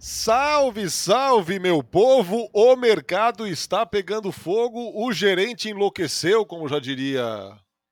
Salve, 0.00 0.88
salve, 0.88 1.58
meu 1.58 1.82
povo! 1.82 2.48
O 2.52 2.76
mercado 2.76 3.44
está 3.48 3.84
pegando 3.84 4.30
fogo, 4.30 4.92
o 4.94 5.12
gerente 5.12 5.68
enlouqueceu, 5.68 6.46
como 6.46 6.68
já 6.68 6.78
diria 6.78 7.26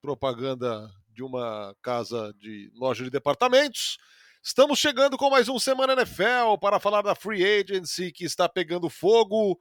propaganda 0.01 0.89
de 1.13 1.25
uma 1.25 1.75
casa 1.83 2.33
de 2.39 2.71
loja 2.77 3.03
de 3.03 3.11
departamentos. 3.11 3.99
Estamos 4.41 4.79
chegando 4.79 5.17
com 5.17 5.29
mais 5.29 5.49
um 5.49 5.59
Semana 5.59 5.95
NFL 5.95 6.59
para 6.61 6.79
falar 6.79 7.03
da 7.03 7.17
Free 7.17 7.45
Agency 7.45 8.13
que 8.13 8.25
está 8.25 8.49
pegando 8.49 8.89
fogo. 8.89 9.59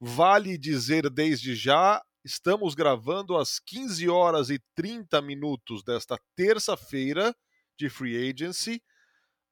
Vale 0.00 0.56
dizer 0.56 1.10
desde 1.10 1.56
já, 1.56 2.00
estamos 2.24 2.76
gravando 2.76 3.36
às 3.36 3.58
15 3.58 4.08
horas 4.08 4.50
e 4.50 4.60
30 4.76 5.20
minutos 5.20 5.82
desta 5.82 6.16
terça-feira 6.36 7.34
de 7.76 7.90
Free 7.90 8.30
Agency. 8.30 8.80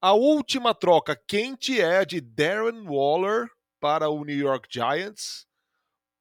A 0.03 0.15
última 0.15 0.75
troca 0.75 1.15
quente 1.15 1.79
é 1.79 1.99
a 1.99 2.05
de 2.05 2.23
Darren 2.23 2.87
Waller 2.87 3.51
para 3.79 4.09
o 4.09 4.25
New 4.25 4.35
York 4.35 4.67
Giants 4.71 5.47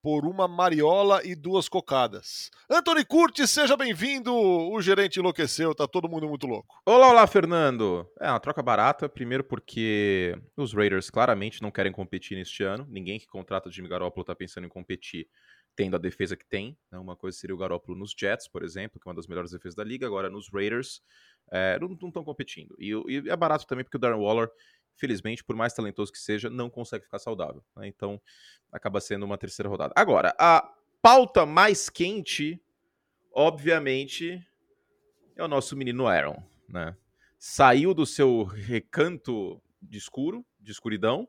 por 0.03 0.25
uma 0.25 0.49
mariola 0.49 1.21
e 1.23 1.33
duas 1.33 1.69
cocadas. 1.69 2.51
Anthony 2.69 3.05
Curtis, 3.05 3.49
seja 3.49 3.77
bem-vindo. 3.77 4.35
O 4.35 4.81
gerente 4.81 5.19
enlouqueceu, 5.19 5.73
tá 5.73 5.87
todo 5.87 6.09
mundo 6.09 6.27
muito 6.27 6.45
louco. 6.45 6.75
Olá, 6.85 7.07
olá, 7.09 7.25
Fernando. 7.25 8.05
É 8.19 8.29
uma 8.29 8.39
troca 8.41 8.61
barata, 8.61 9.07
primeiro 9.07 9.45
porque 9.45 10.37
os 10.57 10.73
Raiders 10.73 11.09
claramente 11.09 11.61
não 11.61 11.71
querem 11.71 11.93
competir 11.93 12.37
neste 12.37 12.63
ano. 12.63 12.85
Ninguém 12.89 13.17
que 13.17 13.27
contrata 13.27 13.69
o 13.69 13.71
Jimmy 13.71 13.87
Garoppolo 13.87 14.25
tá 14.25 14.35
pensando 14.35 14.65
em 14.65 14.69
competir 14.69 15.25
tendo 15.73 15.95
a 15.95 15.99
defesa 15.99 16.35
que 16.35 16.45
tem. 16.45 16.77
Né? 16.91 16.99
Uma 16.99 17.15
coisa 17.15 17.37
seria 17.37 17.55
o 17.55 17.57
Garoppolo 17.57 17.97
nos 17.97 18.13
Jets, 18.17 18.49
por 18.49 18.63
exemplo, 18.63 18.99
que 18.99 19.07
é 19.07 19.09
uma 19.09 19.15
das 19.15 19.27
melhores 19.27 19.51
defesas 19.51 19.75
da 19.75 19.85
liga. 19.85 20.05
Agora 20.05 20.29
nos 20.29 20.49
Raiders 20.51 21.01
é, 21.51 21.79
não 21.79 22.07
estão 22.07 22.23
competindo. 22.23 22.75
E, 22.79 22.91
e, 23.07 23.29
é 23.29 23.35
barato 23.35 23.65
também 23.65 23.83
porque 23.83 23.97
o 23.97 23.99
Darren 23.99 24.19
Waller, 24.19 24.49
felizmente, 24.95 25.43
por 25.43 25.55
mais 25.55 25.73
talentoso 25.73 26.11
que 26.11 26.19
seja, 26.19 26.49
não 26.49 26.69
consegue 26.69 27.05
ficar 27.05 27.19
saudável. 27.19 27.63
Né? 27.75 27.87
Então 27.87 28.21
acaba 28.71 28.99
sendo 28.99 29.25
uma 29.25 29.37
terceira 29.37 29.69
rodada. 29.69 29.93
Agora, 29.95 30.35
a 30.39 30.71
pauta 31.01 31.45
mais 31.45 31.89
quente, 31.89 32.61
obviamente, 33.31 34.45
é 35.35 35.43
o 35.43 35.47
nosso 35.47 35.75
menino 35.75 36.07
Aaron. 36.07 36.41
Né? 36.67 36.95
Saiu 37.37 37.93
do 37.93 38.05
seu 38.05 38.43
recanto 38.43 39.61
de 39.81 39.97
escuro, 39.97 40.45
de 40.59 40.71
escuridão, 40.71 41.27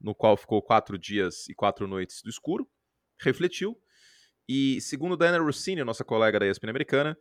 no 0.00 0.14
qual 0.14 0.36
ficou 0.36 0.62
quatro 0.62 0.98
dias 0.98 1.48
e 1.48 1.54
quatro 1.54 1.86
noites 1.86 2.22
do 2.22 2.30
escuro, 2.30 2.68
refletiu. 3.18 3.78
E 4.48 4.80
segundo 4.80 5.16
Diana 5.16 5.38
Rossini, 5.38 5.84
nossa 5.84 6.04
colega 6.04 6.40
da 6.40 6.46
ESPN 6.46 6.70
americana, 6.70 7.16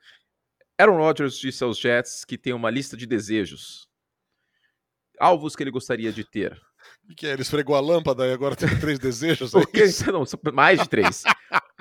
Aaron 0.79 0.97
Rodgers 0.97 1.37
disse 1.37 1.61
aos 1.61 1.77
Jets 1.77 2.23
que 2.23 2.37
tem 2.37 2.53
uma 2.53 2.69
lista 2.69 2.95
de 2.95 3.05
desejos. 3.05 3.89
Alvos 5.19 5.53
que 5.53 5.61
ele 5.61 5.71
gostaria 5.71 6.13
de 6.13 6.23
ter. 6.23 6.53
O 7.09 7.13
que 7.15 7.27
é? 7.27 7.33
Ele 7.33 7.41
esfregou 7.41 7.75
a 7.75 7.81
lâmpada 7.81 8.25
e 8.25 8.31
agora 8.31 8.55
tem 8.55 8.69
três 8.79 8.97
desejos? 8.97 9.53
É 9.53 9.59
que, 9.67 10.11
não, 10.11 10.23
mais 10.53 10.79
de 10.79 10.87
três. 10.87 11.23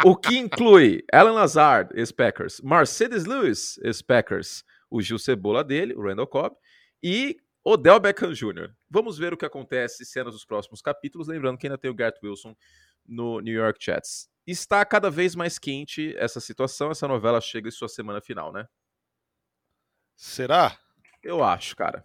o 0.05 0.17
que 0.17 0.37
inclui 0.37 1.05
Alan 1.13 1.33
Lazard, 1.33 1.91
ex-Packers, 1.95 2.61
Mercedes 2.61 3.25
Lewis, 3.25 3.79
ex-Packers, 3.85 4.65
o 4.91 5.01
Gil 5.01 5.19
Cebola 5.19 5.63
dele, 5.63 5.95
o 5.95 6.03
Randall 6.03 6.27
Cobb, 6.27 6.57
e 7.01 7.37
Odell 7.65 8.01
Beckham 8.01 8.33
Jr. 8.33 8.75
Vamos 8.91 9.17
ver 9.17 9.33
o 9.33 9.37
que 9.37 9.45
acontece 9.45 10.05
cenas 10.05 10.33
dos 10.33 10.45
próximos 10.45 10.83
capítulos, 10.83 11.29
lembrando 11.29 11.57
que 11.57 11.69
ainda 11.69 11.79
tem 11.79 11.91
o 11.91 11.95
Garrett 11.95 12.19
Wilson 12.25 12.57
no 13.07 13.41
New 13.41 13.55
York 13.55 13.79
Jets. 13.81 14.29
Está 14.45 14.85
cada 14.85 15.09
vez 15.09 15.37
mais 15.37 15.57
quente 15.57 16.17
essa 16.17 16.41
situação, 16.41 16.91
essa 16.91 17.07
novela 17.07 17.41
chega 17.41 17.69
em 17.69 17.71
sua 17.71 17.89
semana 17.89 18.21
final, 18.21 18.53
né? 18.53 18.67
Será? 20.19 20.77
Eu 21.23 21.45
acho, 21.45 21.77
cara. 21.77 22.05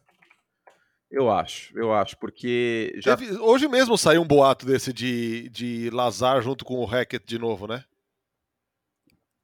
Eu 1.09 1.31
acho, 1.31 1.75
eu 1.77 1.91
acho, 1.91 2.15
porque 2.17 2.93
já... 2.97 3.17
Teve, 3.17 3.37
hoje 3.39 3.67
mesmo 3.67 3.97
saiu 3.97 4.21
um 4.21 4.27
boato 4.27 4.67
desse 4.67 4.93
de, 4.93 5.49
de 5.49 5.89
Lazar 5.89 6.39
junto 6.41 6.63
com 6.63 6.75
o 6.75 6.85
Hackett 6.85 7.25
de 7.25 7.39
novo, 7.39 7.65
né? 7.65 7.83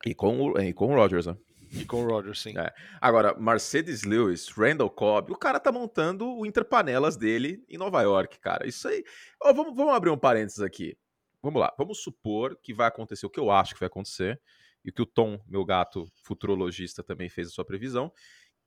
E 0.05 0.13
com 0.13 0.39
o, 0.39 0.59
e 0.59 0.71
com 0.71 0.93
o 0.93 0.95
Rodgers, 0.95 1.25
né? 1.25 1.35
E 1.71 1.83
com 1.83 2.03
o 2.03 2.07
Rodgers, 2.07 2.39
sim. 2.39 2.57
É. 2.57 2.71
Agora, 3.01 3.35
Mercedes 3.39 4.03
Lewis, 4.03 4.49
Randall 4.49 4.89
Cobb, 4.89 5.31
o 5.31 5.37
cara 5.37 5.59
tá 5.59 5.71
montando 5.71 6.27
o 6.27 6.45
Interpanelas 6.45 7.17
dele 7.17 7.63
em 7.67 7.77
Nova 7.77 8.01
York, 8.03 8.39
cara. 8.39 8.67
Isso 8.67 8.87
aí. 8.87 9.03
Oh, 9.43 9.53
vamos, 9.53 9.75
vamos 9.75 9.93
abrir 9.93 10.11
um 10.11 10.17
parênteses 10.17 10.61
aqui. 10.61 10.95
Vamos 11.41 11.59
lá. 11.59 11.73
Vamos 11.75 12.03
supor 12.03 12.55
que 12.61 12.73
vai 12.73 12.87
acontecer 12.87 13.25
o 13.25 13.29
que 13.31 13.39
eu 13.39 13.49
acho 13.49 13.73
que 13.73 13.79
vai 13.79 13.87
acontecer, 13.87 14.39
e 14.83 14.89
o 14.89 14.93
que 14.93 15.01
o 15.01 15.05
Tom, 15.05 15.39
meu 15.47 15.65
gato 15.65 16.07
futurologista, 16.23 17.03
também 17.03 17.29
fez 17.29 17.47
a 17.47 17.51
sua 17.51 17.65
previsão, 17.65 18.11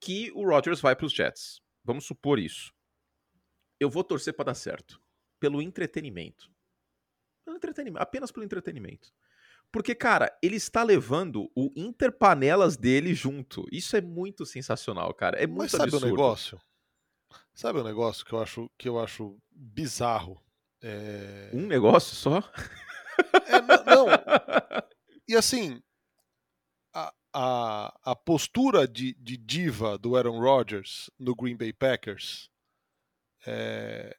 que 0.03 0.33
o 0.35 0.45
Rodgers 0.45 0.81
vai 0.81 0.97
para 0.97 1.07
os 1.07 1.13
Jets. 1.13 1.63
Vamos 1.85 2.05
supor 2.05 2.41
isso. 2.41 2.75
Eu 3.79 3.89
vou 3.89 4.03
torcer 4.03 4.35
para 4.35 4.47
dar 4.47 4.55
certo. 4.55 5.01
Pelo 5.39 5.63
entretenimento. 5.63 6.51
Pelo 7.45 7.57
entretenimento. 7.57 8.03
Apenas 8.03 8.33
pelo 8.33 8.45
entretenimento. 8.45 9.13
Porque, 9.71 9.95
cara, 9.95 10.37
ele 10.43 10.57
está 10.57 10.83
levando 10.83 11.49
o 11.55 11.73
Interpanelas 11.77 12.77
dele 12.77 13.15
junto. 13.15 13.65
Isso 13.71 13.97
é 13.97 14.01
muito 14.01 14.45
sensacional, 14.45 15.15
cara. 15.15 15.39
É 15.39 15.47
muito 15.47 15.61
Mas 15.61 15.71
sabe 15.71 15.85
absurdo. 15.85 16.07
o 16.07 16.11
negócio? 16.11 16.61
Sabe 17.55 17.79
o 17.79 17.85
negócio 17.85 18.27
que 18.27 18.33
eu 18.33 18.43
acho, 18.43 18.71
que 18.77 18.89
eu 18.89 18.99
acho 18.99 19.39
bizarro? 19.51 20.43
É... 20.83 21.49
Um 21.55 21.67
negócio 21.67 22.17
só? 22.17 22.43
É, 23.47 23.61
não, 23.61 23.85
não. 23.85 24.07
E 25.29 25.37
assim, 25.37 25.81
a, 27.33 27.95
a 28.05 28.15
postura 28.15 28.87
de, 28.87 29.15
de 29.15 29.37
diva 29.37 29.97
do 29.97 30.17
Aaron 30.17 30.39
Rodgers 30.39 31.11
no 31.19 31.35
Green 31.35 31.57
Bay 31.57 31.73
Packers. 31.73 32.51
É, 33.47 34.17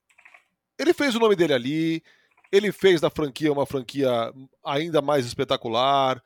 ele 0.77 0.93
fez 0.93 1.15
o 1.15 1.19
nome 1.19 1.35
dele 1.35 1.53
ali, 1.53 2.03
ele 2.51 2.71
fez 2.71 2.99
da 2.99 3.09
franquia 3.09 3.51
uma 3.51 3.65
franquia 3.65 4.33
ainda 4.63 5.01
mais 5.01 5.25
espetacular. 5.25 6.21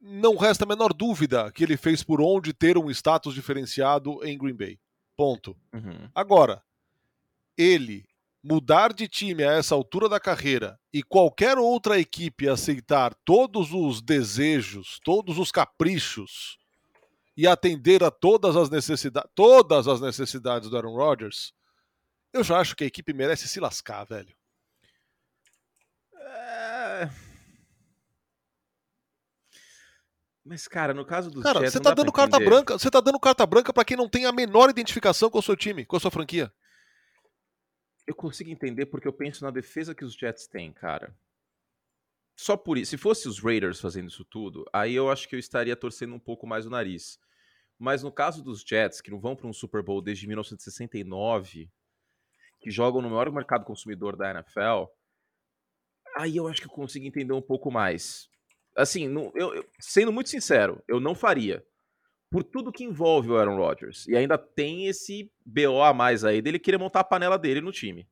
Não 0.00 0.36
resta 0.36 0.64
a 0.64 0.68
menor 0.68 0.92
dúvida 0.92 1.50
que 1.52 1.64
ele 1.64 1.76
fez 1.76 2.02
por 2.02 2.20
onde 2.20 2.52
ter 2.52 2.76
um 2.76 2.90
status 2.90 3.34
diferenciado 3.34 4.24
em 4.24 4.36
Green 4.36 4.54
Bay. 4.54 4.78
Ponto. 5.16 5.56
Uhum. 5.72 6.08
Agora, 6.14 6.62
ele 7.56 8.06
mudar 8.42 8.92
de 8.92 9.06
time 9.06 9.44
a 9.44 9.52
essa 9.52 9.74
altura 9.74 10.08
da 10.08 10.18
carreira 10.18 10.78
e 10.92 11.02
qualquer 11.02 11.58
outra 11.58 11.98
equipe 11.98 12.48
aceitar 12.48 13.14
todos 13.24 13.72
os 13.72 14.00
desejos, 14.00 14.98
todos 15.04 15.38
os 15.38 15.52
caprichos 15.52 16.58
e 17.36 17.46
atender 17.46 18.02
a 18.02 18.10
todas 18.10 18.56
as 18.56 18.70
necessidades, 18.70 19.30
todas 19.34 19.86
as 19.86 20.00
necessidades 20.00 20.68
do 20.68 20.76
Aaron 20.76 20.94
Rodgers, 20.94 21.52
eu 22.32 22.42
já 22.42 22.58
acho 22.58 22.74
que 22.74 22.84
a 22.84 22.86
equipe 22.86 23.12
merece 23.12 23.46
se 23.46 23.60
lascar, 23.60 24.04
velho. 24.04 24.34
É... 26.14 27.10
Mas, 30.44 30.66
cara, 30.66 30.94
no 30.94 31.04
caso 31.04 31.30
do 31.30 31.42
Cara, 31.42 31.60
você 31.60 31.78
tá 31.78 31.92
dando 31.92 32.10
carta 32.10 32.38
branca. 32.40 32.78
Você 32.78 32.90
tá 32.90 33.00
dando 33.00 33.20
carta 33.20 33.46
branca 33.46 33.72
para 33.72 33.84
quem 33.84 33.96
não 33.96 34.08
tem 34.08 34.24
a 34.24 34.32
menor 34.32 34.70
identificação 34.70 35.30
com 35.30 35.38
o 35.38 35.42
seu 35.42 35.54
time, 35.54 35.84
com 35.84 35.96
a 35.96 36.00
sua 36.00 36.10
franquia 36.10 36.52
eu 38.10 38.14
consigo 38.14 38.50
entender 38.50 38.86
porque 38.86 39.06
eu 39.06 39.12
penso 39.12 39.44
na 39.44 39.50
defesa 39.50 39.94
que 39.94 40.04
os 40.04 40.14
Jets 40.14 40.46
têm, 40.46 40.72
cara. 40.72 41.16
Só 42.36 42.56
por 42.56 42.78
isso. 42.78 42.90
Se 42.90 42.96
fosse 42.96 43.28
os 43.28 43.38
Raiders 43.38 43.80
fazendo 43.80 44.08
isso 44.08 44.24
tudo, 44.24 44.64
aí 44.72 44.94
eu 44.94 45.10
acho 45.10 45.28
que 45.28 45.34
eu 45.34 45.38
estaria 45.38 45.76
torcendo 45.76 46.14
um 46.14 46.18
pouco 46.18 46.46
mais 46.46 46.66
o 46.66 46.70
nariz. 46.70 47.18
Mas 47.78 48.02
no 48.02 48.12
caso 48.12 48.42
dos 48.42 48.62
Jets, 48.62 49.00
que 49.00 49.10
não 49.10 49.20
vão 49.20 49.36
para 49.36 49.46
um 49.46 49.52
Super 49.52 49.82
Bowl 49.82 50.02
desde 50.02 50.26
1969, 50.26 51.70
que 52.60 52.70
jogam 52.70 53.00
no 53.00 53.10
maior 53.10 53.30
mercado 53.30 53.64
consumidor 53.64 54.16
da 54.16 54.30
NFL, 54.30 54.90
aí 56.16 56.36
eu 56.36 56.46
acho 56.48 56.60
que 56.60 56.66
eu 56.66 56.72
consigo 56.72 57.06
entender 57.06 57.32
um 57.32 57.42
pouco 57.42 57.70
mais. 57.70 58.28
Assim, 58.76 59.04
eu, 59.34 59.54
eu, 59.54 59.66
sendo 59.78 60.12
muito 60.12 60.30
sincero, 60.30 60.82
eu 60.86 61.00
não 61.00 61.14
faria 61.14 61.64
por 62.30 62.44
tudo 62.44 62.72
que 62.72 62.84
envolve 62.84 63.30
o 63.30 63.36
Aaron 63.36 63.56
Rodgers. 63.56 64.06
E 64.06 64.16
ainda 64.16 64.38
tem 64.38 64.86
esse 64.86 65.30
BO 65.44 65.82
a 65.82 65.92
mais 65.92 66.24
aí 66.24 66.40
dele 66.40 66.58
querer 66.58 66.78
montar 66.78 67.00
a 67.00 67.04
panela 67.04 67.36
dele 67.36 67.60
no 67.60 67.72
time. 67.72 68.08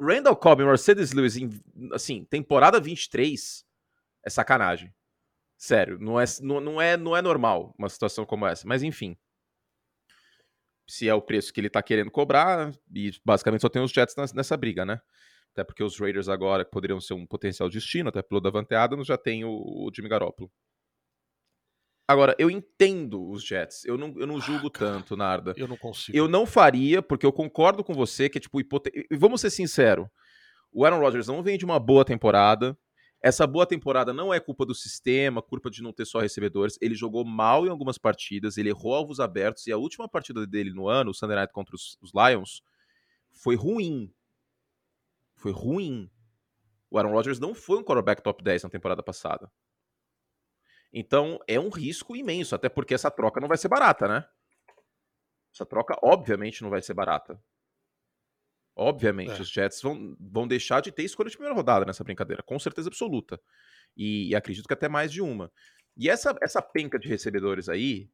Randall 0.00 0.36
Cobb 0.36 0.62
e 0.62 0.66
Mercedes 0.66 1.12
Lewis, 1.12 1.36
em, 1.36 1.50
assim, 1.92 2.24
temporada 2.24 2.78
23 2.78 3.64
é 4.24 4.30
sacanagem. 4.30 4.94
Sério, 5.56 5.98
não 5.98 6.20
é, 6.20 6.24
não, 6.40 6.60
não, 6.60 6.80
é, 6.80 6.96
não 6.96 7.16
é 7.16 7.22
normal 7.22 7.74
uma 7.78 7.88
situação 7.88 8.24
como 8.24 8.46
essa. 8.46 8.66
Mas 8.66 8.82
enfim. 8.82 9.16
Se 10.86 11.08
é 11.08 11.12
o 11.12 11.20
preço 11.20 11.52
que 11.52 11.60
ele 11.60 11.68
tá 11.68 11.82
querendo 11.82 12.10
cobrar, 12.10 12.72
e 12.94 13.10
basicamente 13.24 13.60
só 13.60 13.68
tem 13.68 13.82
os 13.82 13.90
Jets 13.90 14.14
nessa 14.34 14.56
briga, 14.56 14.86
né? 14.86 15.00
Até 15.52 15.62
porque 15.64 15.82
os 15.82 15.98
Raiders 15.98 16.28
agora 16.28 16.64
poderiam 16.64 17.00
ser 17.00 17.14
um 17.14 17.26
potencial 17.26 17.68
destino, 17.68 18.08
até 18.08 18.22
pelo 18.22 18.40
Davante 18.40 18.74
Adams, 18.74 19.06
já 19.06 19.18
tem 19.18 19.44
o, 19.44 19.50
o 19.50 19.90
Jimmy 19.94 20.08
Garoppolo. 20.08 20.50
Agora, 22.08 22.34
eu 22.38 22.50
entendo 22.50 23.30
os 23.30 23.44
Jets. 23.44 23.84
Eu 23.84 23.98
não, 23.98 24.14
eu 24.16 24.26
não 24.26 24.40
julgo 24.40 24.68
ah, 24.68 24.78
tanto, 24.78 25.14
Narda. 25.14 25.52
Eu 25.58 25.68
não 25.68 25.76
consigo. 25.76 26.16
Eu 26.16 26.26
não 26.26 26.46
faria, 26.46 27.02
porque 27.02 27.26
eu 27.26 27.32
concordo 27.32 27.84
com 27.84 27.92
você 27.92 28.30
que 28.30 28.38
é 28.38 28.40
tipo. 28.40 28.58
Hipote... 28.58 28.90
Vamos 29.12 29.42
ser 29.42 29.50
sinceros. 29.50 30.08
O 30.72 30.86
Aaron 30.86 31.00
Rodgers 31.00 31.26
não 31.26 31.42
vem 31.42 31.58
de 31.58 31.66
uma 31.66 31.78
boa 31.78 32.06
temporada. 32.06 32.76
Essa 33.22 33.46
boa 33.46 33.66
temporada 33.66 34.12
não 34.14 34.32
é 34.32 34.40
culpa 34.40 34.64
do 34.64 34.74
sistema, 34.74 35.42
culpa 35.42 35.68
de 35.68 35.82
não 35.82 35.92
ter 35.92 36.06
só 36.06 36.18
recebedores. 36.18 36.78
Ele 36.80 36.94
jogou 36.94 37.26
mal 37.26 37.66
em 37.66 37.68
algumas 37.68 37.98
partidas, 37.98 38.56
ele 38.56 38.70
errou 38.70 38.94
alvos 38.94 39.20
abertos. 39.20 39.66
E 39.66 39.72
a 39.72 39.76
última 39.76 40.08
partida 40.08 40.46
dele 40.46 40.72
no 40.72 40.88
ano, 40.88 41.10
o 41.10 41.14
Sunday 41.14 41.36
Night 41.36 41.52
contra 41.52 41.74
os, 41.74 41.98
os 42.00 42.12
Lions, 42.14 42.62
foi 43.30 43.54
ruim. 43.54 44.10
Foi 45.36 45.52
ruim. 45.52 46.10
O 46.90 46.96
Aaron 46.96 47.12
Rodgers 47.12 47.38
não 47.38 47.54
foi 47.54 47.78
um 47.78 47.84
quarterback 47.84 48.22
top 48.22 48.42
10 48.42 48.62
na 48.62 48.70
temporada 48.70 49.02
passada. 49.02 49.50
Então 50.92 51.38
é 51.46 51.58
um 51.60 51.68
risco 51.68 52.16
imenso, 52.16 52.54
até 52.54 52.68
porque 52.68 52.94
essa 52.94 53.10
troca 53.10 53.40
não 53.40 53.48
vai 53.48 53.58
ser 53.58 53.68
barata, 53.68 54.08
né? 54.08 54.26
Essa 55.52 55.66
troca, 55.66 55.98
obviamente, 56.02 56.62
não 56.62 56.70
vai 56.70 56.80
ser 56.82 56.94
barata. 56.94 57.40
Obviamente, 58.76 59.32
é. 59.32 59.40
os 59.40 59.50
Jets 59.50 59.82
vão, 59.82 60.16
vão 60.20 60.46
deixar 60.46 60.80
de 60.80 60.92
ter 60.92 61.02
escolha 61.02 61.28
de 61.28 61.36
primeira 61.36 61.56
rodada 61.56 61.84
nessa 61.84 62.04
brincadeira, 62.04 62.44
com 62.44 62.58
certeza 62.60 62.88
absoluta. 62.88 63.40
E, 63.96 64.28
e, 64.28 64.36
acredito 64.36 64.68
que 64.68 64.74
até 64.74 64.88
mais 64.88 65.12
de 65.12 65.20
uma. 65.20 65.50
E 65.96 66.08
essa, 66.08 66.36
essa 66.40 66.62
penca 66.62 66.96
de 66.96 67.08
recebedores 67.08 67.68
aí, 67.68 68.08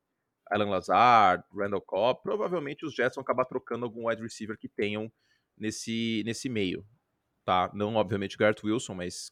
Alan 0.50 0.71
Lazard, 0.71 1.44
Randall 1.53 1.82
Cobb, 1.82 2.23
provavelmente 2.23 2.87
os 2.87 2.94
Jets 2.94 3.15
vão 3.15 3.23
acabar 3.23 3.44
trocando 3.44 3.85
algum 3.85 4.09
wide 4.09 4.23
receiver 4.23 4.56
que 4.56 4.69
tenham 4.69 5.12
nesse, 5.56 6.23
nesse 6.25 6.49
meio. 6.49 6.87
Tá? 7.44 7.71
Não, 7.75 7.94
obviamente, 7.97 8.38
Garrett 8.38 8.65
Wilson, 8.65 8.94
mas 8.94 9.31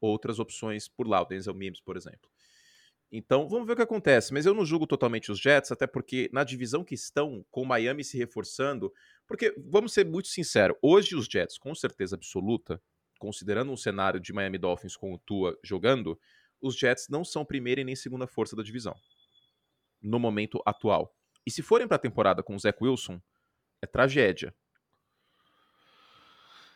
outras 0.00 0.38
opções 0.38 0.86
por 0.86 1.08
lá, 1.08 1.22
o 1.22 1.24
Denzel 1.24 1.54
Mims, 1.54 1.80
por 1.80 1.96
exemplo. 1.96 2.30
Então, 3.10 3.48
vamos 3.48 3.66
ver 3.66 3.74
o 3.74 3.76
que 3.76 3.82
acontece. 3.82 4.32
Mas 4.32 4.44
eu 4.44 4.54
não 4.54 4.64
julgo 4.64 4.86
totalmente 4.86 5.30
os 5.30 5.38
Jets, 5.38 5.70
até 5.70 5.86
porque 5.86 6.28
na 6.32 6.42
divisão 6.42 6.84
que 6.84 6.94
estão, 6.94 7.44
com 7.50 7.62
o 7.62 7.66
Miami 7.66 8.02
se 8.02 8.18
reforçando. 8.18 8.92
Porque, 9.26 9.54
vamos 9.56 9.92
ser 9.92 10.04
muito 10.04 10.28
sinceros, 10.28 10.76
hoje 10.82 11.14
os 11.14 11.26
Jets, 11.26 11.56
com 11.58 11.74
certeza 11.74 12.16
absoluta, 12.16 12.82
considerando 13.18 13.72
um 13.72 13.76
cenário 13.76 14.20
de 14.20 14.32
Miami 14.32 14.58
Dolphins 14.58 14.96
com 14.96 15.14
o 15.14 15.18
Tua 15.18 15.58
jogando, 15.62 16.18
os 16.60 16.76
Jets 16.76 17.08
não 17.08 17.24
são 17.24 17.44
primeira 17.44 17.80
e 17.80 17.84
nem 17.84 17.96
segunda 17.96 18.26
força 18.26 18.56
da 18.56 18.62
divisão. 18.62 18.94
No 20.02 20.18
momento 20.18 20.60
atual. 20.66 21.14
E 21.46 21.50
se 21.50 21.62
forem 21.62 21.86
para 21.86 21.96
a 21.96 22.00
temporada 22.00 22.42
com 22.42 22.54
o 22.54 22.58
Zach 22.58 22.78
Wilson, 22.82 23.20
é 23.80 23.86
tragédia. 23.86 24.54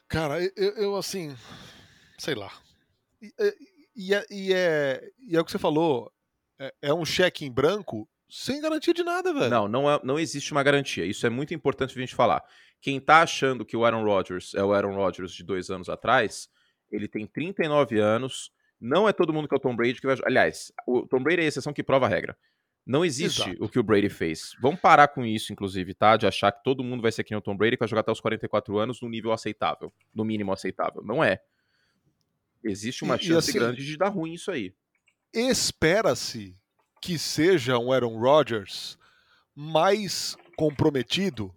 Cara, 0.08 0.42
eu, 0.56 0.72
eu 0.76 0.96
assim. 0.96 1.36
Sei 2.18 2.34
lá. 2.34 2.52
E, 3.20 3.32
e, 3.96 4.14
é, 4.14 4.26
e, 4.30 4.52
é, 4.52 5.12
e 5.18 5.36
é 5.36 5.40
o 5.40 5.44
que 5.44 5.50
você 5.50 5.58
falou 5.58 6.12
é, 6.58 6.74
é 6.82 6.94
um 6.94 7.04
cheque 7.04 7.44
em 7.44 7.50
branco 7.50 8.08
sem 8.28 8.60
garantia 8.60 8.92
de 8.92 9.02
nada, 9.02 9.32
velho. 9.32 9.48
Não, 9.48 9.68
não, 9.68 9.90
é, 9.90 10.00
não 10.04 10.18
existe 10.18 10.52
uma 10.52 10.62
garantia. 10.62 11.04
Isso 11.04 11.26
é 11.26 11.30
muito 11.30 11.54
importante 11.54 11.96
a 11.96 12.00
gente 12.00 12.14
falar. 12.14 12.44
Quem 12.80 13.00
tá 13.00 13.22
achando 13.22 13.64
que 13.64 13.76
o 13.76 13.84
Aaron 13.84 14.04
Rodgers 14.04 14.54
é 14.54 14.62
o 14.62 14.72
Aaron 14.72 14.94
Rodgers 14.94 15.32
de 15.32 15.42
dois 15.42 15.70
anos 15.70 15.88
atrás, 15.88 16.48
ele 16.90 17.08
tem 17.08 17.26
39 17.26 17.98
anos. 17.98 18.52
Não 18.80 19.08
é 19.08 19.12
todo 19.12 19.32
mundo 19.32 19.48
que 19.48 19.54
é 19.54 19.56
o 19.56 19.60
Tom 19.60 19.74
Brady 19.74 20.00
que 20.00 20.06
vai. 20.06 20.16
Aliás, 20.24 20.70
o 20.86 21.06
Tom 21.06 21.22
Brady 21.22 21.40
é 21.40 21.44
a 21.44 21.48
exceção 21.48 21.72
que 21.72 21.82
prova 21.82 22.06
a 22.06 22.08
regra. 22.08 22.36
Não 22.86 23.04
existe 23.04 23.42
Exato. 23.42 23.64
o 23.64 23.68
que 23.68 23.78
o 23.78 23.82
Brady 23.82 24.08
fez. 24.08 24.52
Vamos 24.62 24.80
parar 24.80 25.08
com 25.08 25.24
isso, 25.24 25.52
inclusive, 25.52 25.92
tá? 25.92 26.16
De 26.16 26.26
achar 26.26 26.50
que 26.52 26.62
todo 26.62 26.84
mundo 26.84 27.02
vai 27.02 27.12
ser 27.12 27.22
que 27.24 27.32
nem 27.32 27.38
o 27.38 27.42
Tom 27.42 27.56
Brady 27.56 27.76
que 27.76 27.80
vai 27.80 27.88
jogar 27.88 28.00
até 28.00 28.12
os 28.12 28.20
44 28.20 28.78
anos 28.78 29.02
no 29.02 29.08
nível 29.08 29.32
aceitável. 29.32 29.92
No 30.14 30.24
mínimo 30.24 30.52
aceitável. 30.52 31.02
Não 31.02 31.22
é. 31.22 31.40
Existe 32.64 33.04
uma 33.04 33.16
e, 33.16 33.18
chance 33.18 33.32
e 33.32 33.36
assim, 33.36 33.58
grande 33.58 33.84
de 33.84 33.96
dar 33.96 34.08
ruim 34.08 34.34
isso 34.34 34.50
aí 34.50 34.74
espera-se 35.32 36.56
que 37.00 37.18
seja 37.18 37.78
um 37.78 37.92
Aaron 37.92 38.18
Rodgers 38.18 38.98
mais 39.54 40.36
comprometido, 40.56 41.54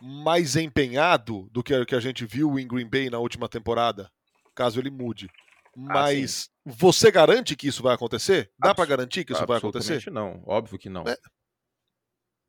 mais 0.00 0.56
empenhado 0.56 1.48
do 1.50 1.62
que 1.62 1.74
a 1.74 2.00
gente 2.00 2.24
viu 2.24 2.58
em 2.58 2.66
Green 2.66 2.88
Bay 2.88 3.10
na 3.10 3.18
última 3.18 3.48
temporada, 3.48 4.10
caso 4.54 4.80
ele 4.80 4.90
mude. 4.90 5.28
Ah, 5.76 5.94
Mas 5.94 6.50
ah, 6.66 6.72
você 6.72 7.10
garante 7.10 7.56
que 7.56 7.66
isso 7.66 7.82
vai 7.82 7.94
acontecer? 7.94 8.52
Dá 8.58 8.74
para 8.74 8.86
garantir 8.86 9.24
que 9.24 9.32
isso 9.32 9.46
vai 9.46 9.58
acontecer? 9.58 10.10
Não, 10.10 10.42
óbvio 10.46 10.78
que 10.78 10.88
não. 10.88 11.02
É, 11.02 11.16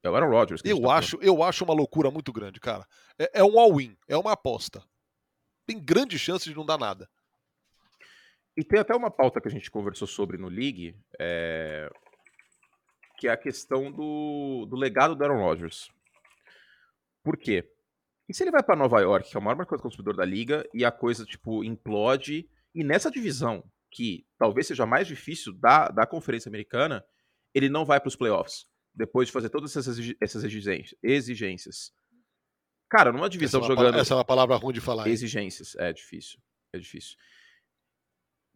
é 0.04 0.10
o 0.10 0.16
Aaron 0.16 0.30
Rodgers. 0.30 0.62
eu 0.64 0.82
tá 0.82 0.96
acho, 0.96 1.18
eu 1.22 1.42
acho 1.42 1.64
uma 1.64 1.74
loucura 1.74 2.12
muito 2.12 2.32
grande, 2.32 2.60
cara. 2.60 2.86
É, 3.18 3.40
é 3.40 3.44
um 3.44 3.60
all-in, 3.60 3.98
é 4.08 4.16
uma 4.16 4.34
aposta. 4.34 4.84
Tem 5.66 5.80
grande 5.80 6.20
chance 6.20 6.48
de 6.48 6.56
não 6.56 6.66
dar 6.66 6.78
nada. 6.78 7.10
E 8.58 8.64
tem 8.64 8.80
até 8.80 8.96
uma 8.96 9.12
pauta 9.12 9.42
que 9.42 9.48
a 9.48 9.52
gente 9.52 9.70
conversou 9.70 10.08
sobre 10.08 10.38
no 10.38 10.48
League, 10.48 10.98
é... 11.20 11.90
que 13.18 13.28
é 13.28 13.32
a 13.32 13.38
questão 13.38 13.92
do, 13.92 14.66
do 14.70 14.76
legado 14.76 15.16
do 15.16 15.24
Aaron 15.24 15.44
Rodgers. 15.44 15.90
Por 17.24 17.38
quê? 17.38 17.70
E 18.28 18.34
se 18.34 18.44
ele 18.44 18.52
vai 18.52 18.64
para 18.64 18.76
Nova 18.76 19.00
York, 19.02 19.30
que 19.30 19.38
é 19.38 19.40
o 19.40 19.44
maior 19.44 19.58
mercado 19.58 19.82
consumidor 19.82 20.16
da 20.16 20.26
liga, 20.26 20.68
e 20.74 20.86
a 20.86 20.92
coisa, 20.92 21.26
tipo, 21.26 21.64
implode, 21.64 22.50
e 22.74 22.84
nessa 22.84 23.12
divisão, 23.12 23.64
que 23.92 24.26
talvez 24.38 24.68
seja 24.68 24.86
mais 24.86 25.08
difícil 25.08 25.54
da, 25.54 25.90
da 25.90 26.06
Conferência 26.08 26.50
Americana, 26.50 27.06
ele 27.54 27.70
não 27.70 27.86
vai 27.86 28.00
para 28.00 28.08
os 28.08 28.16
playoffs, 28.16 28.68
depois 28.94 29.28
de 29.28 29.32
fazer 29.32 29.50
todas 29.50 29.76
essas, 29.76 29.98
essas 30.22 30.44
exigências. 31.04 31.92
Cara, 32.90 33.12
numa 33.12 33.30
divisão 33.30 33.62
essa 33.62 33.72
é 33.72 33.76
jogando. 33.76 33.98
Essa 33.98 34.14
é 34.14 34.18
uma 34.18 34.26
palavra 34.26 34.56
ruim 34.56 34.74
de 34.74 34.82
falar. 34.82 35.08
Exigências, 35.08 35.76
é 35.76 35.92
difícil. 35.94 36.40
É 36.74 36.78
difícil. 36.78 37.18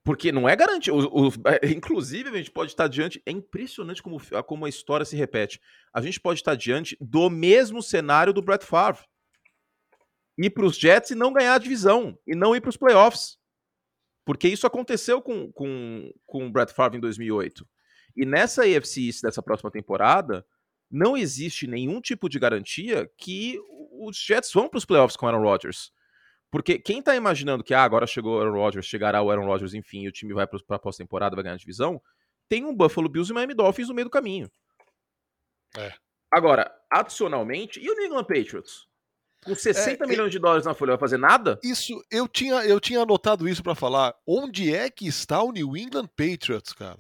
Porque 0.10 0.32
não 0.32 0.50
é 0.50 0.56
garantido. 0.56 1.08
É, 1.46 1.70
inclusive, 1.70 2.30
a 2.30 2.38
gente 2.38 2.50
pode 2.50 2.72
estar 2.72 2.88
diante. 2.88 3.22
É 3.28 3.32
impressionante 3.32 4.02
como, 4.02 4.20
como 4.44 4.66
a 4.66 4.70
história 4.70 5.06
se 5.06 5.16
repete. 5.16 5.62
A 5.94 6.02
gente 6.02 6.20
pode 6.20 6.40
estar 6.40 6.56
diante 6.56 6.98
do 7.00 7.30
mesmo 7.30 7.80
cenário 7.84 8.34
do 8.34 8.42
Brett 8.42 8.66
Favre. 8.66 9.04
Ir 10.36 10.50
para 10.50 10.66
os 10.66 10.76
Jets 10.80 11.12
e 11.12 11.16
não 11.16 11.32
ganhar 11.32 11.54
a 11.54 11.60
divisão. 11.60 12.18
E 12.26 12.34
não 12.34 12.56
ir 12.56 12.60
para 12.60 12.72
os 12.72 12.76
playoffs. 12.76 13.38
Porque 14.26 14.48
isso 14.48 14.66
aconteceu 14.66 15.22
com, 15.22 15.52
com, 15.52 16.12
com 16.26 16.48
o 16.48 16.52
Brett 16.52 16.74
Favre 16.74 16.98
em 16.98 17.02
2008. 17.02 17.64
E 18.18 18.26
nessa 18.26 18.64
AFC 18.64 19.12
dessa 19.22 19.44
próxima 19.44 19.70
temporada, 19.70 20.44
não 20.90 21.16
existe 21.16 21.68
nenhum 21.68 22.02
tipo 22.02 22.28
de 22.28 22.40
garantia 22.40 23.08
que 23.16 23.60
os 23.92 24.18
Jets 24.18 24.52
vão 24.52 24.68
para 24.68 24.80
os 24.80 24.86
playoffs 24.86 25.16
com 25.16 25.28
Aaron 25.28 25.44
Rodgers. 25.44 25.92
Porque 26.52 26.80
quem 26.80 27.02
tá 27.02 27.16
imaginando 27.16 27.64
que 27.64 27.74
ah, 27.74 27.84
agora 27.84 28.08
chegou 28.08 28.38
o 28.38 28.42
Aaron 28.42 28.54
Rodgers, 28.54 28.86
chegará 28.86 29.22
o 29.22 29.30
Aaron 29.30 29.46
Rodgers, 29.46 29.74
enfim, 29.74 30.04
e 30.04 30.08
o 30.08 30.12
time 30.12 30.34
vai 30.34 30.48
para 30.48 30.60
a 30.70 30.80
pós-temporada, 30.80 31.36
vai 31.36 31.44
ganhar 31.44 31.56
a 31.56 31.60
divisão, 31.60 32.02
tem 32.48 32.66
um 32.66 32.76
Buffalo 32.76 33.08
Bills 33.08 33.32
e 33.32 33.36
Miami 33.36 33.54
Dolphins 33.54 33.90
no 33.90 33.94
meio 33.94 34.06
do 34.06 34.12
caminho. 34.12 34.50
É. 35.78 35.94
Agora, 36.32 36.72
adicionalmente, 36.92 37.80
e 37.80 37.90
o 37.90 37.96
New 37.96 38.06
England 38.06 38.24
Patriots? 38.24 38.88
Com 39.44 39.56
60 39.56 40.04
é, 40.04 40.08
milhões 40.08 40.32
de 40.32 40.40
dólares 40.40 40.66
na 40.66 40.74
folha, 40.74 40.92
vai 40.92 41.00
fazer 41.00 41.18
nada? 41.18 41.60
Isso, 41.64 42.04
eu 42.12 42.28
tinha, 42.28 42.56
eu 42.66 42.80
tinha 42.80 43.02
anotado 43.02 43.48
isso 43.48 43.64
para 43.64 43.76
falar. 43.76 44.14
Onde 44.28 44.74
é 44.74 44.90
que 44.90 45.08
está 45.08 45.42
o 45.42 45.52
New 45.52 45.78
England 45.78 46.08
Patriots, 46.08 46.74
cara? 46.74 46.98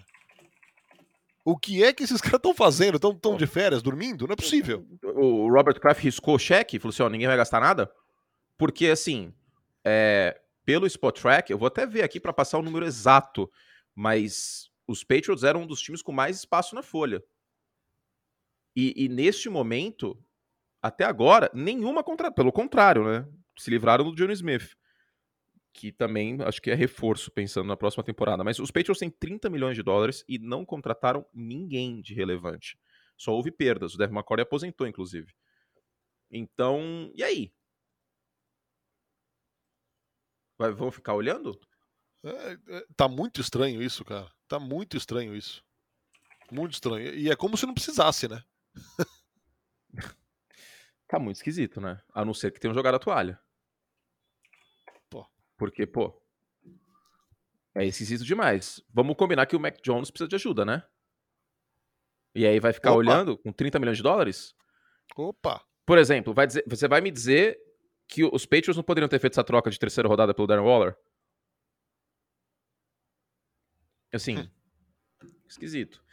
O 1.43 1.57
que 1.57 1.83
é 1.83 1.91
que 1.91 2.03
esses 2.03 2.21
caras 2.21 2.37
estão 2.37 2.53
fazendo? 2.53 2.95
Estão 2.95 3.35
de 3.35 3.47
férias, 3.47 3.81
dormindo? 3.81 4.25
Não 4.25 4.33
é 4.33 4.37
possível. 4.37 4.85
O 5.03 5.51
Robert 5.51 5.79
Kraft 5.79 6.03
riscou 6.03 6.35
o 6.35 6.39
cheque, 6.39 6.79
falou 6.79 6.91
assim: 6.91 7.03
ó, 7.03 7.09
ninguém 7.09 7.27
vai 7.27 7.37
gastar 7.37 7.59
nada. 7.59 7.91
Porque, 8.57 8.87
assim, 8.87 9.33
é, 9.89 10.39
pelo 10.63 10.85
Spot 10.85 11.19
Track, 11.19 11.51
eu 11.51 11.57
vou 11.57 11.67
até 11.67 11.85
ver 11.85 12.03
aqui 12.03 12.19
para 12.19 12.31
passar 12.31 12.59
o 12.59 12.61
número 12.61 12.85
exato, 12.85 13.51
mas 13.95 14.69
os 14.87 15.03
Patriots 15.03 15.43
eram 15.43 15.63
um 15.63 15.67
dos 15.67 15.81
times 15.81 16.01
com 16.01 16.11
mais 16.11 16.37
espaço 16.37 16.75
na 16.75 16.83
folha. 16.83 17.23
E, 18.75 19.05
e 19.05 19.09
neste 19.09 19.49
momento, 19.49 20.17
até 20.81 21.03
agora, 21.03 21.49
nenhuma 21.53 22.03
contra. 22.03 22.31
Pelo 22.31 22.51
contrário, 22.51 23.03
né? 23.03 23.27
Se 23.57 23.69
livraram 23.69 24.05
do 24.05 24.15
Johnny 24.15 24.33
Smith. 24.33 24.75
Que 25.73 25.91
também 25.91 26.41
acho 26.41 26.61
que 26.61 26.71
é 26.71 26.75
reforço 26.75 27.31
pensando 27.31 27.67
na 27.67 27.77
próxima 27.77 28.03
temporada. 28.03 28.43
Mas 28.43 28.59
os 28.59 28.71
Patriots 28.71 28.99
têm 28.99 29.09
30 29.09 29.49
milhões 29.49 29.75
de 29.75 29.83
dólares 29.83 30.23
e 30.27 30.39
não 30.39 30.65
contrataram 30.65 31.25
ninguém 31.33 32.01
de 32.01 32.13
relevante. 32.13 32.79
Só 33.17 33.33
houve 33.33 33.51
perdas. 33.51 33.95
O 33.95 33.97
Devin 33.97 34.15
McCourty 34.15 34.43
aposentou, 34.43 34.87
inclusive. 34.87 35.33
Então, 36.31 37.11
e 37.15 37.23
aí? 37.23 37.51
Vai, 40.59 40.71
vão 40.71 40.91
ficar 40.91 41.13
olhando? 41.13 41.57
É, 42.21 42.57
é, 42.67 42.85
tá 42.97 43.07
muito 43.07 43.39
estranho 43.39 43.81
isso, 43.81 44.03
cara. 44.03 44.29
Tá 44.45 44.59
muito 44.59 44.97
estranho 44.97 45.33
isso. 45.33 45.63
Muito 46.51 46.73
estranho. 46.73 47.13
E 47.15 47.29
é 47.29 47.35
como 47.35 47.55
se 47.55 47.65
não 47.65 47.73
precisasse, 47.73 48.27
né? 48.27 48.43
tá 51.07 51.17
muito 51.17 51.37
esquisito, 51.37 51.79
né? 51.79 52.01
A 52.13 52.25
não 52.25 52.33
ser 52.33 52.51
que 52.51 52.59
tenham 52.59 52.73
jogado 52.73 52.95
a 52.95 52.99
toalha. 52.99 53.39
Pô. 55.09 55.25
Porque, 55.55 55.87
pô. 55.87 56.21
É 57.73 57.85
esquisito 57.85 58.25
demais. 58.25 58.83
Vamos 58.93 59.15
combinar 59.15 59.45
que 59.45 59.55
o 59.55 59.59
Mac 59.59 59.79
Jones 59.81 60.11
precisa 60.11 60.27
de 60.27 60.35
ajuda, 60.35 60.65
né? 60.65 60.83
E 62.35 62.45
aí 62.45 62.59
vai 62.59 62.73
ficar 62.73 62.91
Opa. 62.91 62.97
olhando 62.97 63.37
com 63.37 63.53
30 63.53 63.79
milhões 63.79 63.97
de 63.97 64.03
dólares? 64.03 64.53
Opa! 65.15 65.63
Por 65.85 65.97
exemplo, 65.97 66.33
vai 66.33 66.45
dizer, 66.45 66.65
você 66.67 66.87
vai 66.87 66.99
me 66.99 67.09
dizer 67.09 67.57
que 68.09 68.23
os 68.23 68.45
Patriots 68.45 68.75
não 68.75 68.83
poderiam 68.83 69.07
ter 69.07 69.19
feito 69.19 69.33
essa 69.33 69.43
troca 69.43 69.69
de 69.69 69.77
terceira 69.77 70.09
rodada 70.09 70.33
pelo 70.33 70.47
Darren 70.47 70.65
Waller? 70.65 70.97
Assim, 74.11 74.39
hum. 74.39 74.49
esquisito. 75.47 76.03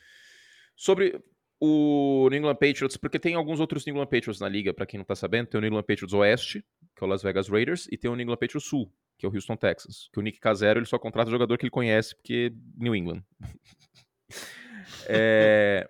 Sobre 0.77 1.19
o 1.59 2.29
New 2.31 2.39
England 2.39 2.57
Patriots, 2.57 2.99
porque 2.99 3.19
tem 3.19 3.35
alguns 3.35 3.59
outros 3.59 3.87
New 3.87 3.95
England 3.95 4.11
Patriots 4.11 4.39
na 4.39 4.49
liga, 4.49 4.75
para 4.75 4.85
quem 4.85 4.99
não 4.99 5.07
tá 5.07 5.17
sabendo. 5.17 5.47
Tem 5.47 5.59
o 5.59 5.63
New 5.63 5.69
England 5.69 5.85
Patriots 5.85 6.13
Oeste, 6.13 6.63
que 6.95 7.03
é 7.03 7.07
o 7.07 7.09
Las 7.09 7.23
Vegas 7.23 7.49
Raiders, 7.49 7.89
e 7.91 7.97
tem 7.97 8.11
o 8.11 8.15
New 8.15 8.25
England 8.25 8.37
Patriots 8.37 8.69
Sul, 8.69 8.93
que 9.17 9.25
é 9.25 9.29
o 9.29 9.33
Houston 9.33 9.57
Texans. 9.57 10.11
Que 10.13 10.19
o 10.19 10.23
Nick 10.23 10.39
Casero 10.39 10.79
ele 10.79 10.87
só 10.87 10.99
contrata 10.99 11.29
o 11.29 11.33
jogador 11.33 11.57
que 11.57 11.65
ele 11.65 11.71
conhece, 11.71 12.15
porque 12.15 12.53
New 12.77 12.95
England. 12.95 13.25
é... 15.09 15.89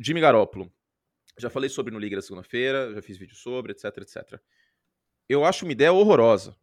Jimmy 0.00 0.20
Garoppolo. 0.20 0.72
Já 1.38 1.48
falei 1.48 1.70
sobre 1.70 1.92
no 1.92 2.00
Liga 2.00 2.16
da 2.16 2.22
segunda-feira, 2.22 2.92
já 2.92 3.00
fiz 3.00 3.16
vídeo 3.16 3.36
sobre, 3.36 3.70
etc, 3.70 3.98
etc 3.98 4.42
eu 5.28 5.44
acho 5.44 5.64
uma 5.64 5.72
ideia 5.72 5.92
horrorosa. 5.92 6.56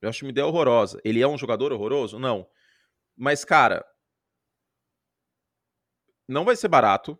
Eu 0.00 0.08
acho 0.08 0.24
uma 0.24 0.30
ideia 0.30 0.46
horrorosa. 0.46 1.00
Ele 1.04 1.20
é 1.20 1.28
um 1.28 1.36
jogador 1.36 1.72
horroroso? 1.72 2.18
Não. 2.18 2.48
Mas, 3.16 3.44
cara, 3.44 3.84
não 6.26 6.44
vai 6.44 6.56
ser 6.56 6.68
barato. 6.68 7.18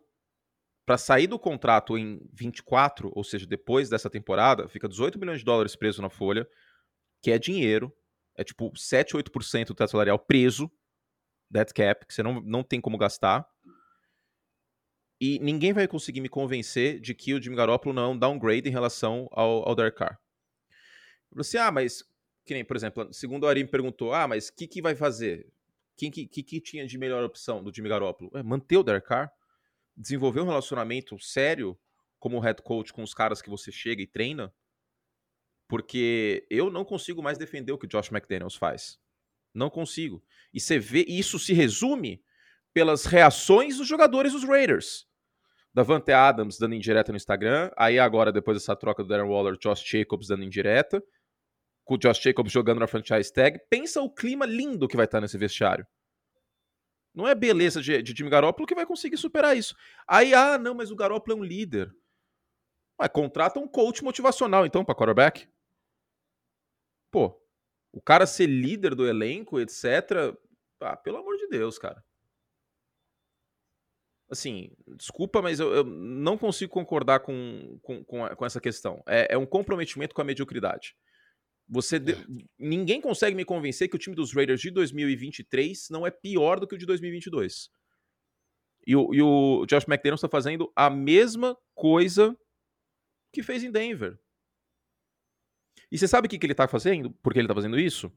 Para 0.87 0.97
sair 0.97 1.27
do 1.27 1.39
contrato 1.39 1.97
em 1.97 2.21
24, 2.33 3.13
ou 3.15 3.23
seja, 3.23 3.47
depois 3.47 3.89
dessa 3.89 4.11
temporada, 4.11 4.69
fica 4.69 4.89
18 4.89 5.19
milhões 5.19 5.41
de 5.41 5.45
dólares 5.45 5.77
preso 5.77 6.03
na 6.03 6.09
folha, 6.09 6.49
que 7.23 7.31
é 7.31 7.39
dinheiro. 7.39 7.95
É 8.35 8.43
tipo 8.43 8.73
7, 8.75 9.15
8% 9.15 9.67
do 9.67 9.75
teto 9.75 9.91
salarial 9.91 10.19
preso, 10.19 10.71
dead 11.51 11.73
cap, 11.73 12.07
que 12.07 12.15
você 12.15 12.23
não, 12.23 12.41
não 12.41 12.63
tem 12.63 12.81
como 12.81 12.97
gastar. 12.97 13.47
E 15.21 15.39
ninguém 15.39 15.73
vai 15.73 15.87
conseguir 15.87 16.21
me 16.21 16.29
convencer 16.29 16.99
de 16.99 17.15
que 17.15 17.35
o 17.35 17.43
Jimmy 17.43 17.57
Garoppolo 17.57 17.95
não 17.95 18.03
é 18.03 18.09
um 18.09 18.19
downgrade 18.19 18.69
em 18.69 18.73
relação 18.73 19.29
ao, 19.31 19.69
ao 19.69 19.75
Derek 19.75 19.99
Carr. 19.99 20.19
Você, 21.33 21.59
assim, 21.59 21.69
ah, 21.69 21.71
mas, 21.71 22.03
que 22.45 22.55
nem, 22.55 22.65
por 22.65 22.75
exemplo, 22.75 23.13
segundo 23.13 23.45
o 23.45 23.47
Ari 23.47 23.63
me 23.63 23.69
perguntou, 23.69 24.15
ah, 24.15 24.27
mas 24.27 24.49
o 24.49 24.57
que, 24.57 24.67
que 24.67 24.81
vai 24.81 24.97
fazer? 24.97 25.47
Quem 25.97 26.11
que, 26.11 26.27
que, 26.27 26.43
que, 26.43 26.61
tinha 26.61 26.87
de 26.87 26.97
melhor 26.97 27.23
opção 27.23 27.63
do 27.63 27.73
Jimmy 27.73 27.91
Garoppolo? 27.91 28.31
É, 28.35 28.43
manter 28.43 28.79
o 28.79 28.83
Derek 28.83 29.07
Carr, 29.07 29.31
desenvolver 29.95 30.41
um 30.41 30.47
relacionamento 30.47 31.19
sério 31.19 31.79
como 32.19 32.41
head 32.41 32.63
coach 32.63 32.93
com 32.93 33.03
os 33.03 33.13
caras 33.13 33.43
que 33.43 33.51
você 33.51 33.71
chega 33.71 34.01
e 34.01 34.07
treina, 34.07 34.53
porque 35.69 36.47
eu 36.49 36.71
não 36.71 36.85
consigo 36.85 37.23
mais 37.23 37.37
defender 37.37 37.73
o 37.73 37.79
que 37.79 37.85
o 37.87 37.89
Josh 37.89 38.11
McDaniels 38.11 38.57
faz. 38.57 38.99
Não 39.53 39.69
consigo. 39.69 40.25
E 40.53 40.59
você 40.59 40.79
vê, 40.79 41.05
isso 41.07 41.39
se 41.39 41.53
resume 41.53 42.25
pelas 42.73 43.05
reações 43.05 43.77
dos 43.77 43.87
jogadores 43.87 44.33
dos 44.33 44.45
Raiders. 44.45 45.07
Davante 45.73 46.11
Adams 46.11 46.59
dando 46.59 46.75
indireta 46.75 47.13
no 47.13 47.17
Instagram, 47.17 47.71
aí 47.77 47.99
agora, 47.99 48.33
depois 48.33 48.57
dessa 48.57 48.75
troca 48.75 49.05
do 49.05 49.09
Darren 49.09 49.29
Waller, 49.29 49.57
Josh 49.57 49.85
Jacobs 49.85 50.27
dando 50.27 50.43
indireta, 50.43 51.03
com 51.85 51.95
o 51.95 51.99
Josh 51.99 52.21
Jacobs 52.21 52.53
jogando 52.53 52.81
na 52.81 52.89
franchise 52.89 53.33
tag. 53.33 53.59
Pensa 53.71 54.03
o 54.03 54.13
clima 54.13 54.47
lindo 54.47 54.89
que 54.89 54.97
vai 54.97 55.05
estar 55.05 55.21
nesse 55.21 55.39
vestiário. 55.39 55.87
Não 57.15 57.27
é 57.27 57.35
beleza 57.35 57.81
de, 57.81 58.03
de 58.03 58.29
Garoppolo 58.29 58.67
que 58.67 58.75
vai 58.75 58.87
conseguir 58.87 59.17
superar 59.17 59.57
isso. 59.57 59.75
Aí, 60.09 60.35
ah, 60.35 60.59
não, 60.59 60.75
mas 60.75 60.91
o 60.91 60.97
Garoppolo 60.97 61.39
é 61.39 61.41
um 61.41 61.45
líder. 61.45 61.93
Mas 62.99 63.09
contrata 63.09 63.59
um 63.59 63.67
coach 63.67 64.03
motivacional, 64.03 64.67
então, 64.67 64.85
para 64.85 64.95
quarterback. 64.95 65.49
Pô, 67.11 67.41
o 67.93 68.01
cara 68.01 68.27
ser 68.27 68.47
líder 68.47 68.95
do 68.95 69.07
elenco, 69.07 69.59
etc. 69.59 70.37
Ah, 70.81 70.97
pelo 70.97 71.19
amor 71.19 71.37
de 71.37 71.49
Deus, 71.49 71.79
cara 71.79 72.05
assim, 74.31 74.71
desculpa, 74.97 75.43
mas 75.43 75.59
eu, 75.59 75.75
eu 75.75 75.85
não 75.85 76.39
consigo 76.39 76.73
concordar 76.73 77.21
com, 77.21 77.79
com, 77.83 78.05
com, 78.05 78.29
com 78.29 78.47
essa 78.47 78.61
questão. 78.61 79.03
É, 79.07 79.35
é, 79.35 79.39
um 79.39 79.47
comprometimento 79.47 80.15
com 80.15 80.23
a 80.23 80.25
mediocridade. 80.25 80.95
Você 81.69 81.99
de... 81.99 82.13
É. 82.13 82.17
Ninguém 82.59 83.01
consegue 83.01 83.37
me 83.37 83.45
convencer 83.45 83.89
que 83.89 83.97
o 83.97 83.99
time 83.99 84.15
dos 84.15 84.33
Raiders 84.33 84.61
de 84.61 84.71
2023 84.71 85.89
não 85.91 86.07
é 86.07 86.11
pior 86.11 86.61
do 86.61 86.67
que 86.67 86.75
o 86.75 86.79
de 86.79 86.87
2022. 86.87 87.71
E 88.87 88.97
o, 88.97 89.15
e 89.15 89.21
o 89.21 89.67
Josh 89.67 89.87
McDaniels 89.87 90.21
está 90.21 90.29
fazendo 90.29 90.73
a 90.75 90.89
mesma 90.89 91.57
coisa 91.75 92.37
que 93.33 93.43
fez 93.43 93.63
em 93.63 93.71
Denver. 93.71 94.19
E 95.91 95.99
você 95.99 96.07
sabe 96.07 96.27
o 96.27 96.31
que, 96.31 96.39
que 96.39 96.47
ele 96.47 96.53
está 96.53 96.69
fazendo? 96.69 97.11
Por 97.11 97.33
que 97.33 97.39
ele 97.39 97.47
está 97.47 97.55
fazendo 97.55 97.79
isso? 97.79 98.13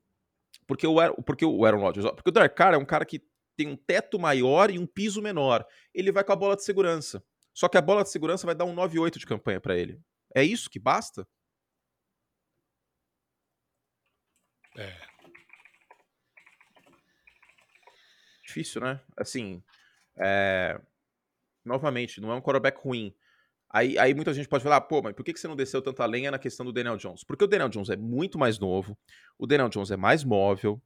Porque 0.68 0.86
o, 0.86 0.96
porque 1.24 1.44
o 1.44 1.66
Aaron 1.66 1.82
Rodgers, 1.82 2.06
porque 2.12 2.30
o 2.30 2.32
Derek 2.32 2.56
Carr 2.56 2.76
é 2.76 2.78
um 2.78 2.86
cara 2.86 3.06
que 3.06 3.22
tem 3.56 3.68
um 3.68 3.76
teto 3.76 4.20
maior 4.20 4.70
e 4.70 4.80
um 4.80 4.86
piso 4.86 5.22
menor. 5.22 5.66
Ele 5.94 6.12
vai 6.12 6.24
com 6.24 6.32
a 6.34 6.36
bola 6.36 6.56
de 6.56 6.64
segurança. 6.64 7.24
Só 7.54 7.70
que 7.70 7.78
a 7.78 7.82
bola 7.82 8.04
de 8.04 8.10
segurança 8.10 8.46
vai 8.46 8.56
dar 8.56 8.66
um 8.66 8.76
9-8 8.76 9.20
de 9.20 9.26
campanha 9.26 9.62
para 9.62 9.78
ele. 9.78 10.02
É 10.36 10.44
isso 10.44 10.70
que 10.70 10.80
basta? 10.80 11.28
É. 14.78 15.14
Difícil, 18.44 18.82
né? 18.82 19.00
Assim, 19.16 19.64
é... 20.18 20.80
novamente, 21.64 22.20
não 22.20 22.32
é 22.32 22.36
um 22.36 22.42
quarterback 22.42 22.80
ruim. 22.80 23.16
Aí, 23.70 23.98
aí 23.98 24.14
muita 24.14 24.34
gente 24.34 24.48
pode 24.48 24.64
falar, 24.64 24.82
pô, 24.82 25.02
mas 25.02 25.16
por 25.16 25.24
que 25.24 25.36
você 25.36 25.48
não 25.48 25.56
desceu 25.56 25.82
tanta 25.82 26.06
lenha 26.06 26.30
na 26.30 26.38
questão 26.38 26.64
do 26.64 26.72
Daniel 26.72 26.98
Jones? 26.98 27.24
Porque 27.24 27.44
o 27.44 27.48
Daniel 27.48 27.70
Jones 27.70 27.90
é 27.90 27.96
muito 27.96 28.38
mais 28.38 28.60
novo, 28.60 28.96
o 29.38 29.48
Daniel 29.48 29.70
Jones 29.70 29.90
é 29.90 29.98
mais 29.98 30.24
móvel, 30.24 30.80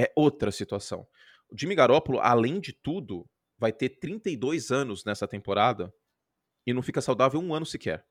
é 0.00 0.12
outra 0.16 0.50
situação. 0.50 1.06
O 1.48 1.58
Jimmy 1.58 1.74
Garoppolo, 1.74 2.20
além 2.20 2.60
de 2.60 2.72
tudo, 2.72 3.28
vai 3.58 3.72
ter 3.72 3.90
32 3.90 4.70
anos 4.70 5.04
nessa 5.04 5.28
temporada 5.28 5.94
e 6.66 6.72
não 6.72 6.82
fica 6.82 7.00
saudável 7.00 7.40
um 7.40 7.54
ano 7.54 7.66
sequer. 7.66 8.06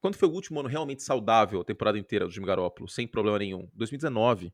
Quando 0.00 0.16
foi 0.16 0.28
o 0.28 0.32
último 0.32 0.60
ano 0.60 0.68
realmente 0.68 1.02
saudável 1.02 1.60
a 1.60 1.64
temporada 1.64 1.98
inteira 1.98 2.26
do 2.26 2.30
Jimmy 2.30 2.46
Garoppolo, 2.46 2.88
sem 2.88 3.06
problema 3.06 3.38
nenhum? 3.38 3.70
2019. 3.72 4.52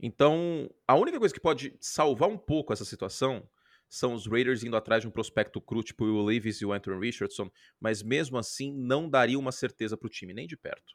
Então, 0.00 0.68
a 0.86 0.96
única 0.96 1.18
coisa 1.18 1.32
que 1.32 1.40
pode 1.40 1.76
salvar 1.80 2.28
um 2.28 2.36
pouco 2.36 2.72
essa 2.72 2.84
situação 2.84 3.48
são 3.88 4.14
os 4.14 4.26
Raiders 4.26 4.64
indo 4.64 4.76
atrás 4.76 5.02
de 5.02 5.06
um 5.06 5.12
prospecto 5.12 5.60
cru, 5.60 5.82
tipo 5.82 6.04
o 6.04 6.24
Levis 6.24 6.60
e 6.60 6.66
o 6.66 6.72
Anthony 6.72 6.98
Richardson, 6.98 7.48
mas 7.78 8.02
mesmo 8.02 8.36
assim 8.36 8.72
não 8.72 9.08
daria 9.08 9.38
uma 9.38 9.52
certeza 9.52 9.96
para 9.96 10.06
o 10.06 10.10
time, 10.10 10.34
nem 10.34 10.46
de 10.46 10.56
perto. 10.56 10.94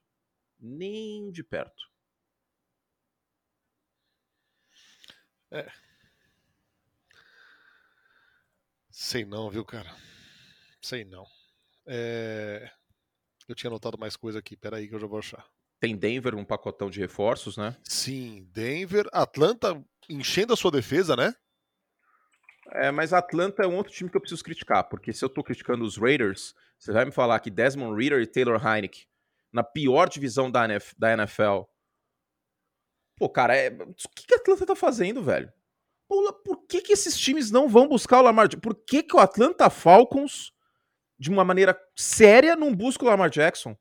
Nem 0.59 1.31
de 1.31 1.43
perto. 1.43 1.83
É. 5.51 5.71
Sei 8.89 9.25
não, 9.25 9.49
viu, 9.49 9.63
cara? 9.63 9.93
Sei 10.81 11.05
não. 11.05 11.25
É... 11.85 12.69
Eu 13.47 13.55
tinha 13.55 13.69
anotado 13.69 13.97
mais 13.97 14.15
coisa 14.15 14.39
aqui, 14.39 14.57
peraí 14.57 14.87
que 14.87 14.95
eu 14.95 14.99
já 14.99 15.07
vou 15.07 15.19
achar. 15.19 15.45
Tem 15.79 15.95
Denver, 15.95 16.35
um 16.35 16.43
pacotão 16.43 16.89
de 16.89 16.99
reforços, 16.99 17.55
né? 17.55 17.77
Sim, 17.83 18.49
Denver, 18.51 19.07
Atlanta 19.13 19.81
enchendo 20.09 20.53
a 20.53 20.57
sua 20.57 20.71
defesa, 20.71 21.15
né? 21.15 21.33
É, 22.73 22.91
mas 22.91 23.13
Atlanta 23.13 23.63
é 23.63 23.67
um 23.67 23.75
outro 23.75 23.93
time 23.93 24.09
que 24.09 24.17
eu 24.17 24.21
preciso 24.21 24.43
criticar, 24.43 24.83
porque 24.89 25.13
se 25.13 25.23
eu 25.23 25.29
tô 25.29 25.43
criticando 25.43 25.85
os 25.85 25.97
Raiders, 25.97 26.53
você 26.77 26.91
vai 26.91 27.05
me 27.05 27.11
falar 27.11 27.39
que 27.39 27.49
Desmond 27.49 27.95
Reader 27.95 28.21
e 28.21 28.27
Taylor 28.27 28.61
Heineck, 28.65 29.05
na 29.53 29.63
pior 29.63 30.09
divisão 30.09 30.51
da, 30.51 30.65
NFL, 30.65 31.61
Pô, 33.17 33.27
cara, 33.27 33.55
é... 33.55 33.69
o 33.69 34.09
que, 34.15 34.27
que 34.27 34.33
a 34.33 34.37
Atlanta 34.37 34.65
tá 34.65 34.75
fazendo, 34.75 35.23
velho? 35.23 35.51
Por 36.07 36.65
que, 36.67 36.81
que 36.81 36.93
esses 36.93 37.17
times 37.17 37.51
não 37.51 37.67
vão 37.67 37.87
buscar 37.87 38.19
o 38.19 38.21
Lamar 38.21 38.47
Jackson? 38.47 38.61
Por 38.61 38.75
que, 38.75 39.03
que 39.03 39.15
o 39.15 39.19
Atlanta 39.19 39.69
Falcons, 39.69 40.53
de 41.19 41.29
uma 41.29 41.43
maneira 41.43 41.77
séria, 41.95 42.55
não 42.55 42.73
busca 42.73 43.03
o 43.03 43.07
Lamar 43.07 43.29
Jackson? 43.29 43.75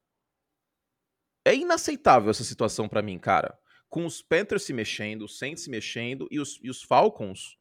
É 1.45 1.55
inaceitável 1.55 2.31
essa 2.31 2.43
situação 2.43 2.89
para 2.89 3.03
mim, 3.03 3.19
cara. 3.19 3.57
Com 3.89 4.05
os 4.05 4.21
Panthers 4.21 4.65
se 4.65 4.73
mexendo, 4.73 5.23
os 5.23 5.39
Saints 5.39 5.63
se 5.63 5.71
mexendo 5.71 6.27
e 6.31 6.41
os, 6.41 6.59
e 6.61 6.69
os 6.69 6.83
Falcons. 6.83 7.57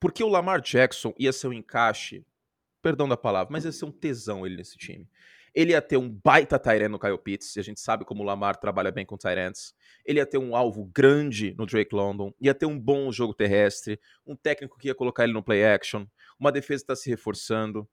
Porque 0.00 0.24
o 0.24 0.28
Lamar 0.28 0.62
Jackson 0.62 1.12
ia 1.18 1.32
ser 1.32 1.48
um 1.48 1.52
encaixe, 1.52 2.24
perdão 2.80 3.06
da 3.06 3.16
palavra, 3.16 3.52
mas 3.52 3.66
ia 3.66 3.72
ser 3.72 3.84
um 3.84 3.92
tesão 3.92 4.46
ele 4.46 4.56
nesse 4.56 4.78
time. 4.78 5.06
Ele 5.56 5.72
ia 5.72 5.80
ter 5.80 5.96
um 5.96 6.06
baita 6.06 6.58
Tyrant 6.58 6.90
no 6.90 6.98
Kyle 6.98 7.16
Pitts, 7.16 7.56
e 7.56 7.60
a 7.60 7.62
gente 7.62 7.80
sabe 7.80 8.04
como 8.04 8.22
o 8.22 8.26
Lamar 8.26 8.56
trabalha 8.56 8.92
bem 8.92 9.06
com 9.06 9.16
Tyrants. 9.16 9.74
Ele 10.04 10.18
ia 10.18 10.26
ter 10.26 10.36
um 10.36 10.54
alvo 10.54 10.84
grande 10.84 11.54
no 11.56 11.64
Drake 11.64 11.94
London, 11.94 12.30
ia 12.38 12.54
ter 12.54 12.66
um 12.66 12.78
bom 12.78 13.10
jogo 13.10 13.32
terrestre, 13.32 13.98
um 14.26 14.36
técnico 14.36 14.76
que 14.76 14.88
ia 14.88 14.94
colocar 14.94 15.24
ele 15.24 15.32
no 15.32 15.42
play 15.42 15.64
action, 15.64 16.06
uma 16.38 16.52
defesa 16.52 16.82
está 16.82 16.94
se 16.94 17.08
reforçando. 17.08 17.88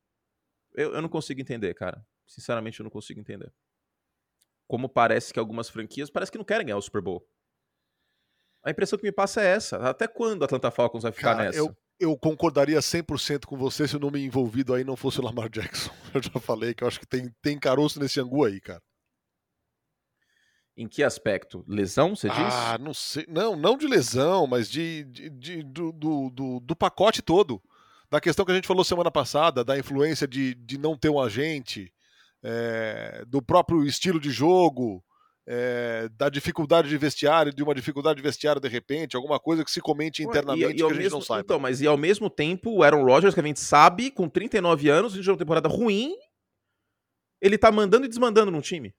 Eu, 0.74 0.93
eu 0.93 1.01
não 1.01 1.08
consigo 1.08 1.39
entender, 1.39 1.74
cara. 1.74 2.05
Sinceramente, 2.27 2.82
eu 2.82 2.84
não 2.84 2.91
consigo 2.91 3.22
entender. 3.22 3.50
Como 4.67 4.89
parece 4.89 5.32
que 5.32 5.39
algumas 5.39 5.70
franquias 5.70 6.10
parece 6.10 6.34
que 6.34 6.38
não 6.38 6.43
querem 6.43 6.65
ganhar 6.65 6.77
o 6.77 6.82
Super 6.82 7.01
Bowl. 7.01 7.25
A 8.62 8.72
impressão 8.72 9.00
que 9.00 9.05
me 9.05 9.12
passa 9.12 9.41
é 9.41 9.48
essa. 9.48 9.77
Até 9.77 10.05
quando 10.05 10.41
a 10.41 10.46
Atlanta 10.46 10.70
Falcons 10.70 11.03
vai 11.03 11.13
ficar 11.13 11.36
cara, 11.36 11.46
nessa? 11.46 11.60
Eu, 11.60 11.74
eu 12.00 12.18
concordaria 12.18 12.80
100% 12.80 13.46
com 13.46 13.58
você 13.58 13.88
se 13.88 13.96
o 13.96 14.00
nome 14.00 14.24
envolvido 14.24 14.74
aí 14.74 14.84
não 14.84 14.96
fosse 14.96 15.20
o 15.20 15.24
Lamar 15.24 15.50
Jackson. 15.50 15.92
Eu 16.14 16.22
já 16.22 16.40
falei 16.40 16.74
que 16.74 16.84
eu 16.84 16.88
acho 16.88 17.00
que 17.00 17.08
tem, 17.08 17.34
tem 17.42 17.58
caroço 17.58 18.00
nesse 18.00 18.20
angu 18.20 18.46
aí, 18.46 18.62
cara. 18.62 18.82
Em 20.78 20.88
que 20.88 21.04
aspecto? 21.04 21.64
Lesão, 21.68 22.16
você 22.16 22.30
diz? 22.30 22.54
Ah, 22.54 22.78
não 22.80 22.94
sei. 22.94 23.26
Não, 23.28 23.56
não 23.56 23.78
de 23.78 23.88
lesão, 23.88 24.46
mas 24.46 24.70
de, 24.70 25.04
de, 25.06 25.30
de 25.30 25.64
do, 25.64 25.92
do, 25.92 26.30
do, 26.30 26.60
do, 26.60 26.76
pacote 26.76 27.22
todo. 27.22 27.62
Da 28.12 28.22
questão 28.22 28.46
que 28.46 28.52
a 28.52 28.56
gente 28.56 28.68
falou 28.68 28.84
semana 28.84 29.12
passada, 29.12 29.64
da 29.64 29.78
influência 29.78 30.28
de, 30.28 30.54
de 30.54 30.78
não 30.78 30.96
ter 30.96 31.10
um 31.10 31.20
agente, 31.20 31.92
é, 32.44 33.24
do 33.28 33.42
próprio 33.42 33.84
estilo 33.86 34.20
de 34.20 34.30
jogo 34.30 35.04
é, 35.46 36.08
da 36.10 36.30
dificuldade 36.30 36.88
de 36.88 36.98
vestiário, 36.98 37.54
de 37.54 37.62
uma 37.62 37.76
dificuldade 37.76 38.18
de 38.18 38.24
vestiário 38.24 38.62
de 38.62 38.68
repente, 38.68 39.16
alguma 39.16 39.40
coisa 39.40 39.64
que 39.64 39.72
se 39.72 39.82
comente 39.82 40.24
internamente 40.24 40.72
e, 40.72 40.74
e 40.74 40.76
que 40.76 40.84
a 40.84 40.90
gente 40.90 40.98
mesmo, 40.98 41.18
não 41.18 41.26
saiba. 41.26 41.42
Então, 41.42 41.60
mas 41.60 41.82
e 41.82 41.88
ao 41.88 41.98
mesmo 41.98 42.30
tempo, 42.30 42.72
o 42.72 42.84
Aaron 42.84 43.04
Rodgers, 43.04 43.34
que 43.34 43.40
a 43.40 43.44
gente 43.44 43.60
sabe, 43.60 44.10
com 44.10 44.30
39 44.30 44.90
anos, 44.90 45.14
de 45.14 45.30
uma 45.30 45.38
temporada 45.38 45.68
ruim, 45.68 46.16
ele 47.42 47.58
tá 47.58 47.72
mandando 47.72 48.06
e 48.06 48.10
desmandando 48.10 48.52
num 48.52 48.62
time. 48.62 48.96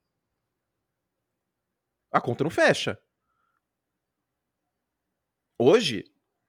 A 2.13 2.21
conta 2.21 2.45
não 2.45 2.51
fecha. 2.51 2.99
Hoje, 5.59 6.05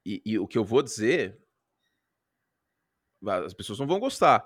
e, 0.06 0.22
e 0.25 0.40
o 0.40 0.48
que 0.48 0.58
eu 0.58 0.66
vou 0.66 0.84
dizer, 0.84 1.42
as 3.25 3.54
pessoas 3.54 3.80
não 3.80 3.88
vão 3.88 4.00
gostar. 4.00 4.46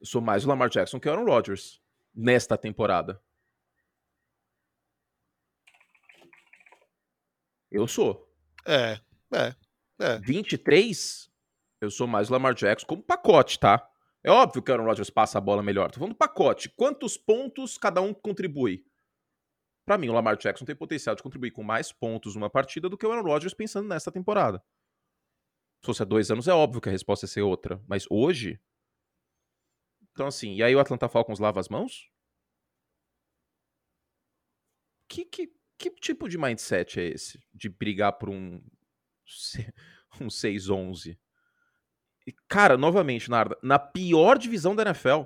Eu 0.00 0.06
sou 0.06 0.20
mais 0.20 0.44
o 0.44 0.48
Lamar 0.48 0.68
Jackson 0.68 0.98
que 0.98 1.08
o 1.08 1.12
Aaron 1.12 1.24
Rodgers 1.24 1.80
nesta 2.14 2.56
temporada. 2.56 3.22
Eu 7.70 7.86
sou. 7.86 8.32
É, 8.66 9.00
é, 9.34 9.54
é. 10.00 10.18
23, 10.18 11.30
eu 11.80 11.90
sou 11.90 12.06
mais 12.06 12.28
o 12.28 12.32
Lamar 12.32 12.54
Jackson 12.54 12.86
como 12.86 13.02
pacote, 13.02 13.58
tá? 13.58 13.88
É 14.24 14.30
óbvio 14.30 14.62
que 14.62 14.70
o 14.70 14.74
Aaron 14.74 14.86
Rodgers 14.86 15.10
passa 15.10 15.38
a 15.38 15.40
bola 15.40 15.62
melhor. 15.62 15.90
Tô 15.90 16.00
falando 16.00 16.14
do 16.14 16.18
pacote. 16.18 16.68
Quantos 16.70 17.16
pontos 17.16 17.78
cada 17.78 18.00
um 18.00 18.12
contribui? 18.12 18.84
Para 19.86 19.96
mim, 19.96 20.08
o 20.08 20.12
Lamar 20.12 20.36
Jackson 20.36 20.64
tem 20.64 20.74
potencial 20.74 21.14
de 21.14 21.22
contribuir 21.22 21.52
com 21.52 21.62
mais 21.62 21.92
pontos 21.92 22.34
numa 22.34 22.50
partida 22.50 22.88
do 22.88 22.98
que 22.98 23.06
o 23.06 23.12
Aaron 23.12 23.22
Rodgers 23.22 23.54
pensando 23.54 23.88
nesta 23.88 24.10
temporada. 24.10 24.58
Se 25.80 25.86
fosse 25.86 26.02
há 26.02 26.04
dois 26.04 26.28
anos, 26.28 26.48
é 26.48 26.52
óbvio 26.52 26.80
que 26.80 26.88
a 26.88 26.92
resposta 26.92 27.24
ia 27.24 27.28
ser 27.28 27.42
outra. 27.42 27.80
Mas 27.86 28.04
hoje. 28.10 28.60
Então, 30.10 30.26
assim, 30.26 30.54
e 30.54 30.62
aí 30.62 30.74
o 30.74 30.80
Atlanta 30.80 31.08
Falcons 31.08 31.38
lava 31.38 31.60
as 31.60 31.68
mãos? 31.68 32.10
Que, 35.08 35.24
que, 35.24 35.55
que 35.78 35.90
tipo 35.90 36.28
de 36.28 36.38
mindset 36.38 37.00
é 37.00 37.04
esse? 37.04 37.40
De 37.54 37.68
brigar 37.68 38.12
por 38.14 38.28
um, 38.30 38.62
um 40.20 40.28
6-11? 40.28 41.18
Cara, 42.48 42.76
novamente, 42.76 43.30
Narda, 43.30 43.56
na 43.62 43.78
pior 43.78 44.38
divisão 44.38 44.74
da 44.74 44.82
NFL. 44.82 45.22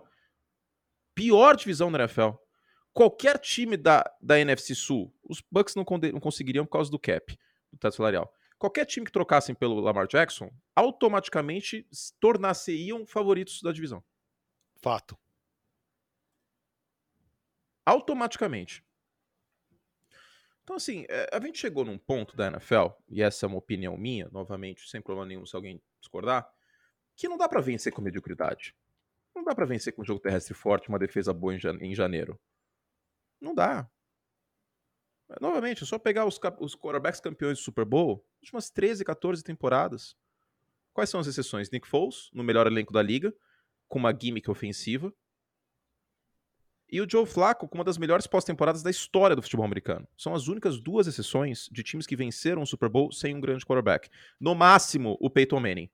Pior 1.14 1.56
divisão 1.56 1.90
da 1.90 2.00
NFL. 2.00 2.30
Qualquer 2.92 3.38
time 3.38 3.76
da, 3.76 4.04
da 4.20 4.38
NFC 4.38 4.74
Sul, 4.74 5.14
os 5.22 5.42
Bucks 5.50 5.74
não, 5.74 5.84
não 6.12 6.20
conseguiriam 6.20 6.64
por 6.64 6.72
causa 6.72 6.90
do 6.90 6.98
cap, 6.98 7.38
do 7.72 7.78
teto 7.78 7.96
salarial. 7.96 8.34
Qualquer 8.58 8.84
time 8.84 9.06
que 9.06 9.12
trocassem 9.12 9.54
pelo 9.54 9.80
Lamar 9.80 10.06
Jackson, 10.06 10.50
automaticamente 10.74 11.88
tornar-se-iam 12.20 13.06
favoritos 13.06 13.62
da 13.62 13.72
divisão. 13.72 14.04
Fato. 14.82 15.16
Automaticamente. 17.86 18.84
Então, 20.70 20.76
assim, 20.76 21.04
é, 21.08 21.28
a 21.32 21.40
gente 21.40 21.58
chegou 21.58 21.84
num 21.84 21.98
ponto 21.98 22.36
da 22.36 22.46
NFL, 22.46 22.90
e 23.08 23.20
essa 23.20 23.44
é 23.44 23.48
uma 23.48 23.58
opinião 23.58 23.96
minha, 23.96 24.28
novamente, 24.30 24.88
sem 24.88 25.02
problema 25.02 25.26
nenhum 25.26 25.44
se 25.44 25.56
alguém 25.56 25.82
discordar, 25.98 26.48
que 27.16 27.28
não 27.28 27.36
dá 27.36 27.48
para 27.48 27.60
vencer 27.60 27.92
com 27.92 28.00
mediocridade. 28.00 28.72
Não 29.34 29.42
dá 29.42 29.52
para 29.52 29.66
vencer 29.66 29.92
com 29.92 30.02
um 30.02 30.04
jogo 30.04 30.20
terrestre 30.20 30.54
forte, 30.54 30.88
uma 30.88 30.98
defesa 31.00 31.34
boa 31.34 31.56
em 31.56 31.92
janeiro. 31.92 32.40
Não 33.40 33.52
dá. 33.52 33.90
Novamente, 35.40 35.82
é 35.82 35.86
só 35.86 35.98
pegar 35.98 36.24
os, 36.24 36.38
os 36.60 36.76
quarterbacks 36.76 37.20
campeões 37.20 37.58
do 37.58 37.64
Super 37.64 37.84
Bowl, 37.84 38.24
últimas 38.40 38.70
13, 38.70 39.04
14 39.04 39.42
temporadas. 39.42 40.14
Quais 40.92 41.10
são 41.10 41.18
as 41.18 41.26
exceções? 41.26 41.68
Nick 41.68 41.88
Foles, 41.88 42.30
no 42.32 42.44
melhor 42.44 42.68
elenco 42.68 42.92
da 42.92 43.02
liga, 43.02 43.34
com 43.88 43.98
uma 43.98 44.16
gimmick 44.16 44.48
ofensiva, 44.48 45.12
e 46.92 47.00
o 47.00 47.08
Joe 47.08 47.26
Flacco 47.26 47.68
com 47.68 47.78
uma 47.78 47.84
das 47.84 47.98
melhores 47.98 48.26
pós-temporadas 48.26 48.82
da 48.82 48.90
história 48.90 49.36
do 49.36 49.42
futebol 49.42 49.64
americano. 49.64 50.06
São 50.16 50.34
as 50.34 50.48
únicas 50.48 50.80
duas 50.80 51.06
exceções 51.06 51.68
de 51.70 51.82
times 51.82 52.06
que 52.06 52.16
venceram 52.16 52.62
o 52.62 52.66
Super 52.66 52.88
Bowl 52.88 53.12
sem 53.12 53.34
um 53.34 53.40
grande 53.40 53.64
quarterback. 53.64 54.08
No 54.38 54.54
máximo, 54.54 55.16
o 55.20 55.30
Peyton 55.30 55.60
Manning. 55.60 55.90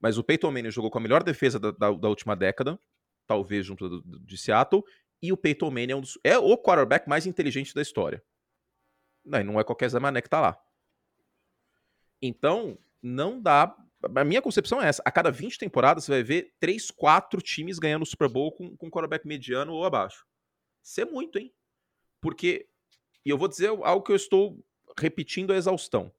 Mas 0.00 0.16
o 0.16 0.24
Peyton 0.24 0.50
Manning 0.50 0.70
jogou 0.70 0.90
com 0.90 0.98
a 0.98 1.00
melhor 1.00 1.22
defesa 1.22 1.58
da, 1.58 1.70
da, 1.70 1.90
da 1.90 2.08
última 2.08 2.36
década, 2.36 2.78
talvez 3.26 3.66
junto 3.66 3.88
do, 3.88 4.20
de 4.20 4.38
Seattle, 4.38 4.84
e 5.20 5.32
o 5.32 5.36
Peyton 5.36 5.70
Manning 5.70 5.92
é, 5.92 5.96
um 5.96 6.00
dos, 6.00 6.18
é, 6.22 6.38
o 6.38 6.56
quarterback 6.56 7.08
mais 7.08 7.26
inteligente 7.26 7.74
da 7.74 7.82
história. 7.82 8.22
Não, 9.24 9.42
não 9.44 9.60
é 9.60 9.64
qualquer 9.64 9.88
Zé 9.88 9.98
Mané 9.98 10.22
que 10.22 10.30
tá 10.30 10.40
lá. 10.40 10.60
Então, 12.22 12.78
não 13.02 13.40
dá 13.40 13.76
a 14.02 14.24
minha 14.24 14.42
concepção 14.42 14.80
é 14.80 14.88
essa. 14.88 15.02
A 15.04 15.10
cada 15.10 15.30
20 15.30 15.58
temporadas 15.58 16.04
você 16.04 16.12
vai 16.12 16.22
ver 16.22 16.54
3, 16.60 16.90
4 16.90 17.40
times 17.42 17.78
ganhando 17.78 18.02
o 18.02 18.06
Super 18.06 18.28
Bowl 18.28 18.52
com, 18.52 18.76
com 18.76 18.90
quarterback 18.90 19.26
mediano 19.26 19.72
ou 19.72 19.84
abaixo. 19.84 20.24
Isso 20.82 21.00
é 21.00 21.04
muito, 21.04 21.38
hein? 21.38 21.52
Porque, 22.20 22.68
e 23.24 23.30
eu 23.30 23.38
vou 23.38 23.48
dizer 23.48 23.68
algo 23.68 24.02
que 24.02 24.12
eu 24.12 24.16
estou 24.16 24.64
repetindo 24.98 25.52
a 25.52 25.56
exaustão. 25.56 26.12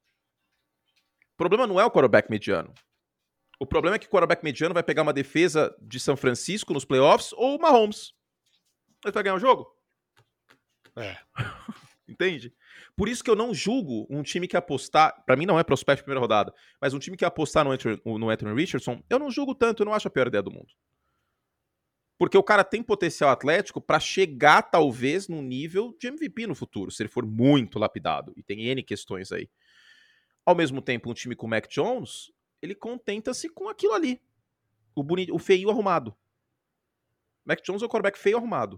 O 1.33 1.37
problema 1.37 1.65
não 1.65 1.79
é 1.79 1.85
o 1.85 1.91
quarterback 1.91 2.29
mediano. 2.29 2.73
O 3.59 3.65
problema 3.65 3.95
é 3.95 3.99
que 3.99 4.07
o 4.07 4.09
quarterback 4.09 4.43
mediano 4.43 4.73
vai 4.73 4.83
pegar 4.83 5.01
uma 5.01 5.13
defesa 5.13 5.75
de 5.81 5.99
São 5.99 6.15
Francisco 6.15 6.73
nos 6.73 6.85
playoffs 6.85 7.33
ou 7.33 7.57
o 7.57 7.61
Mahomes. 7.61 8.13
Ele 9.03 9.11
vai 9.13 9.23
ganhar 9.23 9.35
o 9.35 9.39
jogo? 9.39 9.73
É. 10.95 11.17
Entende? 12.07 12.53
Por 12.99 13.07
isso 13.07 13.23
que 13.23 13.29
eu 13.29 13.35
não 13.35 13.53
julgo 13.53 14.05
um 14.09 14.21
time 14.21 14.45
que 14.45 14.57
apostar. 14.57 15.23
para 15.25 15.37
mim 15.37 15.45
não 15.45 15.57
é 15.57 15.63
prospect 15.63 16.03
primeira 16.03 16.19
rodada, 16.19 16.53
mas 16.81 16.93
um 16.93 16.99
time 16.99 17.15
que 17.15 17.23
apostar 17.23 17.63
no 17.63 17.71
Anthony, 17.71 17.97
no 18.03 18.29
Anthony 18.29 18.53
Richardson, 18.53 19.01
eu 19.09 19.17
não 19.17 19.31
julgo 19.31 19.55
tanto, 19.55 19.81
eu 19.81 19.85
não 19.85 19.93
acho 19.93 20.09
a 20.09 20.11
pior 20.11 20.27
ideia 20.27 20.43
do 20.43 20.51
mundo. 20.51 20.67
Porque 22.17 22.37
o 22.37 22.43
cara 22.43 22.61
tem 22.61 22.83
potencial 22.83 23.29
atlético 23.29 23.79
para 23.79 24.01
chegar, 24.01 24.63
talvez, 24.63 25.29
num 25.29 25.41
nível 25.41 25.95
de 25.97 26.07
MVP 26.07 26.45
no 26.45 26.53
futuro, 26.53 26.91
se 26.91 27.01
ele 27.01 27.07
for 27.07 27.25
muito 27.25 27.79
lapidado. 27.79 28.33
E 28.35 28.43
tem 28.43 28.67
N 28.67 28.83
questões 28.83 29.31
aí. 29.31 29.49
Ao 30.45 30.53
mesmo 30.53 30.81
tempo, 30.81 31.09
um 31.09 31.13
time 31.13 31.37
com 31.37 31.47
o 31.47 31.49
Mac 31.49 31.69
Jones, 31.69 32.33
ele 32.61 32.75
contenta-se 32.75 33.47
com 33.47 33.69
aquilo 33.69 33.93
ali. 33.93 34.21
O, 34.93 35.03
bonito, 35.03 35.33
o 35.33 35.39
feio 35.39 35.69
arrumado. 35.69 36.13
Mac 37.45 37.61
Jones 37.63 37.81
é 37.81 37.85
o 37.85 37.87
quarterback 37.87 38.19
feio 38.19 38.35
arrumado. 38.35 38.77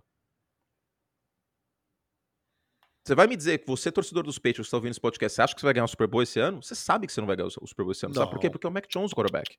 Você 3.04 3.16
vai 3.16 3.26
me 3.26 3.36
dizer 3.36 3.58
que 3.58 3.68
você, 3.68 3.92
torcedor 3.92 4.24
dos 4.24 4.38
Patriots, 4.38 4.58
que 4.58 4.68
está 4.68 4.78
ouvindo 4.78 4.92
esse 4.92 5.02
podcast, 5.02 5.36
você 5.36 5.42
acha 5.42 5.56
que 5.56 5.62
você 5.62 5.66
vai 5.66 5.74
ganhar 5.74 5.86
o 5.86 5.88
Super 5.88 6.08
Bowl 6.08 6.22
esse 6.22 6.40
ano? 6.40 6.62
Você 6.62 6.76
sabe 6.76 7.08
que 7.08 7.14
você 7.14 7.20
não 7.20 7.28
vai 7.28 7.36
ganhar 7.36 7.48
o 7.48 7.68
Super 7.68 7.84
Bowl 7.84 7.92
esse 7.92 8.06
ano. 8.06 8.14
Não. 8.14 8.22
Sabe 8.22 8.32
por 8.32 8.40
quê? 8.40 8.50
Porque 8.50 8.68
é 8.68 8.70
o 8.70 8.72
Mac 8.72 8.88
Jones 8.88 9.12
o 9.12 9.16
quarterback. 9.16 9.58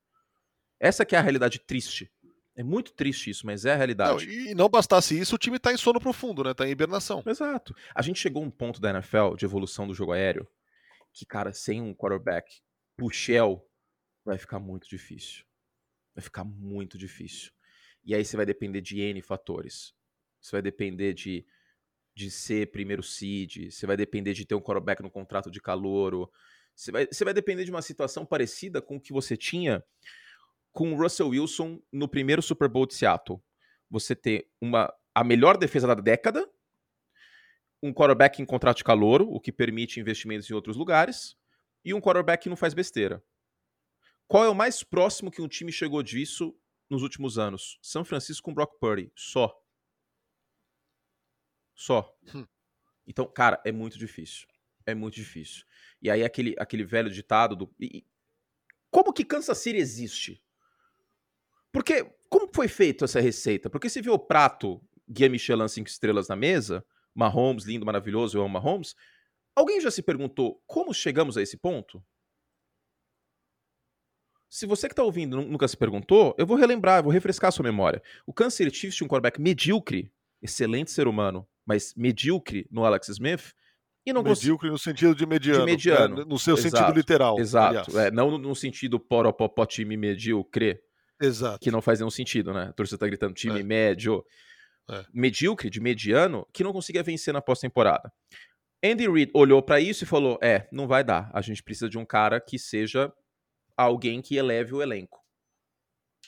Essa 0.78 1.04
que 1.04 1.16
é 1.16 1.18
a 1.18 1.22
realidade 1.22 1.58
triste. 1.58 2.10
É 2.54 2.62
muito 2.62 2.92
triste 2.92 3.30
isso, 3.30 3.46
mas 3.46 3.64
é 3.64 3.72
a 3.72 3.76
realidade. 3.76 4.26
Não, 4.26 4.32
e 4.32 4.54
não 4.54 4.68
bastasse 4.68 5.18
isso, 5.18 5.34
o 5.34 5.38
time 5.38 5.56
está 5.56 5.72
em 5.72 5.76
sono 5.76 5.98
profundo, 5.98 6.44
né? 6.44 6.54
Tá 6.54 6.66
em 6.66 6.70
hibernação. 6.70 7.22
Exato. 7.26 7.74
A 7.94 8.02
gente 8.02 8.20
chegou 8.20 8.42
a 8.42 8.46
um 8.46 8.50
ponto 8.50 8.80
da 8.80 8.90
NFL 8.90 9.34
de 9.36 9.44
evolução 9.44 9.86
do 9.86 9.94
jogo 9.94 10.12
aéreo 10.12 10.46
que, 11.12 11.26
cara, 11.26 11.52
sem 11.52 11.80
um 11.80 11.94
quarterback 11.94 12.60
puxel, 12.96 13.66
vai 14.24 14.38
ficar 14.38 14.58
muito 14.58 14.88
difícil. 14.88 15.44
Vai 16.14 16.22
ficar 16.22 16.44
muito 16.44 16.98
difícil. 16.98 17.50
E 18.04 18.14
aí 18.14 18.24
você 18.24 18.36
vai 18.36 18.46
depender 18.46 18.80
de 18.80 19.00
N 19.00 19.20
fatores. 19.22 19.94
Você 20.40 20.52
vai 20.52 20.62
depender 20.62 21.14
de 21.14 21.46
de 22.14 22.30
ser 22.30 22.70
primeiro 22.70 23.02
seed, 23.02 23.70
você 23.70 23.86
vai 23.86 23.96
depender 23.96 24.34
de 24.34 24.44
ter 24.44 24.54
um 24.54 24.60
quarterback 24.60 25.02
no 25.02 25.10
contrato 25.10 25.50
de 25.50 25.60
calouro, 25.60 26.30
você 26.74 26.90
vai, 26.90 27.06
você 27.06 27.24
vai 27.24 27.34
depender 27.34 27.64
de 27.64 27.70
uma 27.70 27.82
situação 27.82 28.24
parecida 28.24 28.80
com 28.80 28.96
o 28.96 29.00
que 29.00 29.12
você 29.12 29.36
tinha 29.36 29.84
com 30.72 30.92
o 30.92 30.96
Russell 30.96 31.28
Wilson 31.28 31.80
no 31.92 32.08
primeiro 32.08 32.42
Super 32.42 32.68
Bowl 32.68 32.86
de 32.86 32.94
Seattle. 32.94 33.40
Você 33.90 34.16
ter 34.16 34.48
uma, 34.60 34.92
a 35.14 35.22
melhor 35.22 35.58
defesa 35.58 35.86
da 35.86 35.94
década, 35.94 36.50
um 37.82 37.92
quarterback 37.92 38.40
em 38.40 38.46
contrato 38.46 38.78
de 38.78 38.84
calouro, 38.84 39.28
o 39.28 39.38
que 39.38 39.52
permite 39.52 40.00
investimentos 40.00 40.50
em 40.50 40.54
outros 40.54 40.76
lugares, 40.76 41.36
e 41.84 41.92
um 41.92 42.00
quarterback 42.00 42.44
que 42.44 42.48
não 42.48 42.56
faz 42.56 42.72
besteira. 42.72 43.22
Qual 44.26 44.44
é 44.44 44.48
o 44.48 44.54
mais 44.54 44.82
próximo 44.82 45.30
que 45.30 45.42
um 45.42 45.48
time 45.48 45.70
chegou 45.70 46.02
disso 46.02 46.56
nos 46.88 47.02
últimos 47.02 47.38
anos? 47.38 47.78
São 47.82 48.04
Francisco 48.04 48.44
com 48.44 48.54
Brock 48.54 48.78
Purdy, 48.80 49.12
só. 49.14 49.61
Só. 51.74 52.16
Hum. 52.34 52.46
Então, 53.06 53.26
cara, 53.26 53.60
é 53.64 53.72
muito 53.72 53.98
difícil. 53.98 54.46
É 54.86 54.94
muito 54.94 55.14
difícil. 55.14 55.64
E 56.00 56.10
aí 56.10 56.24
aquele, 56.24 56.54
aquele 56.58 56.84
velho 56.84 57.10
ditado 57.10 57.54
do. 57.54 57.74
E, 57.80 58.04
como 58.90 59.12
que 59.12 59.24
Kansas 59.24 59.58
City 59.58 59.78
existe? 59.78 60.42
Porque. 61.72 62.04
Como 62.28 62.48
foi 62.54 62.66
feita 62.66 63.04
essa 63.04 63.20
receita? 63.20 63.68
Porque 63.68 63.90
você 63.90 64.00
vê 64.00 64.08
o 64.08 64.18
prato 64.18 64.82
Guia 65.06 65.28
Michelin 65.28 65.68
5 65.68 65.86
estrelas 65.88 66.28
na 66.28 66.36
mesa, 66.36 66.84
Mahomes, 67.14 67.64
lindo, 67.64 67.84
maravilhoso, 67.84 68.38
eu 68.38 68.42
amo 68.42 68.54
Mahomes. 68.54 68.96
Alguém 69.54 69.80
já 69.80 69.90
se 69.90 70.02
perguntou 70.02 70.62
como 70.66 70.94
chegamos 70.94 71.36
a 71.36 71.42
esse 71.42 71.58
ponto? 71.58 72.02
Se 74.48 74.66
você 74.66 74.88
que 74.88 74.92
está 74.92 75.02
ouvindo 75.02 75.40
nunca 75.42 75.68
se 75.68 75.76
perguntou, 75.76 76.34
eu 76.38 76.46
vou 76.46 76.56
relembrar, 76.56 76.98
eu 76.98 77.04
vou 77.04 77.12
refrescar 77.12 77.48
a 77.48 77.52
sua 77.52 77.62
memória. 77.62 78.02
O 78.26 78.32
Kansas 78.32 78.54
City 78.54 78.74
Chiefs 78.74 78.96
tinha 78.96 79.06
um 79.06 79.08
quarterback 79.08 79.40
medíocre, 79.40 80.12
excelente 80.40 80.90
ser 80.90 81.06
humano, 81.06 81.46
mas 81.66 81.94
medíocre 81.96 82.66
no 82.70 82.84
Alex 82.84 83.08
Smith. 83.08 83.52
E 84.04 84.12
não 84.12 84.22
medíocre 84.22 84.68
no 84.68 84.78
sentido 84.78 85.14
de 85.14 85.24
mediano, 85.24 85.60
de 85.60 85.64
mediano. 85.64 86.16
Né? 86.16 86.24
no 86.26 86.38
seu 86.38 86.54
exato, 86.54 86.76
sentido 86.76 86.96
literal. 86.96 87.38
Exato, 87.38 87.98
é, 87.98 88.10
não 88.10 88.36
no 88.36 88.54
sentido 88.54 88.98
poropopó 88.98 89.64
time 89.64 89.96
medíocre. 89.96 90.80
Exato. 91.20 91.60
Que 91.60 91.70
não 91.70 91.80
faz 91.80 92.00
nenhum 92.00 92.10
sentido, 92.10 92.52
né? 92.52 92.64
A 92.64 92.72
torcida 92.72 92.98
tá 92.98 93.06
gritando 93.06 93.32
time 93.32 93.60
é. 93.60 93.62
médio. 93.62 94.24
É. 94.90 95.04
Medíocre, 95.14 95.70
de 95.70 95.80
mediano, 95.80 96.44
que 96.52 96.64
não 96.64 96.72
conseguia 96.72 97.02
vencer 97.02 97.32
na 97.32 97.40
pós-temporada. 97.40 98.12
Andy 98.84 99.08
Reid 99.08 99.30
olhou 99.32 99.62
para 99.62 99.78
isso 99.78 100.02
e 100.02 100.06
falou: 100.06 100.36
É, 100.42 100.68
não 100.72 100.88
vai 100.88 101.04
dar. 101.04 101.30
A 101.32 101.40
gente 101.40 101.62
precisa 101.62 101.88
de 101.88 101.96
um 101.96 102.04
cara 102.04 102.40
que 102.40 102.58
seja 102.58 103.12
alguém 103.76 104.20
que 104.20 104.36
eleve 104.36 104.74
o 104.74 104.82
elenco. 104.82 105.20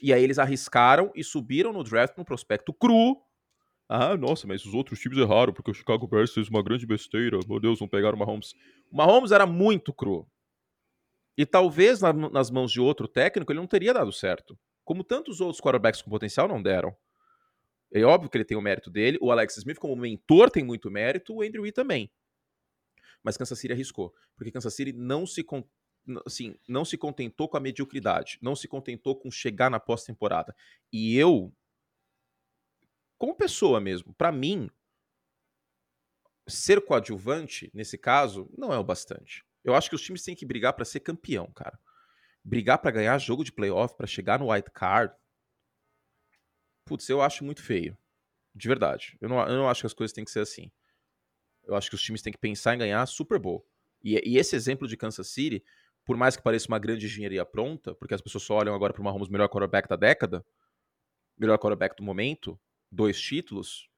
E 0.00 0.12
aí 0.12 0.22
eles 0.22 0.38
arriscaram 0.38 1.10
e 1.14 1.22
subiram 1.22 1.72
no 1.72 1.82
draft 1.82 2.16
um 2.18 2.24
prospecto 2.24 2.72
cru, 2.72 3.16
ah, 3.94 4.16
nossa, 4.16 4.46
mas 4.46 4.64
os 4.64 4.74
outros 4.74 4.98
times 4.98 5.18
erraram 5.18 5.52
porque 5.52 5.70
o 5.70 5.74
Chicago 5.74 6.06
Bears 6.06 6.32
fez 6.32 6.48
uma 6.48 6.62
grande 6.62 6.86
besteira. 6.86 7.38
Meu 7.48 7.60
Deus, 7.60 7.80
não 7.80 7.88
pegaram 7.88 8.16
o 8.16 8.18
Mahomes. 8.18 8.52
O 8.90 8.96
Mahomes 8.96 9.30
era 9.30 9.46
muito 9.46 9.92
cru. 9.92 10.26
E 11.36 11.44
talvez 11.46 12.00
na, 12.00 12.12
nas 12.12 12.50
mãos 12.50 12.72
de 12.72 12.80
outro 12.80 13.06
técnico 13.06 13.52
ele 13.52 13.60
não 13.60 13.66
teria 13.66 13.92
dado 13.92 14.12
certo. 14.12 14.58
Como 14.84 15.04
tantos 15.04 15.40
outros 15.40 15.60
quarterbacks 15.60 16.02
com 16.02 16.10
potencial 16.10 16.48
não 16.48 16.62
deram. 16.62 16.96
É 17.92 18.02
óbvio 18.02 18.28
que 18.28 18.36
ele 18.36 18.44
tem 18.44 18.56
o 18.56 18.60
mérito 18.60 18.90
dele. 18.90 19.18
O 19.20 19.30
Alex 19.30 19.56
Smith, 19.58 19.78
como 19.78 19.94
mentor, 19.94 20.50
tem 20.50 20.64
muito 20.64 20.90
mérito. 20.90 21.34
O 21.34 21.42
Andrew 21.42 21.62
Reid 21.62 21.74
também. 21.74 22.10
mas 23.22 23.36
Kansas 23.38 23.58
City 23.58 23.72
arriscou, 23.72 24.14
porque 24.36 24.50
Kansas 24.52 24.74
City 24.74 24.92
não 24.92 25.26
se 25.26 25.44
assim, 26.26 26.54
não 26.68 26.84
se 26.84 26.98
contentou 26.98 27.48
com 27.48 27.56
a 27.56 27.60
mediocridade, 27.60 28.38
não 28.42 28.54
se 28.54 28.68
contentou 28.68 29.16
com 29.16 29.30
chegar 29.30 29.70
na 29.70 29.80
pós-temporada. 29.80 30.54
E 30.92 31.16
eu 31.16 31.52
como 33.24 33.34
pessoa 33.34 33.80
mesmo, 33.80 34.12
para 34.12 34.30
mim 34.30 34.70
ser 36.46 36.84
coadjuvante 36.84 37.70
nesse 37.72 37.96
caso 37.96 38.50
não 38.54 38.70
é 38.70 38.76
o 38.76 38.84
bastante. 38.84 39.42
Eu 39.64 39.74
acho 39.74 39.88
que 39.88 39.96
os 39.96 40.02
times 40.02 40.22
têm 40.22 40.36
que 40.36 40.44
brigar 40.44 40.74
para 40.74 40.84
ser 40.84 41.00
campeão, 41.00 41.50
cara. 41.52 41.80
Brigar 42.44 42.76
para 42.82 42.90
ganhar 42.90 43.16
jogo 43.16 43.42
de 43.42 43.50
playoff, 43.50 43.96
para 43.96 44.06
chegar 44.06 44.38
no 44.38 44.52
white 44.52 44.70
card. 44.70 45.16
Putz, 46.84 47.08
eu 47.08 47.22
acho 47.22 47.42
muito 47.42 47.62
feio. 47.62 47.96
De 48.54 48.68
verdade. 48.68 49.16
Eu 49.22 49.30
não, 49.30 49.40
eu 49.40 49.56
não 49.56 49.70
acho 49.70 49.80
que 49.80 49.86
as 49.86 49.94
coisas 49.94 50.12
têm 50.12 50.26
que 50.26 50.30
ser 50.30 50.40
assim. 50.40 50.70
Eu 51.62 51.74
acho 51.74 51.88
que 51.88 51.94
os 51.94 52.02
times 52.02 52.20
têm 52.20 52.30
que 52.30 52.38
pensar 52.38 52.74
em 52.74 52.78
ganhar 52.78 53.06
Super 53.06 53.38
Bowl. 53.38 53.66
E, 54.02 54.20
e 54.22 54.36
esse 54.36 54.54
exemplo 54.54 54.86
de 54.86 54.98
Kansas 54.98 55.28
City, 55.28 55.64
por 56.04 56.14
mais 56.14 56.36
que 56.36 56.42
pareça 56.42 56.68
uma 56.68 56.78
grande 56.78 57.06
engenharia 57.06 57.46
pronta, 57.46 57.94
porque 57.94 58.12
as 58.12 58.20
pessoas 58.20 58.44
só 58.44 58.56
olham 58.56 58.74
agora 58.74 58.92
para 58.92 59.00
o 59.00 59.04
Mahomes 59.04 59.30
melhor 59.30 59.48
quarterback 59.48 59.88
da 59.88 59.96
década, 59.96 60.44
melhor 61.38 61.56
quarterback 61.56 61.96
do 61.96 62.02
momento, 62.02 62.60
dois 62.94 63.20
títulos, 63.20 63.88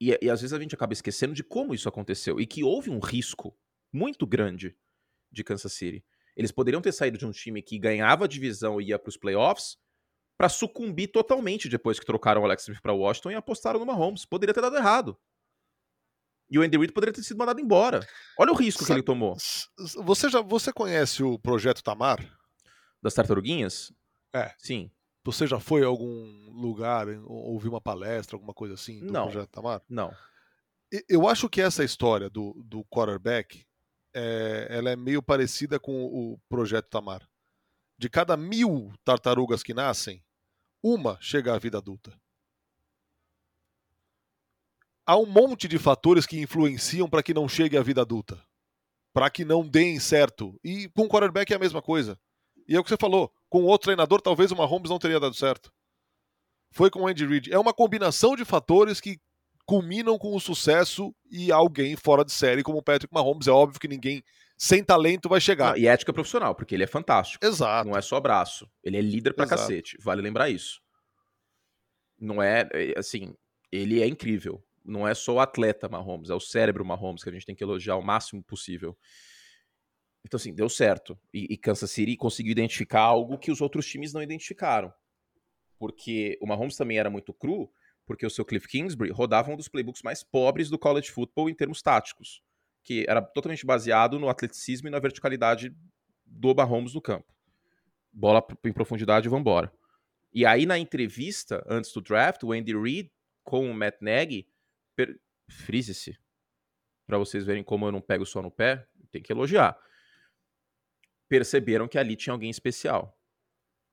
e, 0.00 0.16
e 0.20 0.30
às 0.30 0.40
vezes 0.40 0.52
a 0.52 0.60
gente 0.60 0.74
acaba 0.74 0.92
esquecendo 0.92 1.34
de 1.34 1.42
como 1.42 1.74
isso 1.74 1.88
aconteceu 1.88 2.40
e 2.40 2.46
que 2.46 2.62
houve 2.62 2.90
um 2.90 2.98
risco 2.98 3.56
muito 3.92 4.26
grande 4.26 4.76
de 5.32 5.42
Kansas 5.42 5.72
City. 5.72 6.04
Eles 6.36 6.52
poderiam 6.52 6.82
ter 6.82 6.92
saído 6.92 7.16
de 7.16 7.24
um 7.24 7.30
time 7.30 7.62
que 7.62 7.78
ganhava 7.78 8.26
a 8.26 8.28
divisão 8.28 8.80
e 8.80 8.88
ia 8.88 8.98
para 8.98 9.08
os 9.08 9.16
playoffs 9.16 9.78
para 10.36 10.50
sucumbir 10.50 11.08
totalmente 11.08 11.68
depois 11.68 11.98
que 11.98 12.04
trocaram 12.04 12.42
o 12.42 12.44
Alex 12.44 12.64
Smith 12.64 12.82
para 12.82 12.92
Washington 12.92 13.30
e 13.30 13.34
apostaram 13.34 13.80
no 13.80 13.86
Mahomes. 13.86 14.26
Poderia 14.26 14.52
ter 14.52 14.60
dado 14.60 14.76
errado. 14.76 15.18
E 16.50 16.58
o 16.58 16.62
Andy 16.62 16.76
Reid 16.76 16.92
poderia 16.92 17.14
ter 17.14 17.22
sido 17.22 17.38
mandado 17.38 17.58
embora. 17.58 18.06
Olha 18.38 18.52
o 18.52 18.54
risco 18.54 18.84
Sabe, 18.84 18.88
que 18.88 18.92
ele 19.00 19.02
tomou. 19.02 19.34
Você 20.04 20.28
já 20.28 20.42
você 20.42 20.72
conhece 20.72 21.22
o 21.22 21.38
projeto 21.38 21.82
Tamar? 21.82 22.20
Das 23.02 23.14
tartaruguinhas? 23.14 23.92
É. 24.32 24.54
Sim. 24.58 24.90
Você 25.26 25.44
já 25.44 25.58
foi 25.58 25.82
a 25.82 25.88
algum 25.88 26.50
lugar, 26.52 27.08
ouviu 27.26 27.72
uma 27.72 27.80
palestra, 27.80 28.36
alguma 28.36 28.54
coisa 28.54 28.74
assim 28.74 29.00
do 29.00 29.12
Não. 29.12 29.24
projeto 29.24 29.50
Tamar? 29.50 29.82
Não. 29.88 30.14
Eu 31.08 31.28
acho 31.28 31.48
que 31.48 31.60
essa 31.60 31.82
história 31.82 32.30
do, 32.30 32.52
do 32.64 32.84
quarterback 32.84 33.66
é, 34.14 34.68
ela 34.70 34.88
é 34.88 34.94
meio 34.94 35.20
parecida 35.20 35.80
com 35.80 36.04
o 36.04 36.38
projeto 36.48 36.88
Tamar. 36.88 37.28
De 37.98 38.08
cada 38.08 38.36
mil 38.36 38.92
tartarugas 39.04 39.64
que 39.64 39.74
nascem, 39.74 40.24
uma 40.80 41.18
chega 41.20 41.54
à 41.54 41.58
vida 41.58 41.78
adulta. 41.78 42.16
Há 45.04 45.16
um 45.16 45.26
monte 45.26 45.66
de 45.66 45.76
fatores 45.76 46.24
que 46.24 46.40
influenciam 46.40 47.10
para 47.10 47.22
que 47.22 47.34
não 47.34 47.48
chegue 47.48 47.76
à 47.76 47.82
vida 47.82 48.00
adulta. 48.02 48.40
Para 49.12 49.28
que 49.28 49.44
não 49.44 49.66
deem 49.66 49.98
certo. 49.98 50.56
E 50.62 50.88
com 50.90 51.02
o 51.02 51.08
quarterback 51.08 51.52
é 51.52 51.56
a 51.56 51.60
mesma 51.60 51.82
coisa. 51.82 52.16
E 52.68 52.76
é 52.76 52.78
o 52.78 52.84
que 52.84 52.90
você 52.90 52.96
falou. 52.96 53.32
Com 53.48 53.64
outro 53.64 53.86
treinador, 53.86 54.20
talvez 54.20 54.50
o 54.50 54.56
Mahomes 54.56 54.90
não 54.90 54.98
teria 54.98 55.20
dado 55.20 55.34
certo. 55.34 55.72
Foi 56.72 56.90
com 56.90 57.02
o 57.02 57.06
Andy 57.06 57.26
Reid. 57.26 57.52
É 57.52 57.58
uma 57.58 57.72
combinação 57.72 58.36
de 58.36 58.44
fatores 58.44 59.00
que 59.00 59.18
culminam 59.64 60.18
com 60.18 60.34
o 60.34 60.40
sucesso 60.40 61.14
e 61.30 61.50
alguém 61.50 61.96
fora 61.96 62.24
de 62.24 62.32
série 62.32 62.62
como 62.62 62.78
o 62.78 62.82
Patrick 62.82 63.12
Mahomes. 63.12 63.46
É 63.46 63.50
óbvio 63.50 63.80
que 63.80 63.88
ninguém 63.88 64.22
sem 64.56 64.82
talento 64.82 65.28
vai 65.28 65.40
chegar. 65.40 65.72
Não, 65.72 65.78
e 65.78 65.86
ética 65.86 66.12
profissional, 66.12 66.54
porque 66.54 66.74
ele 66.74 66.84
é 66.84 66.86
fantástico. 66.86 67.44
Exato. 67.44 67.88
Não 67.88 67.96
é 67.96 68.00
só 68.00 68.20
braço. 68.20 68.68
Ele 68.82 68.96
é 68.96 69.00
líder 69.00 69.34
pra 69.34 69.44
Exato. 69.44 69.62
cacete. 69.62 69.96
Vale 70.00 70.22
lembrar 70.22 70.48
isso. 70.48 70.80
Não 72.18 72.42
é, 72.42 72.68
é, 72.72 72.98
assim, 72.98 73.34
ele 73.70 74.00
é 74.00 74.06
incrível. 74.06 74.62
Não 74.84 75.06
é 75.06 75.14
só 75.14 75.34
o 75.34 75.40
atleta 75.40 75.88
Mahomes, 75.88 76.30
é 76.30 76.34
o 76.34 76.40
cérebro 76.40 76.84
Mahomes 76.84 77.22
que 77.22 77.28
a 77.28 77.32
gente 77.32 77.44
tem 77.44 77.56
que 77.56 77.64
elogiar 77.64 77.96
o 77.96 78.02
máximo 78.02 78.42
possível. 78.42 78.96
Então, 80.26 80.38
assim, 80.38 80.52
deu 80.52 80.68
certo. 80.68 81.16
E, 81.32 81.46
e 81.54 81.56
Kansas 81.56 81.88
City 81.88 82.16
conseguiu 82.16 82.50
identificar 82.50 83.02
algo 83.02 83.38
que 83.38 83.52
os 83.52 83.60
outros 83.60 83.86
times 83.86 84.12
não 84.12 84.20
identificaram. 84.20 84.92
Porque 85.78 86.36
o 86.42 86.46
Mahomes 86.48 86.76
também 86.76 86.98
era 86.98 87.08
muito 87.08 87.32
cru, 87.32 87.70
porque 88.04 88.26
o 88.26 88.30
seu 88.30 88.44
Cliff 88.44 88.66
Kingsbury 88.66 89.12
rodava 89.12 89.52
um 89.52 89.56
dos 89.56 89.68
playbooks 89.68 90.02
mais 90.02 90.24
pobres 90.24 90.68
do 90.68 90.76
college 90.76 91.12
football 91.12 91.48
em 91.48 91.54
termos 91.54 91.80
táticos, 91.80 92.42
que 92.82 93.06
era 93.08 93.22
totalmente 93.22 93.64
baseado 93.64 94.18
no 94.18 94.28
atleticismo 94.28 94.88
e 94.88 94.90
na 94.90 94.98
verticalidade 94.98 95.72
do 96.24 96.52
Mahomes 96.56 96.92
no 96.92 97.00
campo. 97.00 97.32
Bola 98.12 98.44
em 98.64 98.72
profundidade 98.72 99.28
e 99.28 99.30
vambora. 99.30 99.72
E 100.32 100.44
aí, 100.44 100.66
na 100.66 100.76
entrevista, 100.76 101.64
antes 101.68 101.92
do 101.92 102.00
draft, 102.00 102.42
o 102.42 102.50
Andy 102.50 102.76
Reid 102.76 103.12
com 103.44 103.70
o 103.70 103.74
Matt 103.74 104.00
Nagy, 104.00 104.44
per... 104.96 105.20
frise-se, 105.48 106.18
para 107.06 107.16
vocês 107.16 107.44
verem 107.44 107.62
como 107.62 107.86
eu 107.86 107.92
não 107.92 108.00
pego 108.00 108.26
só 108.26 108.42
no 108.42 108.50
pé, 108.50 108.88
tem 109.12 109.22
que 109.22 109.32
elogiar. 109.32 109.78
Perceberam 111.28 111.88
que 111.88 111.98
ali 111.98 112.16
tinha 112.16 112.32
alguém 112.32 112.50
especial. 112.50 113.18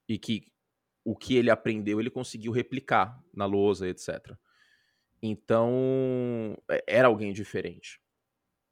E 0.07 0.17
que 0.17 0.51
o 1.03 1.15
que 1.15 1.35
ele 1.35 1.49
aprendeu, 1.49 1.99
ele 1.99 2.09
conseguiu 2.09 2.51
replicar 2.51 3.21
na 3.33 3.45
lousa, 3.45 3.87
etc. 3.87 4.35
Então, 5.21 6.57
é, 6.69 6.83
era 6.87 7.07
alguém 7.07 7.33
diferente. 7.33 7.99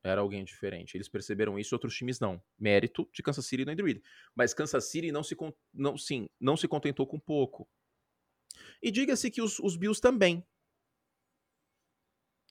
Era 0.04 0.22
alguém 0.22 0.44
diferente. 0.44 0.96
Eles 0.96 1.08
perceberam 1.08 1.60
isso, 1.60 1.76
outros 1.76 1.96
times 1.96 2.20
não. 2.20 2.42
Mérito 2.58 3.08
de 3.14 3.22
Kansas 3.22 3.46
City 3.46 3.62
e 3.62 3.66
do 3.66 3.72
Andy 3.72 3.84
Reid. 3.84 4.02
Mas 4.36 4.54
Kansas 4.54 4.90
City 4.90 5.12
não 5.12 5.24
se, 5.24 5.36
não, 5.74 5.98
sim, 5.98 6.28
não 6.40 6.58
se 6.58 6.68
contentou 6.68 7.06
com 7.06 7.20
pouco. 7.20 7.70
E 8.82 8.90
diga-se 8.90 9.30
que 9.30 9.42
os, 9.42 9.60
os 9.60 9.76
Bills 9.76 10.02
também. 10.02 10.46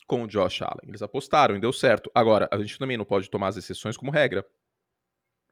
Com 0.07 0.25
o 0.25 0.27
Josh 0.27 0.63
Allen. 0.63 0.89
Eles 0.89 1.03
apostaram 1.03 1.57
e 1.57 1.61
deu 1.61 1.73
certo. 1.73 2.11
Agora, 2.15 2.49
a 2.53 2.59
gente 2.59 2.79
também 2.79 2.97
não 2.97 3.05
pode 3.05 3.29
tomar 3.29 3.49
as 3.49 3.57
exceções 3.57 3.97
como 3.97 4.11
regra 4.11 4.47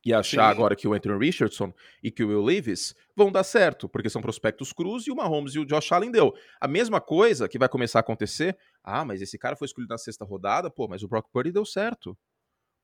e 0.05 0.13
achar 0.15 0.45
Sim. 0.45 0.51
agora 0.51 0.77
que 0.77 0.87
o 0.87 0.93
Anthony 0.93 1.19
Richardson 1.19 1.73
e 2.03 2.11
que 2.11 2.23
o 2.23 2.29
Will 2.29 2.43
Levis 2.43 2.95
vão 3.17 3.33
dar 3.33 3.43
certo, 3.43 3.89
porque 3.89 4.09
são 4.09 4.23
prospectos 4.23 4.73
cruz 4.73 5.07
e 5.07 5.11
o 5.11 5.17
Mahomes 5.17 5.55
e 5.55 5.59
o 5.59 5.65
Josh 5.65 5.91
Allen 5.93 6.11
deu. 6.11 6.33
A 6.61 6.69
mesma 6.69 7.01
coisa 7.01 7.49
que 7.49 7.59
vai 7.59 7.69
começar 7.69 7.99
a 7.99 8.01
acontecer, 8.01 8.57
ah, 8.83 9.05
mas 9.05 9.21
esse 9.21 9.37
cara 9.39 9.57
foi 9.57 9.67
escolhido 9.67 9.93
na 9.93 9.99
sexta 9.99 10.25
rodada, 10.25 10.71
pô, 10.71 10.87
mas 10.87 11.03
o 11.03 11.09
Brock 11.09 11.29
Purdy 11.33 11.53
deu 11.53 11.65
certo. 11.65 12.17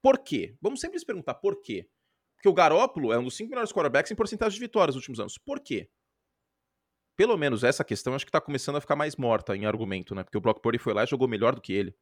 Por 0.03 0.19
quê? 0.19 0.57
Vamos 0.61 0.81
sempre 0.81 0.99
se 0.99 1.07
perguntar 1.07 1.35
por 1.35 1.61
quê. 1.63 1.89
Porque 2.37 2.49
o 2.49 2.53
Garópolo 2.53 3.13
é 3.13 3.19
um 3.19 3.25
dos 3.25 3.37
cinco 3.37 3.51
melhores 3.51 3.73
quarterbacks 3.73 4.11
em 4.11 4.17
porcentagem 4.17 4.55
de 4.55 4.61
vitórias 4.61 4.95
nos 4.95 5.03
últimos 5.03 5.21
anos. 5.21 5.39
Por 5.39 5.61
quê? 5.61 5.89
Pelo 7.17 7.37
menos 7.39 7.63
essa 7.63 7.85
questão 7.85 8.15
acho 8.15 8.27
que 8.27 8.33
tá 8.33 8.41
começando 8.41 8.77
a 8.77 8.81
ficar 8.81 8.97
mais 8.97 9.17
morta 9.17 9.57
em 9.57 9.67
argumento, 9.67 10.15
né? 10.15 10.25
Porque 10.25 10.37
o 10.37 10.41
Brock 10.41 10.61
Purdy 10.61 10.79
foi 10.79 10.93
lá 10.93 11.05
e 11.05 11.07
jogou 11.07 11.29
melhor 11.29 11.55
do 11.55 11.61
que 11.61 11.73
ele 11.73 11.95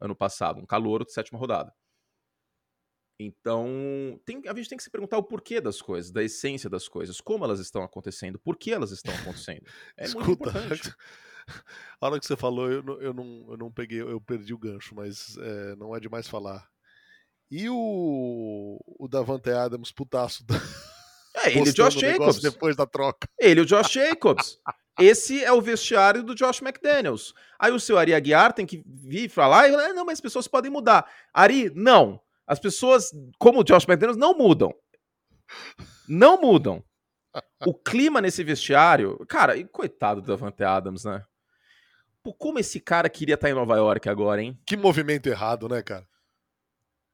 ano 0.00 0.16
passado, 0.16 0.60
um 0.60 0.66
calouro 0.66 1.04
de 1.04 1.12
sétima 1.12 1.38
rodada. 1.38 1.72
Então, 3.26 4.20
tem, 4.24 4.42
a 4.46 4.54
gente 4.54 4.68
tem 4.68 4.76
que 4.76 4.84
se 4.84 4.90
perguntar 4.90 5.18
o 5.18 5.22
porquê 5.22 5.60
das 5.60 5.80
coisas, 5.80 6.10
da 6.10 6.22
essência 6.22 6.68
das 6.68 6.88
coisas, 6.88 7.20
como 7.20 7.44
elas 7.44 7.60
estão 7.60 7.82
acontecendo, 7.82 8.38
por 8.38 8.56
que 8.56 8.72
elas 8.72 8.90
estão 8.90 9.14
acontecendo. 9.14 9.62
É 9.96 10.04
Escuta, 10.04 10.26
muito 10.26 10.40
importante. 10.48 10.94
A 12.00 12.06
hora 12.06 12.20
que 12.20 12.26
você 12.26 12.36
falou, 12.36 12.70
eu 12.70 12.82
não, 12.82 13.00
eu 13.00 13.12
não, 13.12 13.46
eu 13.50 13.56
não 13.56 13.70
peguei, 13.70 14.00
eu 14.00 14.20
perdi 14.20 14.54
o 14.54 14.58
gancho, 14.58 14.94
mas 14.94 15.36
é, 15.38 15.76
não 15.76 15.94
é 15.94 16.00
demais 16.00 16.28
falar. 16.28 16.68
E 17.50 17.68
o, 17.68 18.78
o 18.98 19.08
Davante 19.08 19.50
Adams, 19.50 19.92
putaço. 19.92 20.44
Da... 20.44 20.54
É, 21.34 21.48
ele 21.48 21.60
e 21.60 21.70
o 21.70 21.72
Josh 21.72 21.94
Jacobs. 21.94 22.42
Depois 22.42 22.76
da 22.76 22.84
troca. 22.84 23.26
Ele 23.40 23.60
e 23.60 23.62
o 23.62 23.66
Josh 23.66 23.90
Jacobs. 23.90 24.58
Esse 25.00 25.42
é 25.42 25.50
o 25.50 25.62
vestiário 25.62 26.22
do 26.22 26.34
Josh 26.34 26.60
McDaniels. 26.60 27.32
Aí 27.58 27.72
o 27.72 27.80
seu 27.80 27.98
Ari 27.98 28.12
Aguiar 28.12 28.52
tem 28.52 28.66
que 28.66 28.82
vir 28.86 29.30
falar, 29.30 29.64
ah, 29.64 29.94
não, 29.94 30.04
mas 30.04 30.18
as 30.18 30.20
pessoas 30.20 30.46
podem 30.46 30.70
mudar. 30.70 31.10
Ari, 31.32 31.72
não. 31.74 32.20
As 32.46 32.58
pessoas, 32.58 33.10
como 33.38 33.60
o 33.60 33.64
Josh 33.64 33.84
McDaniels, 33.84 34.16
não 34.16 34.36
mudam. 34.36 34.74
Não 36.08 36.40
mudam. 36.40 36.84
O 37.64 37.74
clima 37.74 38.20
nesse 38.20 38.42
vestiário. 38.44 39.18
Cara, 39.26 39.56
e 39.56 39.64
coitado 39.64 40.20
do 40.20 40.26
Davante 40.26 40.62
Adams, 40.62 41.04
né? 41.04 41.22
Pô, 42.22 42.34
como 42.34 42.58
esse 42.58 42.80
cara 42.80 43.08
queria 43.08 43.34
estar 43.34 43.50
em 43.50 43.54
Nova 43.54 43.76
York 43.76 44.08
agora, 44.08 44.42
hein? 44.42 44.58
Que 44.66 44.76
movimento 44.76 45.28
errado, 45.28 45.68
né, 45.68 45.82
cara? 45.82 46.06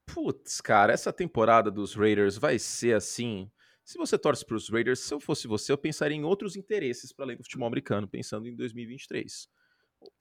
Putz, 0.07 0.61
cara, 0.61 0.93
essa 0.93 1.13
temporada 1.13 1.71
dos 1.71 1.95
Raiders 1.95 2.37
vai 2.37 2.59
ser 2.59 2.95
assim. 2.95 3.51
Se 3.85 3.97
você 3.97 4.19
torce 4.19 4.45
para 4.45 4.57
os 4.57 4.69
Raiders, 4.69 5.01
se 5.01 5.15
eu 5.15 5.21
fosse 5.21 5.47
você, 5.47 5.73
eu 5.73 5.79
pensaria 5.79 6.17
em 6.17 6.25
outros 6.25 6.57
interesses 6.57 7.13
para 7.13 7.27
além 7.27 7.37
do 7.37 7.45
futebol 7.45 7.67
americano, 7.67 8.09
pensando 8.09 8.47
em 8.47 8.57
2023 8.57 9.49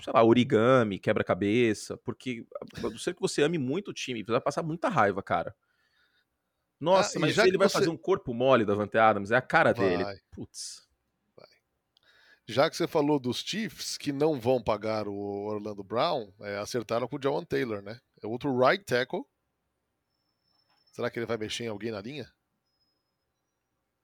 sei 0.02 0.14
lá, 0.14 0.24
origami, 0.24 1.00
quebra-cabeça, 1.00 1.98
porque 1.98 2.46
a 2.76 2.82
não 2.82 2.98
ser 2.98 3.14
que 3.14 3.22
você 3.22 3.42
ame 3.42 3.58
muito 3.58 3.90
o 3.90 3.94
time, 3.94 4.24
você 4.24 4.32
vai 4.32 4.42
passar 4.42 4.64
muita 4.64 4.90
raiva, 4.90 5.22
cara. 5.22 5.56
Nossa, 6.80 7.18
ah, 7.18 7.22
mas 7.22 7.38
ele 7.38 7.58
vai 7.58 7.68
você... 7.68 7.80
fazer 7.80 7.90
um 7.90 7.98
corpo 7.98 8.34
mole 8.34 8.64
da 8.64 8.76
Vante 8.76 8.98
Adams, 8.98 9.32
é 9.32 9.36
a 9.36 9.42
cara 9.42 9.74
vai. 9.74 9.98
dele. 9.98 10.22
Putz. 10.32 10.88
Vai. 11.36 11.48
Já 12.46 12.70
que 12.70 12.78
você 12.78 12.88
falou 12.88 13.20
dos 13.20 13.40
Chiefs, 13.40 13.98
que 13.98 14.12
não 14.12 14.40
vão 14.40 14.62
pagar 14.62 15.08
o 15.08 15.46
Orlando 15.48 15.84
Brown, 15.84 16.32
é, 16.42 16.58
acertaram 16.58 17.08
com 17.08 17.16
o 17.16 17.20
John 17.20 17.44
Taylor, 17.44 17.82
né? 17.82 18.00
É 18.22 18.28
outro 18.28 18.56
right 18.58 18.84
tackle. 18.84 19.24
Será 20.94 21.10
que 21.10 21.20
ele 21.20 21.26
vai 21.26 21.38
mexer 21.38 21.66
em 21.66 21.70
alguém 21.70 21.92
na 21.92 22.02
linha? 22.02 22.32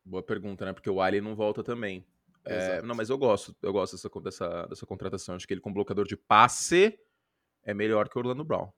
Boa 0.06 0.22
pergunta, 0.22 0.66
né? 0.66 0.74
Porque 0.74 0.90
o 0.90 0.96
Wiley 0.96 1.22
não 1.22 1.36
volta 1.36 1.64
também. 1.64 2.06
É, 2.46 2.82
não, 2.82 2.94
mas 2.94 3.10
eu 3.10 3.18
gosto, 3.18 3.56
eu 3.62 3.72
gosto 3.72 3.94
dessa, 3.94 4.10
dessa, 4.20 4.68
dessa 4.68 4.86
contratação. 4.86 5.36
Acho 5.36 5.48
que 5.48 5.54
ele 5.54 5.62
com 5.62 5.72
bloqueador 5.72 6.06
de 6.06 6.18
passe 6.18 7.00
é 7.64 7.74
melhor 7.74 8.10
que 8.10 8.18
o 8.18 8.20
Orlando 8.20 8.44
Brown. 8.44 8.72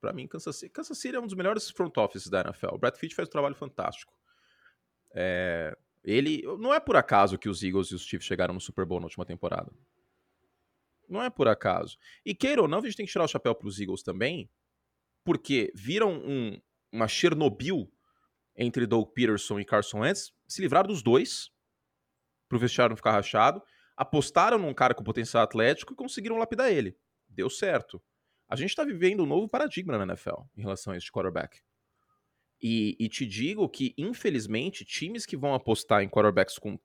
Para 0.00 0.12
mim, 0.12 0.26
Kansas 0.26 0.56
City, 0.56 0.72
Kansas 0.72 0.98
City 0.98 1.16
é 1.16 1.20
um 1.20 1.26
dos 1.26 1.36
melhores 1.36 1.70
front 1.70 1.96
offices 1.96 2.28
da 2.28 2.40
NFL. 2.40 2.74
O 2.74 2.78
Brad 2.78 2.94
Pitt 2.96 3.14
faz 3.14 3.28
um 3.28 3.30
trabalho 3.30 3.54
fantástico. 3.54 4.12
É, 5.14 5.76
ele 6.04 6.42
não 6.58 6.74
é 6.74 6.80
por 6.80 6.96
acaso 6.96 7.38
que 7.38 7.48
os 7.48 7.62
Eagles 7.62 7.88
e 7.88 7.94
os 7.94 8.02
Chiefs 8.02 8.26
chegaram 8.26 8.52
no 8.52 8.60
Super 8.60 8.84
Bowl 8.84 9.00
na 9.00 9.06
última 9.06 9.24
temporada. 9.24 9.72
Não 11.08 11.22
é 11.22 11.30
por 11.30 11.46
acaso. 11.46 11.96
E 12.24 12.34
queira 12.34 12.62
ou 12.62 12.68
não, 12.68 12.78
a 12.78 12.82
gente 12.82 12.96
tem 12.96 13.06
que 13.06 13.12
tirar 13.12 13.24
o 13.24 13.28
chapéu 13.28 13.54
para 13.54 13.68
os 13.68 13.78
Eagles 13.78 14.02
também, 14.02 14.50
porque 15.24 15.72
viram 15.74 16.12
um, 16.12 16.60
uma 16.90 17.06
Chernobyl 17.06 17.90
entre 18.56 18.86
Doug 18.86 19.10
Peterson 19.12 19.60
e 19.60 19.64
Carson 19.64 20.00
Wentz, 20.00 20.32
se 20.46 20.60
livraram 20.60 20.88
dos 20.88 21.02
dois, 21.02 21.50
pro 22.52 22.58
vestiário 22.58 22.90
não 22.90 22.96
ficar 22.98 23.12
rachado, 23.12 23.62
apostaram 23.96 24.58
num 24.58 24.74
cara 24.74 24.92
com 24.92 25.02
potencial 25.02 25.42
atlético 25.42 25.94
e 25.94 25.96
conseguiram 25.96 26.36
lapidar 26.36 26.70
ele. 26.70 26.94
Deu 27.26 27.48
certo. 27.48 28.02
A 28.46 28.54
gente 28.54 28.68
está 28.68 28.84
vivendo 28.84 29.22
um 29.22 29.26
novo 29.26 29.48
paradigma 29.48 29.96
na 29.96 30.04
NFL 30.04 30.42
em 30.54 30.60
relação 30.60 30.92
a 30.92 30.96
esse 30.98 31.10
quarterback. 31.10 31.62
E, 32.60 32.94
e, 33.00 33.08
te 33.08 33.24
digo 33.24 33.66
que, 33.70 33.94
infelizmente, 33.96 34.84
times 34.84 35.24
que 35.24 35.34
vão 35.34 35.54
apostar 35.54 36.02
em 36.02 36.10
quarterbacks 36.10 36.58
com 36.58 36.78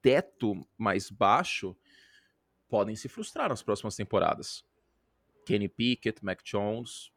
teto 0.00 0.66
mais 0.78 1.10
baixo 1.10 1.76
podem 2.66 2.96
se 2.96 3.06
frustrar 3.06 3.50
nas 3.50 3.62
próximas 3.62 3.94
temporadas. 3.94 4.64
Kenny 5.44 5.68
Pickett, 5.68 6.24
Mac 6.24 6.40
Jones. 6.42 7.12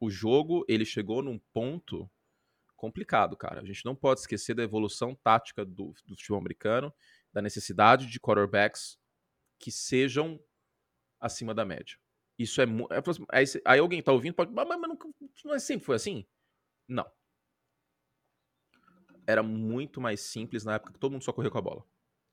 O 0.00 0.08
jogo, 0.08 0.64
ele 0.68 0.84
chegou 0.84 1.22
num 1.22 1.40
ponto 1.52 2.08
complicado, 2.76 3.36
cara. 3.36 3.60
A 3.60 3.64
gente 3.64 3.84
não 3.84 3.96
pode 3.96 4.20
esquecer 4.20 4.54
da 4.54 4.62
evolução 4.62 5.12
tática 5.12 5.64
do, 5.64 5.92
do 6.06 6.14
futebol 6.16 6.38
americano, 6.38 6.94
da 7.36 7.42
necessidade 7.42 8.06
de 8.06 8.18
quarterbacks 8.18 8.98
que 9.58 9.70
sejam 9.70 10.42
acima 11.20 11.54
da 11.54 11.66
média. 11.66 11.98
Isso 12.38 12.62
é, 12.62 12.64
é 12.64 13.02
aí, 13.28 13.44
aí, 13.62 13.78
alguém 13.78 14.02
tá 14.02 14.10
ouvindo 14.10 14.32
pode, 14.32 14.50
mas, 14.54 14.66
mas 14.66 14.80
não, 14.80 14.98
não 15.44 15.54
é 15.54 15.58
sempre 15.58 15.84
foi 15.84 15.96
assim? 15.96 16.26
Não. 16.88 17.04
Era 19.26 19.42
muito 19.42 20.00
mais 20.00 20.22
simples 20.22 20.64
na 20.64 20.76
época 20.76 20.94
que 20.94 20.98
todo 20.98 21.12
mundo 21.12 21.24
só 21.24 21.30
corria 21.30 21.50
com 21.50 21.58
a 21.58 21.62
bola. 21.62 21.84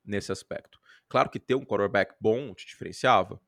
Nesse 0.05 0.31
aspecto. 0.31 0.79
Claro 1.09 1.29
que 1.29 1.39
ter 1.39 1.55
um 1.55 1.65
quarterback 1.65 2.15
bom 2.17 2.53
te 2.53 2.65
diferenciava. 2.65 3.41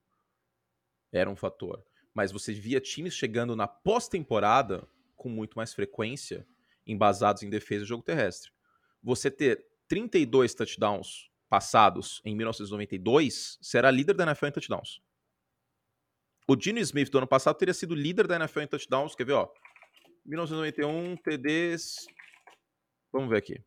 Era 1.10 1.30
um 1.30 1.38
fator. 1.38 1.86
Mas 2.14 2.34
você 2.34 2.52
via 2.52 2.82
times 2.82 3.14
chegando 3.14 3.56
na 3.56 3.66
pós-temporada 3.68 4.86
com 5.16 5.30
muito 5.30 5.56
mais 5.56 5.74
frequência 5.74 6.46
embasados 6.86 7.44
em 7.44 7.50
defesa 7.50 7.86
e 7.86 7.88
jogo 7.88 8.04
terrestre. 8.04 8.52
Você 9.02 9.32
ter 9.32 9.66
32 9.88 10.54
touchdowns 10.54 11.34
passados 11.56 12.22
em 12.26 12.36
1992, 12.36 13.58
será 13.62 13.90
líder 13.90 14.14
da 14.14 14.26
NFL 14.26 14.48
em 14.48 14.52
touchdowns. 14.52 15.02
O 16.46 16.54
Dino 16.54 16.80
Smith 16.80 17.10
do 17.10 17.18
ano 17.18 17.28
passado 17.28 17.56
teria 17.58 17.74
sido 17.74 17.96
líder 17.96 18.28
da 18.28 18.36
NFL 18.36 18.60
em 18.60 18.68
touchdowns, 18.68 19.16
quer 19.16 19.24
ver, 19.24 19.32
ó? 19.32 19.50
1991, 20.26 21.16
TDs. 21.16 22.08
Vamos 23.10 23.30
ver 23.30 23.38
aqui. 23.38 23.64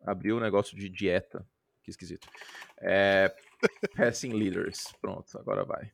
Abriu 0.00 0.36
o 0.36 0.38
um 0.38 0.40
negócio 0.40 0.74
de 0.74 0.88
dieta. 0.88 1.46
Que 1.82 1.90
esquisito. 1.90 2.26
É... 2.80 3.30
Passing 3.94 4.32
Leaders. 4.32 4.94
Pronto, 4.98 5.38
agora 5.38 5.66
vai. 5.66 5.92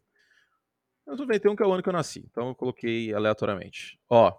1991 1.08 1.56
que 1.56 1.62
é 1.64 1.66
o 1.66 1.72
ano 1.72 1.82
que 1.82 1.88
eu 1.88 1.92
nasci, 1.92 2.24
então 2.30 2.50
eu 2.50 2.54
coloquei 2.54 3.12
aleatoriamente. 3.12 3.98
Ó, 4.08 4.32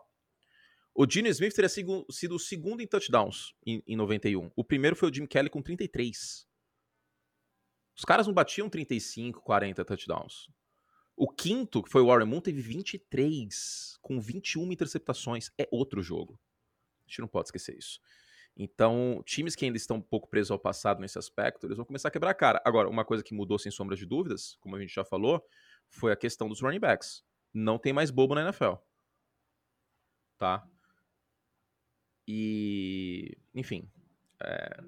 o 1.01 1.09
Gene 1.09 1.29
Smith 1.29 1.53
teria 1.53 1.69
sido, 1.69 2.05
o 2.35 2.39
segundo 2.39 2.81
em 2.81 2.87
touchdowns 2.87 3.55
em, 3.65 3.81
em 3.87 3.95
91. 3.95 4.51
O 4.53 4.65
primeiro 4.65 4.97
foi 4.97 5.09
o 5.09 5.13
Jim 5.13 5.25
Kelly 5.25 5.49
com 5.49 5.61
33. 5.61 6.45
Os 7.95 8.03
caras 8.03 8.27
não 8.27 8.33
batiam 8.33 8.69
35, 8.69 9.41
40 9.41 9.85
touchdowns. 9.85 10.49
O 11.15 11.31
quinto, 11.31 11.81
que 11.81 11.89
foi 11.89 12.01
o 12.01 12.07
Warren 12.07 12.25
Moon, 12.25 12.41
teve 12.41 12.61
23, 12.61 13.97
com 14.01 14.19
21 14.19 14.73
interceptações. 14.73 15.49
É 15.57 15.69
outro 15.71 16.01
jogo. 16.01 16.37
A 17.05 17.09
gente 17.09 17.21
não 17.21 17.29
pode 17.29 17.47
esquecer 17.47 17.77
isso. 17.77 18.01
Então, 18.57 19.23
times 19.25 19.55
que 19.55 19.63
ainda 19.63 19.77
estão 19.77 19.95
um 19.95 20.01
pouco 20.01 20.27
presos 20.27 20.51
ao 20.51 20.59
passado 20.59 20.99
nesse 20.99 21.17
aspecto, 21.17 21.65
eles 21.65 21.77
vão 21.77 21.85
começar 21.85 22.09
a 22.09 22.11
quebrar 22.11 22.31
a 22.31 22.35
cara. 22.35 22.61
Agora, 22.65 22.89
uma 22.89 23.05
coisa 23.05 23.23
que 23.23 23.33
mudou 23.33 23.57
sem 23.57 23.71
sombra 23.71 23.95
de 23.95 24.05
dúvidas, 24.05 24.57
como 24.59 24.75
a 24.75 24.81
gente 24.81 24.93
já 24.93 25.05
falou, 25.05 25.41
foi 25.87 26.11
a 26.11 26.17
questão 26.17 26.49
dos 26.49 26.59
running 26.59 26.81
backs. 26.81 27.23
Não 27.53 27.79
tem 27.79 27.93
mais 27.93 28.11
bobo 28.11 28.35
na 28.35 28.41
NFL. 28.41 28.73
Tá? 30.37 30.67
E, 32.31 33.35
enfim, 33.55 33.89
é, 34.39 34.83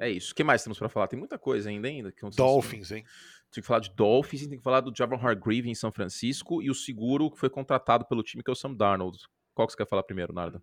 é 0.00 0.10
isso. 0.10 0.32
O 0.32 0.34
que 0.34 0.42
mais 0.42 0.64
temos 0.64 0.78
para 0.78 0.88
falar? 0.88 1.06
Tem 1.06 1.18
muita 1.18 1.38
coisa 1.38 1.68
ainda. 1.68 1.86
ainda 1.86 2.10
que 2.10 2.26
Dolphins, 2.30 2.90
hein? 2.90 3.04
Tem 3.52 3.60
que 3.60 3.66
falar 3.66 3.80
de 3.80 3.90
Dolphins 3.90 4.40
e 4.40 4.48
tem 4.48 4.56
que 4.56 4.64
falar 4.64 4.80
do 4.80 4.90
Javon 4.96 5.16
Hargreave 5.16 5.68
em 5.68 5.74
São 5.74 5.92
Francisco 5.92 6.62
e 6.62 6.70
o 6.70 6.74
seguro 6.74 7.30
que 7.30 7.38
foi 7.38 7.50
contratado 7.50 8.06
pelo 8.06 8.22
time, 8.22 8.42
que 8.42 8.50
é 8.50 8.52
o 8.52 8.56
Sam 8.56 8.72
Darnold. 8.72 9.18
Qual 9.54 9.66
que 9.66 9.72
você 9.72 9.76
quer 9.76 9.86
falar 9.86 10.02
primeiro, 10.02 10.32
Narda? 10.32 10.62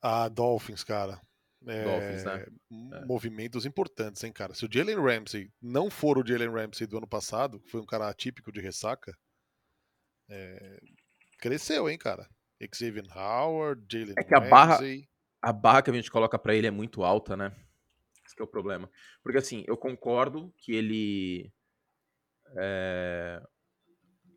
Ah, 0.00 0.28
Dolphins, 0.28 0.84
cara. 0.84 1.20
É, 1.66 1.84
Dolphins, 1.84 2.24
né? 2.24 2.46
É. 3.00 3.04
Movimentos 3.04 3.66
importantes, 3.66 4.22
hein, 4.22 4.32
cara. 4.32 4.54
Se 4.54 4.64
o 4.64 4.68
Jalen 4.72 5.00
Ramsey 5.00 5.50
não 5.60 5.90
for 5.90 6.16
o 6.16 6.24
Jalen 6.24 6.50
Ramsey 6.50 6.86
do 6.86 6.98
ano 6.98 7.08
passado, 7.08 7.58
que 7.58 7.72
foi 7.72 7.80
um 7.80 7.86
cara 7.86 8.08
atípico 8.08 8.52
de 8.52 8.60
ressaca, 8.60 9.12
é... 10.30 10.80
cresceu, 11.40 11.90
hein, 11.90 11.98
cara. 11.98 12.28
Xavier 12.72 13.06
Howard, 13.16 13.84
Jalen 13.90 14.14
É 14.16 14.22
que 14.22 14.34
a 14.34 14.40
barra, 14.40 14.78
a 15.40 15.52
barra 15.52 15.82
que 15.82 15.90
a 15.90 15.94
gente 15.94 16.10
coloca 16.10 16.38
para 16.38 16.54
ele 16.54 16.66
é 16.66 16.70
muito 16.70 17.02
alta, 17.02 17.36
né? 17.36 17.52
Esse 18.26 18.40
é 18.40 18.44
o 18.44 18.46
problema. 18.46 18.90
Porque 19.22 19.38
assim, 19.38 19.64
eu 19.66 19.76
concordo 19.76 20.52
que 20.58 20.72
ele. 20.72 21.52
É, 22.56 23.42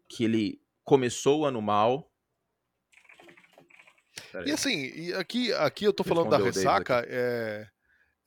que 0.10 0.24
ele 0.24 0.62
começou 0.84 1.42
o 1.42 1.46
ano 1.46 1.62
mal. 1.62 2.12
E 4.46 4.52
assim, 4.52 4.92
e 4.96 5.14
aqui, 5.14 5.54
aqui 5.54 5.86
eu 5.86 5.94
tô 5.94 6.04
falando 6.04 6.30
da 6.30 6.38
ressaca. 6.38 7.06
É, 7.08 7.68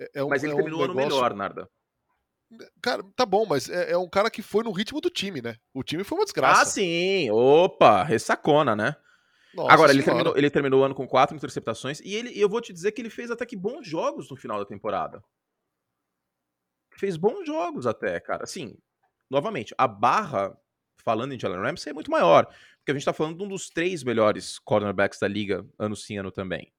é, 0.01 0.11
é 0.15 0.25
um, 0.25 0.29
mas 0.29 0.43
ele 0.43 0.53
é 0.53 0.57
terminou 0.57 0.81
um 0.81 0.87
negócio... 0.87 1.03
ano 1.03 1.15
melhor, 1.15 1.35
Narda. 1.35 1.69
Cara, 2.83 3.03
tá 3.15 3.27
bom, 3.27 3.45
mas 3.45 3.69
é, 3.69 3.93
é, 3.93 3.99
um 3.99 4.09
cara 4.09 4.31
que 4.31 4.41
foi 4.41 4.65
no 4.65 4.73
ritmo 4.73 5.01
do 5.01 5.11
time, 5.11 5.43
né? 5.43 5.57
O 5.75 5.83
time 5.83 6.03
foi 6.03 6.19
uma 6.19 6.25
desgraça. 6.25 6.63
Ah, 6.63 6.65
sim! 6.65 7.31
Opa, 7.31 8.03
ressacona, 8.03 8.75
né? 8.75 8.97
Nossa 9.55 9.73
Agora, 9.73 9.93
ele 9.93 10.03
terminou, 10.03 10.37
ele 10.37 10.51
terminou 10.51 10.81
o 10.81 10.85
ano 10.85 10.95
com 10.95 11.07
quatro 11.07 11.35
interceptações 11.35 12.01
e 12.01 12.15
ele, 12.15 12.39
eu 12.39 12.49
vou 12.49 12.61
te 12.61 12.73
dizer 12.73 12.93
que 12.93 13.01
ele 13.01 13.11
fez 13.11 13.31
até 13.31 13.47
que 13.47 13.57
bons 13.57 13.87
jogos 13.87 14.31
no 14.31 14.37
final 14.37 14.59
da 14.59 14.65
temporada. 14.65 15.23
Fez 16.93 17.17
bons 17.17 17.47
jogos 17.47 17.87
até, 17.87 18.19
cara. 18.21 18.45
Assim, 18.45 18.77
novamente, 19.31 19.75
a 19.79 19.87
barra, 19.87 20.57
falando 20.99 21.33
em 21.33 21.39
Jalen 21.39 21.61
Ramsey, 21.61 21.91
é 21.91 21.95
muito 21.95 22.11
maior. 22.11 22.47
Porque 22.79 22.91
a 22.91 22.95
gente 22.95 23.05
tá 23.05 23.13
falando 23.13 23.37
de 23.37 23.45
um 23.45 23.49
dos 23.49 23.71
três 23.71 24.03
melhores 24.03 24.59
cornerbacks 24.59 25.19
da 25.19 25.29
liga, 25.29 25.67
ano 25.79 25.97
sim, 25.97 26.19
ano 26.19 26.31
também. 26.31 26.73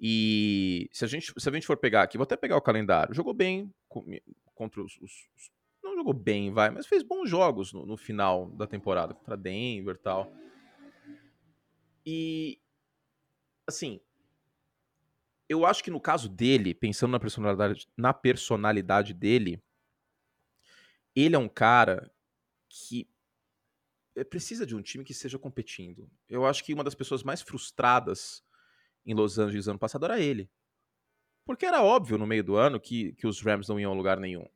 E 0.00 0.88
se 0.92 1.04
a 1.04 1.08
gente, 1.08 1.32
se 1.36 1.48
a 1.48 1.52
gente 1.52 1.66
for 1.66 1.76
pegar 1.76 2.02
aqui, 2.02 2.16
vou 2.16 2.24
até 2.24 2.36
pegar 2.36 2.56
o 2.56 2.62
calendário. 2.62 3.14
Jogou 3.14 3.34
bem 3.34 3.72
contra 4.54 4.82
os, 4.82 4.96
os 5.00 5.28
não 5.82 5.96
jogou 5.96 6.12
bem, 6.12 6.52
vai, 6.52 6.70
mas 6.70 6.86
fez 6.86 7.02
bons 7.02 7.28
jogos 7.28 7.72
no, 7.72 7.84
no 7.84 7.96
final 7.96 8.48
da 8.50 8.66
temporada 8.66 9.14
contra 9.14 9.36
Denver 9.36 9.96
e 9.96 9.98
tal. 9.98 10.32
E, 12.04 12.60
assim, 13.66 14.00
eu 15.48 15.66
acho 15.66 15.82
que 15.82 15.90
no 15.90 16.00
caso 16.00 16.28
dele, 16.28 16.74
pensando 16.74 17.10
na 17.10 17.20
personalidade, 17.20 17.88
na 17.96 18.14
personalidade 18.14 19.12
dele, 19.12 19.62
ele 21.14 21.34
é 21.34 21.38
um 21.38 21.48
cara 21.48 22.10
que 22.68 23.08
eh, 24.14 24.24
precisa 24.24 24.64
de 24.64 24.76
um 24.76 24.82
time 24.82 25.04
que 25.04 25.12
esteja 25.12 25.38
competindo. 25.38 26.10
Eu 26.28 26.46
acho 26.46 26.64
que 26.64 26.72
uma 26.72 26.84
das 26.84 26.94
pessoas 26.94 27.22
mais 27.22 27.42
frustradas 27.42 28.44
em 29.04 29.14
Los 29.14 29.38
Angeles 29.38 29.66
ano 29.66 29.78
passado 29.78 30.04
era 30.04 30.20
ele. 30.20 30.48
Porque 31.44 31.66
era 31.66 31.82
óbvio 31.82 32.16
no 32.16 32.26
meio 32.26 32.44
do 32.44 32.56
ano 32.56 32.78
que, 32.78 33.12
que 33.14 33.26
os 33.26 33.40
Rams 33.42 33.68
não 33.68 33.80
iam 33.80 33.92
a 33.92 33.96
lugar 33.96 34.20
nenhum. 34.20 34.46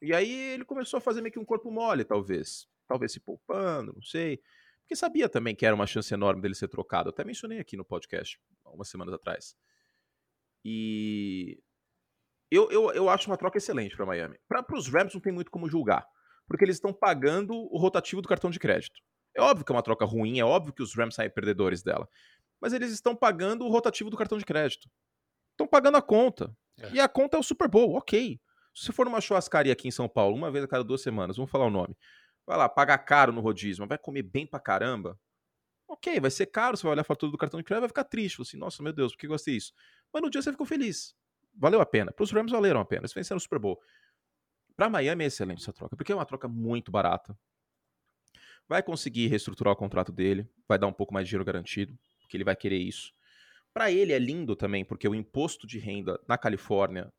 E 0.00 0.12
aí 0.12 0.32
ele 0.54 0.64
começou 0.64 0.98
a 0.98 1.00
fazer 1.00 1.20
meio 1.20 1.32
que 1.32 1.38
um 1.38 1.44
corpo 1.44 1.70
mole, 1.70 2.04
talvez. 2.04 2.66
Talvez 2.88 3.12
se 3.12 3.20
poupando, 3.20 3.92
não 3.92 4.02
sei. 4.02 4.42
Porque 4.82 4.96
sabia 4.96 5.28
também 5.28 5.54
que 5.54 5.64
era 5.64 5.74
uma 5.74 5.86
chance 5.86 6.12
enorme 6.12 6.42
dele 6.42 6.54
ser 6.54 6.68
trocado. 6.68 7.08
Eu 7.08 7.12
até 7.12 7.24
mencionei 7.24 7.58
aqui 7.58 7.76
no 7.76 7.84
podcast, 7.84 8.38
algumas 8.64 8.88
semanas 8.88 9.14
atrás. 9.14 9.56
E 10.64 11.58
eu, 12.50 12.70
eu, 12.70 12.92
eu 12.92 13.08
acho 13.08 13.30
uma 13.30 13.36
troca 13.36 13.58
excelente 13.58 13.96
para 13.96 14.06
Miami. 14.06 14.38
Para 14.48 14.64
os 14.76 14.88
Rams 14.88 15.14
não 15.14 15.20
tem 15.20 15.32
muito 15.32 15.50
como 15.50 15.68
julgar, 15.68 16.06
porque 16.46 16.64
eles 16.64 16.76
estão 16.76 16.92
pagando 16.92 17.54
o 17.54 17.78
rotativo 17.78 18.20
do 18.20 18.28
cartão 18.28 18.50
de 18.50 18.58
crédito. 18.58 19.00
É 19.34 19.40
óbvio 19.40 19.64
que 19.64 19.72
é 19.72 19.74
uma 19.74 19.82
troca 19.82 20.04
ruim, 20.04 20.38
é 20.38 20.44
óbvio 20.44 20.72
que 20.72 20.82
os 20.82 20.94
Rams 20.94 21.14
saem 21.14 21.30
perdedores 21.30 21.82
dela, 21.82 22.06
mas 22.60 22.72
eles 22.72 22.92
estão 22.92 23.16
pagando 23.16 23.64
o 23.64 23.70
rotativo 23.70 24.10
do 24.10 24.16
cartão 24.16 24.36
de 24.36 24.44
crédito. 24.44 24.90
Estão 25.52 25.66
pagando 25.66 25.96
a 25.96 26.02
conta. 26.02 26.54
É. 26.78 26.92
E 26.92 27.00
a 27.00 27.08
conta 27.08 27.36
é 27.36 27.40
o 27.40 27.42
Super 27.42 27.68
Bowl, 27.68 27.96
ok. 27.96 28.38
Se 28.74 28.86
você 28.86 28.92
for 28.92 29.06
numa 29.06 29.20
churrascaria 29.20 29.72
aqui 29.72 29.88
em 29.88 29.90
São 29.90 30.08
Paulo, 30.08 30.36
uma 30.36 30.50
vez 30.50 30.64
a 30.64 30.68
cada 30.68 30.84
duas 30.84 31.02
semanas, 31.02 31.36
vamos 31.36 31.50
falar 31.50 31.66
o 31.66 31.70
nome 31.70 31.96
vai 32.52 32.58
lá, 32.58 32.68
pagar 32.68 32.98
caro 32.98 33.32
no 33.32 33.40
rodízio, 33.40 33.80
mas 33.80 33.88
vai 33.88 33.98
comer 33.98 34.22
bem 34.22 34.46
pra 34.46 34.60
caramba, 34.60 35.18
ok, 35.88 36.20
vai 36.20 36.30
ser 36.30 36.46
caro, 36.46 36.76
você 36.76 36.82
vai 36.82 36.92
olhar 36.92 37.00
a 37.00 37.04
fatura 37.04 37.32
do 37.32 37.38
cartão 37.38 37.58
de 37.58 37.64
crédito 37.64 37.80
vai 37.80 37.88
ficar 37.88 38.04
triste, 38.04 38.40
assim, 38.42 38.58
nossa, 38.58 38.82
meu 38.82 38.92
Deus, 38.92 39.12
por 39.12 39.20
que 39.20 39.26
gostei 39.26 39.54
disso? 39.54 39.72
Mas 40.12 40.22
no 40.22 40.30
dia 40.30 40.42
você 40.42 40.52
ficou 40.52 40.66
feliz. 40.66 41.16
Valeu 41.54 41.80
a 41.80 41.86
pena. 41.86 42.12
Para 42.12 42.22
os 42.22 42.30
Rams 42.30 42.52
valeram 42.52 42.80
a 42.80 42.84
pena. 42.84 43.02
Eles 43.02 43.12
venceram 43.12 43.36
o 43.36 43.40
Super 43.40 43.58
Bowl. 43.58 43.80
Para 44.76 44.88
Miami 44.88 45.24
é 45.24 45.26
excelente 45.26 45.62
essa 45.62 45.72
troca, 45.72 45.96
porque 45.96 46.12
é 46.12 46.14
uma 46.14 46.24
troca 46.24 46.48
muito 46.48 46.90
barata. 46.90 47.36
vai 48.68 48.82
conseguir 48.82 49.28
reestruturar 49.28 49.72
o 49.72 49.76
contrato 49.76 50.12
dele, 50.12 50.48
vai 50.68 50.78
dar 50.78 50.86
um 50.86 50.92
pouco 50.92 51.12
mais 51.12 51.26
de 51.26 51.30
dinheiro 51.30 51.44
garantido, 51.44 51.98
porque 52.20 52.36
ele 52.36 52.44
vai 52.44 52.56
querer 52.56 52.78
isso. 52.78 53.12
Para 53.72 53.90
ele 53.90 54.12
é 54.12 54.18
lindo 54.18 54.54
também, 54.54 54.84
porque 54.84 55.08
o 55.08 55.14
imposto 55.14 55.66
de 55.66 55.78
renda 55.78 56.20
na 56.28 56.36
Califórnia 56.36 57.12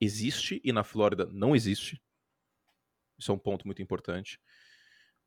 existe 0.00 0.60
e 0.64 0.72
na 0.72 0.84
Flórida 0.84 1.28
não 1.32 1.54
existe. 1.54 2.00
Isso 3.18 3.32
é 3.32 3.34
um 3.34 3.38
ponto 3.38 3.66
muito 3.66 3.82
importante 3.82 4.40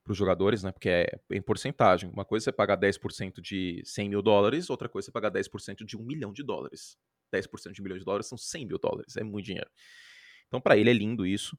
para 0.04 0.12
os 0.12 0.18
jogadores, 0.18 0.64
né? 0.64 0.72
Porque 0.72 0.90
é 0.90 1.20
em 1.32 1.42
porcentagem. 1.42 2.10
Uma 2.10 2.26
coisa 2.26 2.44
é 2.44 2.46
você 2.46 2.52
pagar 2.52 2.78
10% 2.78 3.42
de 3.42 3.82
100 3.86 4.10
mil 4.10 4.22
dólares, 4.22 4.70
outra 4.70 4.90
coisa 4.90 5.06
é 5.06 5.08
você 5.08 5.12
pagar 5.12 5.32
10% 5.32 5.86
de 5.86 5.98
1 5.98 6.04
milhão 6.04 6.34
de 6.34 6.44
dólares. 6.44 6.98
10% 7.34 7.72
de 7.72 7.82
1 7.82 7.84
milhão 7.84 7.98
de 7.98 8.06
dólares 8.06 8.28
são 8.28 8.38
100 8.38 8.66
mil 8.66 8.78
dólares, 8.78 9.16
é 9.16 9.24
muito 9.24 9.46
dinheiro. 9.46 9.70
Então, 10.48 10.60
para 10.60 10.76
ele 10.76 10.90
é 10.90 10.94
lindo 10.94 11.26
isso. 11.26 11.58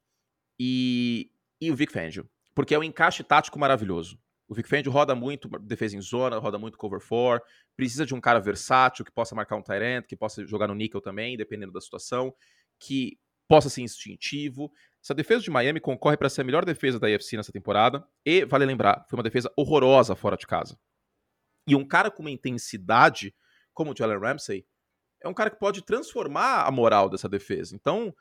E, 0.59 1.31
e 1.61 1.71
o 1.71 1.77
Vic 1.77 1.93
Fangio, 1.93 2.29
porque 2.55 2.75
é 2.75 2.79
um 2.79 2.83
encaixe 2.83 3.25
tático 3.25 3.59
maravilhoso. 3.59 4.19
O 4.49 4.55
Vic 4.55 4.69
Fangio 4.69 4.93
roda 4.93 5.15
muito 5.15 5.49
defesa 5.61 5.97
em 5.97 6.01
zona, 6.01 6.39
roda 6.39 6.59
muito 6.59 6.77
cover 6.77 7.01
4, 7.01 7.43
precisa 7.75 8.05
de 8.05 8.15
um 8.15 8.21
cara 8.21 8.39
versátil 8.39 9.05
que 9.05 9.11
possa 9.11 9.35
marcar 9.35 9.57
um 9.57 9.63
tight 9.63 10.07
que 10.07 10.17
possa 10.17 10.45
jogar 10.47 10.69
no 10.69 10.75
nickel 10.75 11.01
também, 11.01 11.37
dependendo 11.37 11.73
da 11.73 11.81
situação, 11.81 12.35
que 12.79 13.19
possa 13.49 13.71
ser 13.71 13.81
instintivo. 13.81 14.71
Essa 15.03 15.15
defesa 15.15 15.43
de 15.43 15.51
Miami 15.51 15.81
concorre 15.81 16.17
para 16.17 16.29
ser 16.29 16.43
a 16.43 16.45
melhor 16.45 16.65
defesa 16.65 17.01
da 17.01 17.09
AFC 17.09 17.37
nessa 17.37 17.51
temporada 17.51 18.07
e, 18.25 18.45
vale 18.45 18.65
lembrar, 18.65 19.05
foi 19.09 19.17
uma 19.17 19.23
defesa 19.23 19.53
horrorosa 19.57 20.15
fora 20.15 20.37
de 20.37 20.47
casa. 20.47 20.79
E 21.67 21.75
um 21.75 21.85
cara 21.85 22.11
com 22.11 22.23
uma 22.23 22.31
intensidade 22.31 23.35
como 23.75 23.93
o 23.93 23.97
Jalen 23.97 24.19
Ramsey 24.19 24.67
é 25.21 25.29
um 25.29 25.35
cara 25.35 25.51
que 25.51 25.59
pode 25.59 25.83
transformar 25.83 26.67
a 26.67 26.71
moral 26.71 27.09
dessa 27.09 27.29
defesa. 27.29 27.75
Então, 27.75 28.15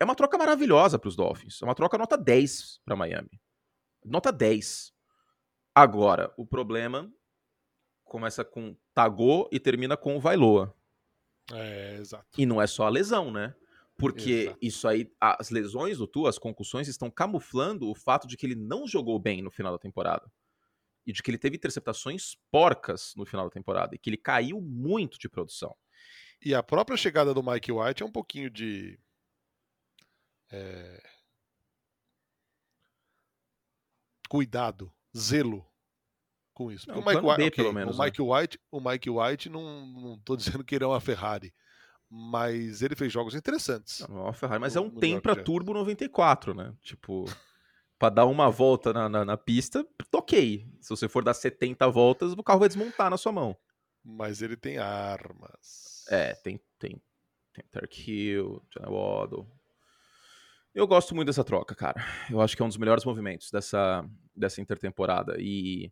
é 0.00 0.04
uma 0.04 0.14
troca 0.14 0.38
maravilhosa 0.38 0.98
para 0.98 1.08
os 1.08 1.16
Dolphins. 1.16 1.60
É 1.60 1.64
uma 1.64 1.74
troca 1.74 1.98
nota 1.98 2.16
10 2.16 2.80
para 2.84 2.96
Miami. 2.96 3.40
Nota 4.04 4.32
10. 4.32 4.92
Agora, 5.74 6.32
o 6.36 6.46
problema 6.46 7.12
começa 8.04 8.44
com 8.44 8.74
Tagô 8.94 9.48
e 9.52 9.60
termina 9.60 9.96
com 9.96 10.18
Vailoa. 10.18 10.74
É, 11.52 11.96
exato. 11.96 12.26
E 12.36 12.46
não 12.46 12.60
é 12.60 12.66
só 12.66 12.86
a 12.86 12.90
lesão, 12.90 13.30
né? 13.30 13.54
Porque 13.98 14.30
exato. 14.30 14.58
isso 14.62 14.86
aí, 14.88 15.12
as 15.20 15.50
lesões 15.50 15.98
do 15.98 16.06
Tua, 16.06 16.30
as 16.30 16.38
concussões, 16.38 16.86
estão 16.86 17.10
camuflando 17.10 17.90
o 17.90 17.94
fato 17.94 18.28
de 18.28 18.36
que 18.36 18.46
ele 18.46 18.54
não 18.54 18.86
jogou 18.86 19.18
bem 19.18 19.42
no 19.42 19.50
final 19.50 19.72
da 19.72 19.78
temporada. 19.78 20.30
E 21.04 21.12
de 21.12 21.22
que 21.22 21.30
ele 21.30 21.38
teve 21.38 21.56
interceptações 21.56 22.36
porcas 22.50 23.12
no 23.16 23.26
final 23.26 23.46
da 23.46 23.50
temporada. 23.50 23.94
E 23.94 23.98
que 23.98 24.08
ele 24.08 24.16
caiu 24.16 24.60
muito 24.60 25.18
de 25.18 25.28
produção. 25.28 25.74
E 26.40 26.54
a 26.54 26.62
própria 26.62 26.96
chegada 26.96 27.34
do 27.34 27.42
Mike 27.42 27.72
White 27.72 28.02
é 28.02 28.06
um 28.06 28.12
pouquinho 28.12 28.48
de 28.48 28.98
é, 30.50 31.02
cuidado, 34.28 34.92
zelo 35.16 35.66
com 36.54 36.70
isso. 36.70 36.88
Não, 36.88 37.00
o, 37.00 37.04
Mike 37.04 37.24
White, 37.24 37.36
B, 37.36 37.46
okay, 37.46 37.72
menos, 37.72 37.98
o, 37.98 38.02
Mike 38.02 38.22
né? 38.22 38.28
White, 38.28 38.60
o 38.70 38.80
Mike 38.80 39.10
White, 39.10 39.48
não, 39.48 39.86
não 39.86 40.18
tô 40.20 40.36
dizendo 40.36 40.62
que 40.62 40.74
ele 40.74 40.84
é 40.84 40.86
uma 40.86 41.00
Ferrari, 41.00 41.52
mas 42.10 42.82
ele 42.82 42.96
fez 42.96 43.12
jogos 43.12 43.34
interessantes. 43.34 44.06
Não, 44.08 44.28
é 44.28 44.32
Ferrari, 44.32 44.60
mas 44.60 44.74
no, 44.74 44.82
é 44.82 44.84
um 44.84 44.90
tempo 44.90 45.22
para 45.22 45.36
Turbo 45.36 45.72
94, 45.74 46.54
né? 46.54 46.74
Tipo, 46.82 47.24
para 47.98 48.14
dar 48.14 48.26
uma 48.26 48.50
volta 48.50 48.92
na, 48.92 49.08
na, 49.08 49.24
na, 49.24 49.36
pista, 49.36 49.86
toquei. 50.10 50.66
Se 50.80 50.90
você 50.90 51.08
for 51.08 51.22
dar 51.22 51.34
70 51.34 51.88
voltas, 51.88 52.32
o 52.32 52.42
carro 52.42 52.60
vai 52.60 52.68
desmontar 52.68 53.10
na 53.10 53.16
sua 53.16 53.32
mão. 53.32 53.56
Mas 54.04 54.42
ele 54.42 54.56
tem 54.56 54.78
armas. 54.78 56.04
É, 56.08 56.34
tem, 56.34 56.60
tem, 56.78 57.00
tem 57.52 57.64
Turk 57.70 58.10
Hill, 58.10 58.62
John 58.70 58.90
Waddle, 58.90 59.46
eu 60.78 60.86
gosto 60.86 61.12
muito 61.12 61.26
dessa 61.26 61.42
troca, 61.42 61.74
cara. 61.74 62.00
Eu 62.30 62.40
acho 62.40 62.56
que 62.56 62.62
é 62.62 62.64
um 62.64 62.68
dos 62.68 62.76
melhores 62.76 63.04
movimentos 63.04 63.50
dessa, 63.50 64.08
dessa 64.32 64.60
intertemporada. 64.60 65.36
E, 65.40 65.90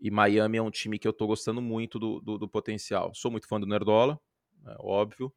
e 0.00 0.10
Miami 0.10 0.58
é 0.58 0.62
um 0.62 0.72
time 0.72 0.98
que 0.98 1.06
eu 1.06 1.12
tô 1.12 1.24
gostando 1.26 1.62
muito 1.62 2.00
do, 2.00 2.20
do, 2.20 2.36
do 2.36 2.48
potencial. 2.48 3.14
Sou 3.14 3.30
muito 3.30 3.46
fã 3.46 3.60
do 3.60 3.66
Nerdola, 3.66 4.18
é 4.66 4.76
óbvio. 4.78 5.32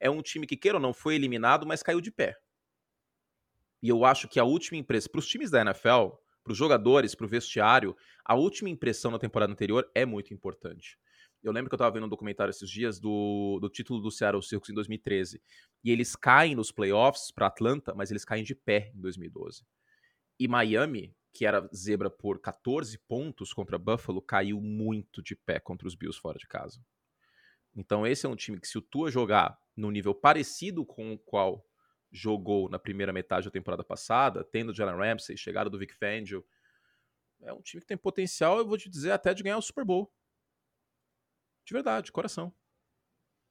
É 0.00 0.10
um 0.10 0.22
time 0.22 0.46
que, 0.46 0.56
queira 0.56 0.78
ou 0.78 0.82
não, 0.82 0.92
foi 0.92 1.14
eliminado, 1.14 1.66
mas 1.66 1.82
caiu 1.82 2.00
de 2.00 2.10
pé. 2.10 2.36
E 3.82 3.88
eu 3.88 4.04
acho 4.04 4.28
que 4.28 4.40
a 4.40 4.44
última 4.44 4.78
impressão, 4.78 5.10
para 5.12 5.18
os 5.18 5.26
times 5.26 5.50
da 5.50 5.60
NFL, 5.60 6.16
para 6.42 6.52
os 6.52 6.58
jogadores, 6.58 7.14
para 7.14 7.26
o 7.26 7.28
vestiário, 7.28 7.96
a 8.24 8.34
última 8.34 8.68
impressão 8.68 9.10
na 9.10 9.18
temporada 9.18 9.52
anterior 9.52 9.90
é 9.94 10.04
muito 10.04 10.32
importante. 10.32 10.98
Eu 11.42 11.52
lembro 11.52 11.68
que 11.68 11.74
eu 11.74 11.76
estava 11.76 11.92
vendo 11.92 12.06
um 12.06 12.08
documentário 12.08 12.50
esses 12.50 12.70
dias 12.70 12.98
do, 12.98 13.58
do 13.60 13.68
título 13.68 14.00
do 14.00 14.10
Seattle 14.10 14.42
Seahawks 14.42 14.70
em 14.70 14.74
2013. 14.74 15.42
E 15.82 15.90
eles 15.90 16.16
caem 16.16 16.54
nos 16.54 16.72
playoffs 16.72 17.30
para 17.30 17.46
Atlanta, 17.46 17.94
mas 17.94 18.10
eles 18.10 18.24
caem 18.24 18.42
de 18.42 18.54
pé 18.54 18.90
em 18.94 19.00
2012. 19.00 19.62
E 20.38 20.48
Miami, 20.48 21.14
que 21.32 21.44
era 21.44 21.68
zebra 21.74 22.08
por 22.08 22.40
14 22.40 22.98
pontos 23.06 23.52
contra 23.52 23.78
Buffalo, 23.78 24.22
caiu 24.22 24.60
muito 24.60 25.22
de 25.22 25.36
pé 25.36 25.60
contra 25.60 25.86
os 25.86 25.94
Bills 25.94 26.18
fora 26.18 26.38
de 26.38 26.46
casa. 26.46 26.82
Então 27.74 28.06
esse 28.06 28.26
é 28.26 28.28
um 28.28 28.36
time 28.36 28.60
que 28.60 28.68
se 28.68 28.78
o 28.78 28.82
Tua 28.82 29.10
jogar 29.10 29.58
no 29.76 29.90
nível 29.90 30.14
parecido 30.14 30.84
com 30.84 31.12
o 31.12 31.18
qual 31.18 31.66
jogou 32.10 32.68
na 32.68 32.78
primeira 32.78 33.12
metade 33.12 33.46
da 33.46 33.50
temporada 33.50 33.82
passada, 33.82 34.44
tendo 34.44 34.74
Jalen 34.74 34.96
Ramsey, 34.96 35.36
chegada 35.36 35.68
do 35.68 35.78
Vic 35.78 35.92
Fangio, 35.94 36.46
é 37.42 37.52
um 37.52 37.60
time 37.60 37.80
que 37.80 37.86
tem 37.86 37.96
potencial, 37.96 38.58
eu 38.58 38.66
vou 38.66 38.78
te 38.78 38.88
dizer, 38.88 39.10
até 39.10 39.34
de 39.34 39.42
ganhar 39.42 39.58
o 39.58 39.62
Super 39.62 39.84
Bowl. 39.84 40.12
De 41.64 41.72
verdade, 41.72 42.06
de 42.06 42.12
coração. 42.12 42.54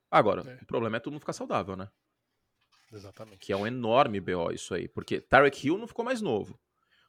Agora, 0.09 0.49
é. 0.49 0.63
o 0.63 0.65
problema 0.65 0.97
é 0.97 0.99
todo 0.99 1.12
mundo 1.12 1.21
ficar 1.21 1.33
saudável, 1.33 1.75
né? 1.75 1.91
Exatamente. 2.91 3.39
Que 3.39 3.51
é 3.51 3.57
um 3.57 3.65
enorme 3.65 4.21
BO 4.21 4.51
isso 4.51 4.73
aí. 4.73 4.88
Porque 4.88 5.19
Tarek 5.19 5.65
Hill 5.65 5.77
não 5.77 5.88
ficou 5.88 6.05
mais 6.05 6.21
novo. 6.21 6.59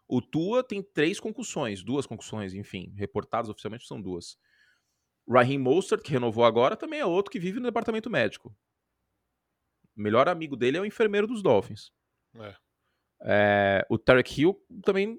O 0.09 0.21
Tua 0.21 0.63
tem 0.65 0.83
três 0.83 1.21
concussões, 1.21 1.83
duas 1.83 2.07
concussões, 2.07 2.55
enfim, 2.55 2.93
reportadas 2.97 3.49
oficialmente 3.49 3.87
são 3.87 4.01
duas. 4.01 4.39
Raheem 5.29 5.59
Mostert, 5.59 6.03
que 6.03 6.11
renovou 6.11 6.45
agora, 6.45 6.77
também 6.77 7.01
é 7.01 7.07
outro 7.07 7.31
que 7.31 7.39
vive 7.39 7.59
no 7.59 7.67
departamento 7.67 8.11
médico. 8.11 8.55
O 9.97 10.01
melhor 10.01 10.29
amigo 10.29 10.57
dele 10.57 10.77
é 10.77 10.81
o 10.81 10.87
enfermeiro 10.87 11.27
dos 11.27 11.43
Dolphins. 11.43 11.93
É. 12.35 12.57
É, 13.27 13.87
o 13.89 13.97
Tarek 13.97 14.41
Hill 14.41 14.63
também 14.85 15.19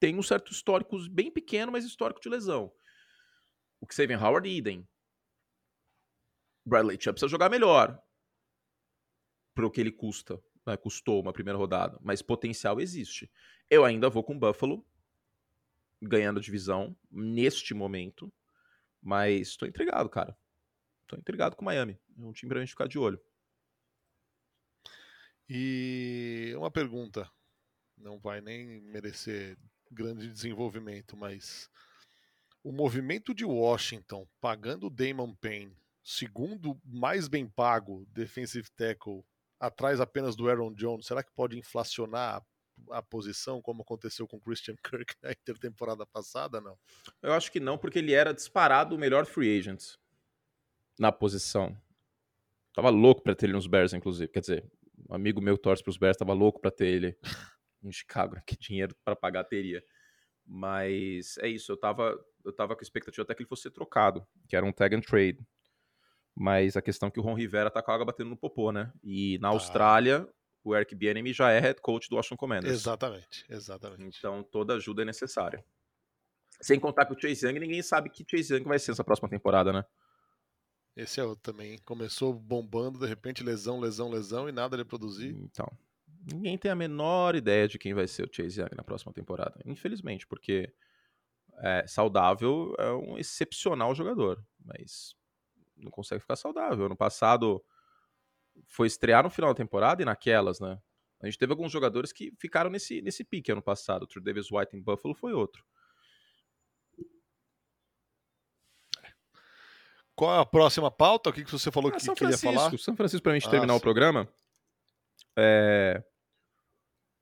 tem 0.00 0.16
um 0.18 0.22
certo 0.22 0.52
histórico 0.52 0.96
bem 1.10 1.30
pequeno, 1.30 1.72
mas 1.72 1.84
histórico 1.84 2.20
de 2.20 2.28
lesão. 2.28 2.72
O 3.80 3.86
Xavier 3.92 4.22
Howard, 4.22 4.48
idem. 4.48 4.88
Bradley 6.64 6.96
Chubb 6.98 7.14
precisa 7.14 7.28
jogar 7.28 7.50
melhor 7.50 8.00
pro 9.54 9.70
que 9.70 9.80
ele 9.80 9.92
custa, 9.92 10.42
né? 10.66 10.76
custou 10.76 11.20
uma 11.20 11.32
primeira 11.32 11.58
rodada, 11.58 11.98
mas 12.02 12.22
potencial 12.22 12.80
existe. 12.80 13.30
Eu 13.68 13.84
ainda 13.84 14.08
vou 14.08 14.24
com 14.24 14.38
Buffalo 14.38 14.84
ganhando 16.00 16.38
a 16.38 16.42
divisão 16.42 16.96
neste 17.10 17.74
momento, 17.74 18.32
mas 19.04 19.48
estou 19.48 19.68
intrigado, 19.68 20.08
cara. 20.08 20.36
Estou 21.02 21.18
intrigado 21.18 21.54
com 21.54 21.64
Miami. 21.64 22.00
É 22.18 22.22
um 22.22 22.32
time 22.32 22.48
pra 22.48 22.60
gente 22.60 22.70
ficar 22.70 22.88
de 22.88 22.98
olho. 22.98 23.20
E 25.46 26.54
uma 26.56 26.70
pergunta, 26.70 27.30
não 27.98 28.18
vai 28.18 28.40
nem 28.40 28.80
merecer 28.80 29.58
grande 29.90 30.32
desenvolvimento, 30.32 31.16
mas 31.16 31.70
o 32.62 32.72
movimento 32.72 33.34
de 33.34 33.44
Washington 33.44 34.26
pagando 34.40 34.86
o 34.86 34.90
Damon 34.90 35.34
Payne 35.34 35.76
segundo 36.02 36.80
mais 36.84 37.28
bem 37.28 37.48
pago 37.48 38.06
defensive 38.10 38.68
tackle, 38.76 39.24
atrás 39.58 40.00
apenas 40.00 40.36
do 40.36 40.48
Aaron 40.48 40.74
Jones, 40.74 41.06
será 41.06 41.22
que 41.22 41.32
pode 41.32 41.58
inflacionar 41.58 42.44
a, 42.90 43.02
posição, 43.02 43.60
como 43.62 43.82
aconteceu 43.82 44.26
com 44.26 44.40
Christian 44.40 44.76
Kirk 44.76 45.14
na 45.22 45.32
intertemporada 45.32 46.04
passada, 46.06 46.60
não? 46.60 46.78
Eu 47.22 47.32
acho 47.32 47.50
que 47.50 47.60
não, 47.60 47.78
porque 47.78 47.98
ele 47.98 48.12
era 48.12 48.32
disparado 48.32 48.94
o 48.94 48.98
melhor 48.98 49.26
free 49.26 49.58
agent 49.58 49.94
na 50.98 51.10
posição. 51.10 51.76
Tava 52.72 52.90
louco 52.90 53.22
para 53.22 53.34
ter 53.34 53.46
ele 53.46 53.52
nos 53.52 53.66
Bears, 53.66 53.92
inclusive. 53.92 54.30
Quer 54.30 54.40
dizer, 54.40 54.72
um 55.08 55.14
amigo 55.14 55.40
meu 55.40 55.56
torce 55.56 55.82
pros 55.82 55.96
Bears, 55.96 56.16
tava 56.16 56.32
louco 56.32 56.60
para 56.60 56.70
ter 56.70 56.86
ele 56.86 57.16
em 57.82 57.92
Chicago. 57.92 58.36
Que 58.46 58.56
dinheiro 58.56 58.94
para 59.04 59.14
pagar 59.14 59.44
teria. 59.44 59.82
Mas 60.46 61.38
é 61.38 61.48
isso, 61.48 61.72
eu 61.72 61.76
tava, 61.76 62.18
eu 62.44 62.52
tava 62.52 62.76
com 62.76 62.82
expectativa 62.82 63.22
até 63.22 63.34
que 63.34 63.42
ele 63.42 63.48
fosse 63.48 63.70
trocado, 63.70 64.26
que 64.48 64.56
era 64.56 64.66
um 64.66 64.72
tag 64.72 64.94
and 64.94 65.00
trade. 65.00 65.38
Mas 66.34 66.76
a 66.76 66.82
questão 66.82 67.08
é 67.08 67.10
que 67.12 67.20
o 67.20 67.22
Ron 67.22 67.34
Rivera 67.34 67.70
tá 67.70 67.80
com 67.82 67.90
a 67.90 67.94
água 67.94 68.06
batendo 68.06 68.30
no 68.30 68.36
popô, 68.36 68.72
né? 68.72 68.92
E 69.02 69.38
na 69.38 69.48
tá. 69.48 69.54
Austrália, 69.54 70.28
o 70.64 70.74
Eric 70.74 70.94
Bieniemy 70.94 71.32
já 71.32 71.50
é 71.52 71.60
head 71.60 71.80
coach 71.80 72.08
do 72.08 72.16
Washington 72.16 72.36
Commanders. 72.36 72.72
Exatamente, 72.72 73.44
exatamente. 73.48 74.18
Então 74.18 74.42
toda 74.42 74.74
ajuda 74.74 75.02
é 75.02 75.04
necessária. 75.04 75.64
Sem 76.60 76.80
contar 76.80 77.04
que 77.04 77.12
o 77.12 77.20
Chase 77.20 77.46
Young, 77.46 77.58
ninguém 77.58 77.82
sabe 77.82 78.08
que 78.08 78.24
Chase 78.28 78.54
Young 78.54 78.64
vai 78.64 78.78
ser 78.78 78.92
essa 78.92 79.04
próxima 79.04 79.28
temporada, 79.28 79.72
né? 79.72 79.84
Esse 80.96 81.20
é 81.20 81.24
outro 81.24 81.52
também. 81.52 81.76
Começou 81.78 82.32
bombando, 82.32 82.98
de 82.98 83.06
repente 83.06 83.42
lesão, 83.42 83.80
lesão, 83.80 84.08
lesão 84.08 84.48
e 84.48 84.52
nada 84.52 84.76
de 84.76 84.84
produzir. 84.84 85.34
Então, 85.34 85.66
ninguém 86.32 86.56
tem 86.56 86.70
a 86.70 86.76
menor 86.76 87.34
ideia 87.34 87.68
de 87.68 87.78
quem 87.78 87.92
vai 87.92 88.06
ser 88.06 88.22
o 88.22 88.32
Chase 88.32 88.60
Young 88.60 88.70
na 88.76 88.84
próxima 88.84 89.12
temporada. 89.12 89.60
Infelizmente, 89.66 90.26
porque 90.26 90.72
é, 91.58 91.86
saudável 91.86 92.74
é 92.78 92.90
um 92.92 93.18
excepcional 93.18 93.94
jogador, 93.94 94.42
mas 94.64 95.14
não 95.76 95.90
consegue 95.90 96.20
ficar 96.20 96.36
saudável. 96.36 96.86
Ano 96.86 96.96
passado 96.96 97.62
foi 98.68 98.86
estrear 98.86 99.22
no 99.22 99.30
final 99.30 99.50
da 99.50 99.56
temporada 99.56 100.02
e 100.02 100.04
naquelas, 100.04 100.60
né? 100.60 100.78
A 101.20 101.26
gente 101.26 101.38
teve 101.38 101.52
alguns 101.52 101.72
jogadores 101.72 102.12
que 102.12 102.32
ficaram 102.38 102.68
nesse, 102.68 103.00
nesse 103.00 103.24
pique 103.24 103.50
ano 103.50 103.62
passado. 103.62 104.02
O 104.02 104.06
True 104.06 104.22
Davis 104.22 104.50
White 104.50 104.76
em 104.76 104.82
Buffalo 104.82 105.14
foi 105.14 105.32
outro. 105.32 105.64
Qual 110.14 110.36
é 110.36 110.40
a 110.40 110.46
próxima 110.46 110.90
pauta? 110.90 111.30
O 111.30 111.32
que, 111.32 111.44
que 111.44 111.50
você 111.50 111.70
falou 111.70 111.90
ah, 111.90 111.94
que 111.94 112.00
São 112.00 112.14
queria 112.14 112.36
Francisco. 112.36 112.54
falar? 112.54 112.78
São 112.78 112.96
Francisco, 112.96 113.22
pra 113.22 113.34
gente 113.34 113.48
ah, 113.48 113.50
terminar 113.50 113.72
sim. 113.72 113.78
o 113.78 113.82
programa. 113.82 114.28
É... 115.36 116.04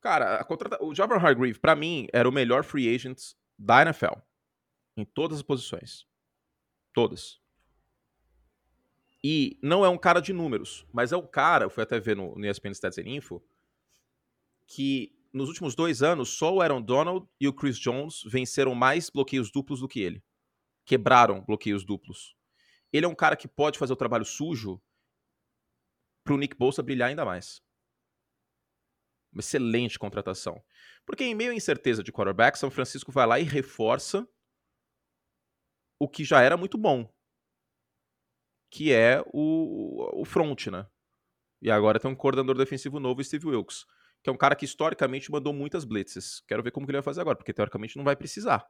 Cara, 0.01 0.45
o 0.81 0.93
Javon 0.93 1.15
Hargreave, 1.15 1.59
para 1.59 1.75
mim, 1.75 2.07
era 2.11 2.27
o 2.27 2.31
melhor 2.31 2.63
free 2.63 2.93
agent 2.93 3.19
da 3.57 3.81
NFL. 3.81 4.19
Em 4.97 5.05
todas 5.05 5.37
as 5.37 5.43
posições. 5.43 6.05
Todas. 6.93 7.41
E 9.23 9.57
não 9.61 9.85
é 9.85 9.89
um 9.89 9.97
cara 9.97 10.19
de 10.19 10.33
números, 10.33 10.85
mas 10.91 11.13
é 11.13 11.17
um 11.17 11.25
cara, 11.25 11.65
eu 11.65 11.69
fui 11.69 11.81
até 11.81 11.99
ver 11.99 12.15
no, 12.15 12.35
no 12.35 12.45
ESPN 12.45 12.71
Stats 12.71 12.97
and 12.97 13.07
Info, 13.07 13.41
que 14.67 15.15
nos 15.33 15.47
últimos 15.47 15.73
dois 15.75 16.03
anos, 16.03 16.29
só 16.29 16.53
o 16.53 16.61
Aaron 16.61 16.81
Donald 16.81 17.27
e 17.39 17.47
o 17.47 17.53
Chris 17.53 17.77
Jones 17.77 18.21
venceram 18.25 18.75
mais 18.75 19.09
bloqueios 19.09 19.51
duplos 19.51 19.79
do 19.79 19.87
que 19.87 19.99
ele. 19.99 20.23
Quebraram 20.85 21.41
bloqueios 21.41 21.83
duplos. 21.83 22.35
Ele 22.91 23.05
é 23.05 23.09
um 23.09 23.15
cara 23.15 23.35
que 23.35 23.47
pode 23.47 23.79
fazer 23.79 23.93
o 23.93 23.97
trabalho 23.97 24.25
sujo 24.25 24.79
pro 26.23 26.37
Nick 26.37 26.55
Bolsa 26.55 26.83
brilhar 26.83 27.09
ainda 27.09 27.25
mais. 27.25 27.61
Uma 29.31 29.39
excelente 29.39 29.97
contratação. 29.97 30.63
Porque 31.03 31.23
em 31.23 31.33
meio 31.33 31.51
à 31.51 31.55
incerteza 31.55 32.03
de 32.03 32.11
quarterback, 32.11 32.57
São 32.57 32.69
Francisco 32.69 33.11
vai 33.11 33.25
lá 33.25 33.39
e 33.39 33.43
reforça 33.43 34.27
o 35.97 36.07
que 36.07 36.23
já 36.23 36.41
era 36.41 36.55
muito 36.55 36.77
bom. 36.77 37.11
Que 38.73 38.91
é 38.91 39.23
o, 39.27 40.19
o 40.19 40.25
front, 40.25 40.65
né? 40.65 40.87
E 41.61 41.69
agora 41.69 41.99
tem 41.99 42.09
um 42.09 42.15
coordenador 42.15 42.57
defensivo 42.57 42.99
novo, 42.99 43.23
Steve 43.23 43.45
Wilkes. 43.45 43.85
Que 44.23 44.31
é 44.31 44.33
um 44.33 44.37
cara 44.37 44.55
que 44.55 44.65
historicamente 44.65 45.31
mandou 45.31 45.53
muitas 45.53 45.85
blitzes. 45.85 46.39
Quero 46.47 46.63
ver 46.63 46.71
como 46.71 46.87
que 46.87 46.89
ele 46.89 46.97
vai 46.97 47.03
fazer 47.03 47.21
agora, 47.21 47.37
porque 47.37 47.53
teoricamente 47.53 47.95
não 47.95 48.03
vai 48.03 48.15
precisar. 48.15 48.67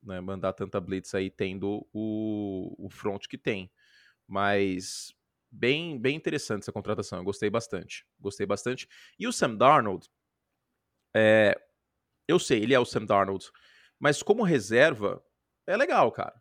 Né, 0.00 0.20
mandar 0.20 0.52
tanta 0.52 0.80
blitz 0.80 1.16
aí 1.16 1.28
tendo 1.28 1.84
o, 1.92 2.76
o 2.78 2.88
front 2.88 3.26
que 3.26 3.36
tem. 3.36 3.72
Mas 4.24 5.12
bem, 5.50 5.98
bem 5.98 6.14
interessante 6.14 6.62
essa 6.62 6.72
contratação. 6.72 7.18
Eu 7.18 7.24
gostei 7.24 7.50
bastante. 7.50 8.06
Gostei 8.20 8.46
bastante. 8.46 8.88
E 9.18 9.26
o 9.26 9.32
Sam 9.32 9.56
Darnold, 9.56 10.08
é, 11.12 11.60
eu 12.28 12.38
sei, 12.38 12.62
ele 12.62 12.72
é 12.72 12.78
o 12.78 12.84
Sam 12.84 13.04
Darnold, 13.04 13.50
mas 13.98 14.22
como 14.22 14.44
reserva, 14.44 15.20
é 15.66 15.76
legal, 15.76 16.12
cara. 16.12 16.40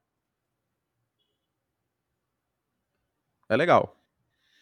É 3.49 3.55
legal. 3.55 3.97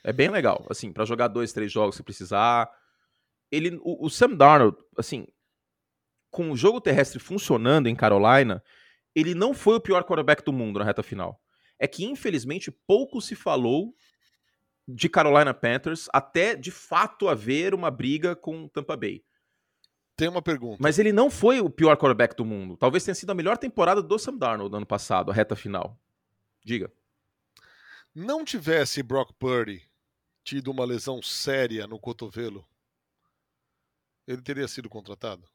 É 0.04 0.14
bem 0.14 0.30
legal. 0.30 0.66
Assim, 0.70 0.92
para 0.92 1.06
jogar 1.06 1.28
dois, 1.28 1.52
três 1.52 1.72
jogos 1.72 1.96
se 1.96 2.04
precisar. 2.04 2.70
Ele, 3.52 3.80
o, 3.82 4.06
o 4.06 4.10
Sam 4.10 4.36
Darnold, 4.36 4.78
assim, 4.98 5.28
com 6.30 6.52
o 6.52 6.58
jogo 6.58 6.82
terrestre 6.82 7.20
funcionando 7.20 7.88
em 7.88 7.96
Carolina, 7.96 8.64
ele 9.16 9.34
não 9.34 9.54
foi 9.54 9.76
o 9.76 9.82
pior 9.82 10.04
quarterback 10.04 10.44
do 10.44 10.54
mundo 10.54 10.80
na 10.80 10.86
reta 10.86 11.02
final. 11.02 11.42
É 11.80 11.88
que, 11.88 12.06
infelizmente, 12.06 12.70
pouco 12.70 13.22
se 13.22 13.36
falou 13.36 13.96
de 14.88 15.10
Carolina 15.10 15.54
Panthers 15.54 16.08
até 16.14 16.56
de 16.56 16.72
fato 16.72 17.28
haver 17.28 17.74
uma 17.74 17.90
briga 17.90 18.36
com 18.36 18.68
Tampa 18.68 18.96
Bay. 18.96 19.24
Tem 20.16 20.28
uma 20.30 20.42
pergunta. 20.42 20.78
Mas 20.80 21.00
ele 21.00 21.12
não 21.12 21.30
foi 21.30 21.60
o 21.60 21.70
pior 21.70 21.98
quarterback 21.98 22.36
do 22.36 22.46
mundo. 22.46 22.78
Talvez 22.78 23.04
tenha 23.04 23.16
sido 23.16 23.32
a 23.32 23.36
melhor 23.36 23.58
temporada 23.58 24.02
do 24.02 24.20
Sam 24.20 24.38
Darnold 24.38 24.72
no 24.72 24.78
ano 24.78 24.86
passado, 24.86 25.32
a 25.32 25.34
reta 25.34 25.56
final. 25.56 26.00
Diga. 26.64 26.92
Não 28.16 28.46
tivesse 28.46 29.04
Brock 29.04 29.34
Purdy 29.34 29.86
tido 30.42 30.72
uma 30.72 30.86
lesão 30.86 31.22
séria 31.22 31.86
no 31.86 32.00
cotovelo, 32.00 32.66
ele 34.26 34.42
teria 34.42 34.70
sido 34.70 34.90
contratado? 34.90 35.46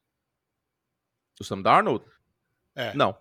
O 1.41 1.45
Sam 1.45 1.63
Darnold? 1.63 2.05
É. 2.75 2.93
Não. 2.93 3.17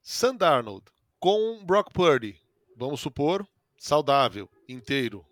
Sam 0.00 0.36
Darnold 0.36 0.86
com 1.18 1.64
Brock 1.66 1.92
Purdy, 1.92 2.40
vamos 2.76 3.00
supor, 3.00 3.44
saudável, 3.76 4.48
inteiro. 4.68 5.26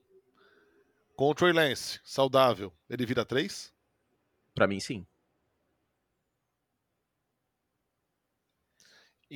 Com 1.14 1.30
o 1.30 1.34
Trey 1.36 1.52
Lance, 1.52 2.00
saudável, 2.02 2.72
ele 2.90 3.06
vira 3.06 3.24
3? 3.24 3.72
Pra 4.52 4.66
mim, 4.66 4.80
sim. 4.80 5.06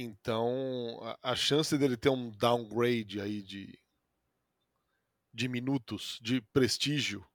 Então, 0.00 1.00
a, 1.02 1.32
a 1.32 1.34
chance 1.34 1.76
dele 1.76 1.96
ter 1.96 2.08
um 2.08 2.30
downgrade 2.30 3.20
aí 3.20 3.42
de, 3.42 3.76
de 5.34 5.48
minutos, 5.48 6.20
de 6.22 6.40
prestígio, 6.40 7.26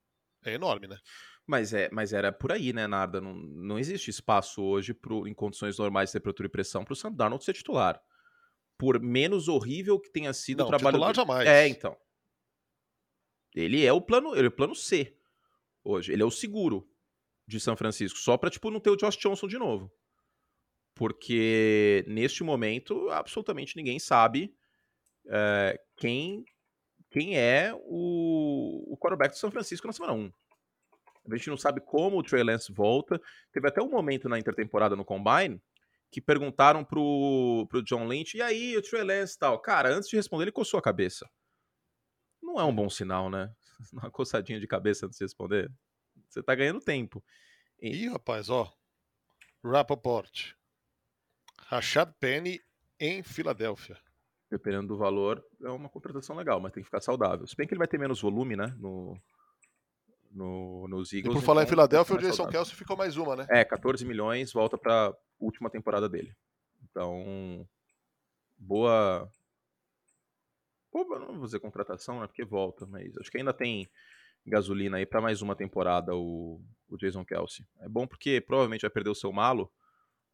é 0.46 0.54
enorme, 0.54 0.88
né? 0.88 0.98
Mas, 1.46 1.74
é, 1.74 1.90
mas 1.92 2.14
era 2.14 2.32
por 2.32 2.54
aí, 2.54 2.72
né, 2.72 2.88
Narda? 2.88 3.20
Não, 3.20 3.34
não 3.34 3.78
existe 3.78 4.10
espaço 4.10 4.64
hoje, 4.64 4.94
pro, 4.94 5.28
em 5.28 5.34
condições 5.34 5.78
normais 5.78 6.08
de 6.08 6.14
temperatura 6.14 6.48
e 6.48 6.50
pressão, 6.50 6.86
para 6.86 6.94
o 6.94 6.96
Sam 6.96 7.12
Darnold 7.12 7.44
ser 7.44 7.52
titular. 7.52 8.02
Por 8.78 8.98
menos 9.02 9.50
horrível 9.50 10.00
que 10.00 10.10
tenha 10.10 10.32
sido 10.32 10.60
Não, 10.60 10.68
o 10.68 10.70
trabalho 10.70 10.96
titular 10.96 11.14
jamais. 11.14 11.46
É, 11.46 11.68
então. 11.68 11.98
Ele 13.54 13.86
é 13.86 13.92
o 13.92 14.00
plano, 14.00 14.38
ele 14.38 14.46
é 14.46 14.48
o 14.48 14.56
plano 14.56 14.74
C 14.74 15.18
hoje. 15.84 16.14
Ele 16.14 16.24
é 16.24 16.26
o 16.26 16.32
seguro 16.32 16.90
de 17.46 17.60
São 17.60 17.76
Francisco, 17.76 18.18
só 18.20 18.38
para 18.38 18.50
tipo 18.50 18.72
não 18.72 18.80
ter 18.80 18.90
o 18.90 18.96
Josh 18.96 19.18
Johnson 19.18 19.50
de 19.50 19.58
novo. 19.58 19.92
Porque 20.96 22.04
neste 22.08 22.44
momento 22.44 23.10
absolutamente 23.10 23.76
ninguém 23.76 24.00
sabe 24.00 24.54
é, 25.28 25.80
quem 25.98 26.46
quem 27.10 27.38
é 27.38 27.72
o, 27.76 28.94
o 28.94 28.98
quarterback 28.98 29.34
do 29.34 29.38
São 29.38 29.52
Francisco 29.52 29.86
na 29.86 29.94
semana 29.94 30.14
1. 30.14 30.32
A 31.32 31.36
gente 31.38 31.50
não 31.50 31.58
sabe 31.58 31.80
como 31.80 32.18
o 32.18 32.24
Trey 32.24 32.44
Lance 32.44 32.74
volta. 32.74 33.22
Teve 33.52 33.68
até 33.68 33.82
um 33.82 33.90
momento 33.90 34.28
na 34.28 34.40
intertemporada 34.40 34.96
no 34.96 35.06
Combine 35.06 35.62
que 36.14 36.22
perguntaram 36.22 36.84
pro, 36.86 37.66
pro 37.70 37.84
John 37.84 38.08
Lynch, 38.08 38.38
e 38.38 38.42
aí, 38.42 38.78
o 38.78 38.82
Trey 38.84 39.04
Lance 39.04 39.36
e 39.36 39.40
tal. 39.40 39.60
Cara, 39.60 39.90
antes 39.90 40.08
de 40.08 40.16
responder, 40.16 40.44
ele 40.44 40.52
coçou 40.52 40.78
a 40.78 40.82
cabeça. 40.82 41.28
Não 42.42 42.60
é 42.60 42.64
um 42.64 42.76
bom 42.76 42.88
sinal, 42.88 43.32
né? 43.32 43.52
Uma 43.92 44.12
coçadinha 44.12 44.60
de 44.60 44.68
cabeça 44.68 45.08
antes 45.08 45.18
de 45.18 45.26
responder. 45.26 45.72
Você 46.30 46.44
tá 46.44 46.54
ganhando 46.54 46.80
tempo. 46.80 47.24
Ih, 47.82 48.10
rapaz, 48.10 48.50
ó. 48.50 48.72
Rappaport. 49.64 50.54
Rashad 51.74 52.12
Penny 52.20 52.60
em 53.00 53.24
Filadélfia. 53.24 53.98
Dependendo 54.50 54.90
do 54.90 54.98
valor, 54.98 55.44
é 55.64 55.70
uma 55.70 55.90
contratação 55.90 56.36
legal, 56.36 56.60
mas 56.60 56.72
tem 56.72 56.84
que 56.84 56.88
ficar 56.88 57.02
saudável. 57.02 57.48
Se 57.48 57.56
bem 57.56 57.68
que 57.68 57.74
ele 57.74 57.80
vai 57.80 57.88
ter 57.88 57.98
menos 57.98 58.22
volume, 58.22 58.56
né? 58.56 58.68
No, 58.78 59.18
no, 60.32 60.88
nos 60.88 61.12
E 61.12 61.18
Eagles. 61.18 61.34
por 61.34 61.44
falar 61.44 61.62
em 61.62 61.64
então 61.64 61.72
Filadélfia, 61.76 62.16
o 62.16 62.20
Jason 62.20 62.34
saudável. 62.34 62.60
Kelsey 62.60 62.76
ficou 62.76 62.96
mais 62.96 63.18
uma, 63.18 63.36
né? 63.36 63.48
É, 63.50 63.66
14 63.66 64.06
milhões, 64.06 64.54
volta 64.54 64.78
pra 64.78 65.12
última 65.40 65.70
temporada 65.72 66.08
dele. 66.08 66.36
Então, 66.84 67.68
boa. 68.58 69.28
Boa, 70.92 71.18
não 71.20 71.38
vou 71.38 71.46
dizer 71.46 71.60
contratação, 71.60 72.20
né? 72.20 72.28
Porque 72.28 72.46
volta, 72.46 72.86
mas 72.86 73.18
acho 73.18 73.32
que 73.32 73.40
ainda 73.40 73.52
tem 73.54 73.90
gasolina 74.46 74.98
aí 74.98 75.06
pra 75.08 75.22
mais 75.22 75.42
uma 75.42 75.56
temporada 75.56 76.16
o, 76.16 76.62
o 76.88 76.98
Jason 76.98 77.26
Kelsey. 77.26 77.66
É 77.80 77.90
bom 77.90 78.06
porque 78.06 78.40
provavelmente 78.40 78.82
vai 78.82 78.92
perder 78.92 79.10
o 79.10 79.16
seu 79.16 79.32
malo, 79.32 79.72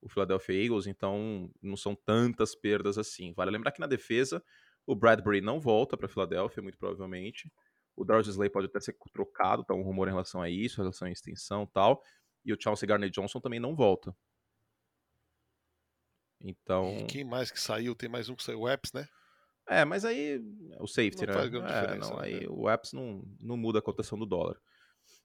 o 0.01 0.09
Philadelphia 0.09 0.63
Eagles, 0.63 0.87
então 0.87 1.51
não 1.61 1.75
são 1.77 1.95
tantas 1.95 2.55
perdas 2.55 2.97
assim. 2.97 3.33
Vale 3.33 3.51
lembrar 3.51 3.71
que 3.71 3.79
na 3.79 3.87
defesa, 3.87 4.43
o 4.85 4.95
Bradbury 4.95 5.41
não 5.41 5.59
volta 5.59 5.97
pra 5.97 6.07
Filadélfia, 6.07 6.63
muito 6.63 6.77
provavelmente. 6.77 7.51
O 7.95 8.05
Darius 8.05 8.27
Slay 8.27 8.49
pode 8.49 8.67
até 8.67 8.79
ser 8.79 8.95
trocado, 9.11 9.63
tá 9.63 9.73
um 9.73 9.81
rumor 9.81 10.07
em 10.07 10.11
relação 10.11 10.41
a 10.41 10.49
isso, 10.49 10.79
em 10.79 10.83
relação 10.83 11.07
à 11.07 11.11
extensão 11.11 11.63
e 11.63 11.67
tal. 11.73 12.01
E 12.45 12.53
o 12.53 12.57
Chelsea 12.59 12.87
Garner 12.87 13.09
Johnson 13.09 13.39
também 13.41 13.59
não 13.59 13.75
volta. 13.75 14.15
Então. 16.41 16.97
E 16.99 17.05
quem 17.05 17.23
mais 17.23 17.51
que 17.51 17.59
saiu? 17.59 17.95
Tem 17.95 18.09
mais 18.09 18.29
um 18.29 18.35
que 18.35 18.43
saiu. 18.43 18.61
O 18.61 18.69
Epps, 18.69 18.93
né? 18.93 19.07
É, 19.67 19.85
mas 19.85 20.03
aí 20.03 20.41
o 20.79 20.87
safety, 20.87 21.25
Não 21.25 21.27
né? 21.27 21.33
faz 21.33 21.49
grande 21.49 21.71
É, 21.71 21.81
diferença, 21.81 22.09
não, 22.09 22.17
né? 22.21 22.25
aí 22.27 22.47
o 22.47 22.67
apps 22.67 22.91
não, 22.91 23.23
não 23.39 23.55
muda 23.55 23.77
a 23.77 23.81
cotação 23.83 24.17
do 24.17 24.25
dólar. 24.25 24.59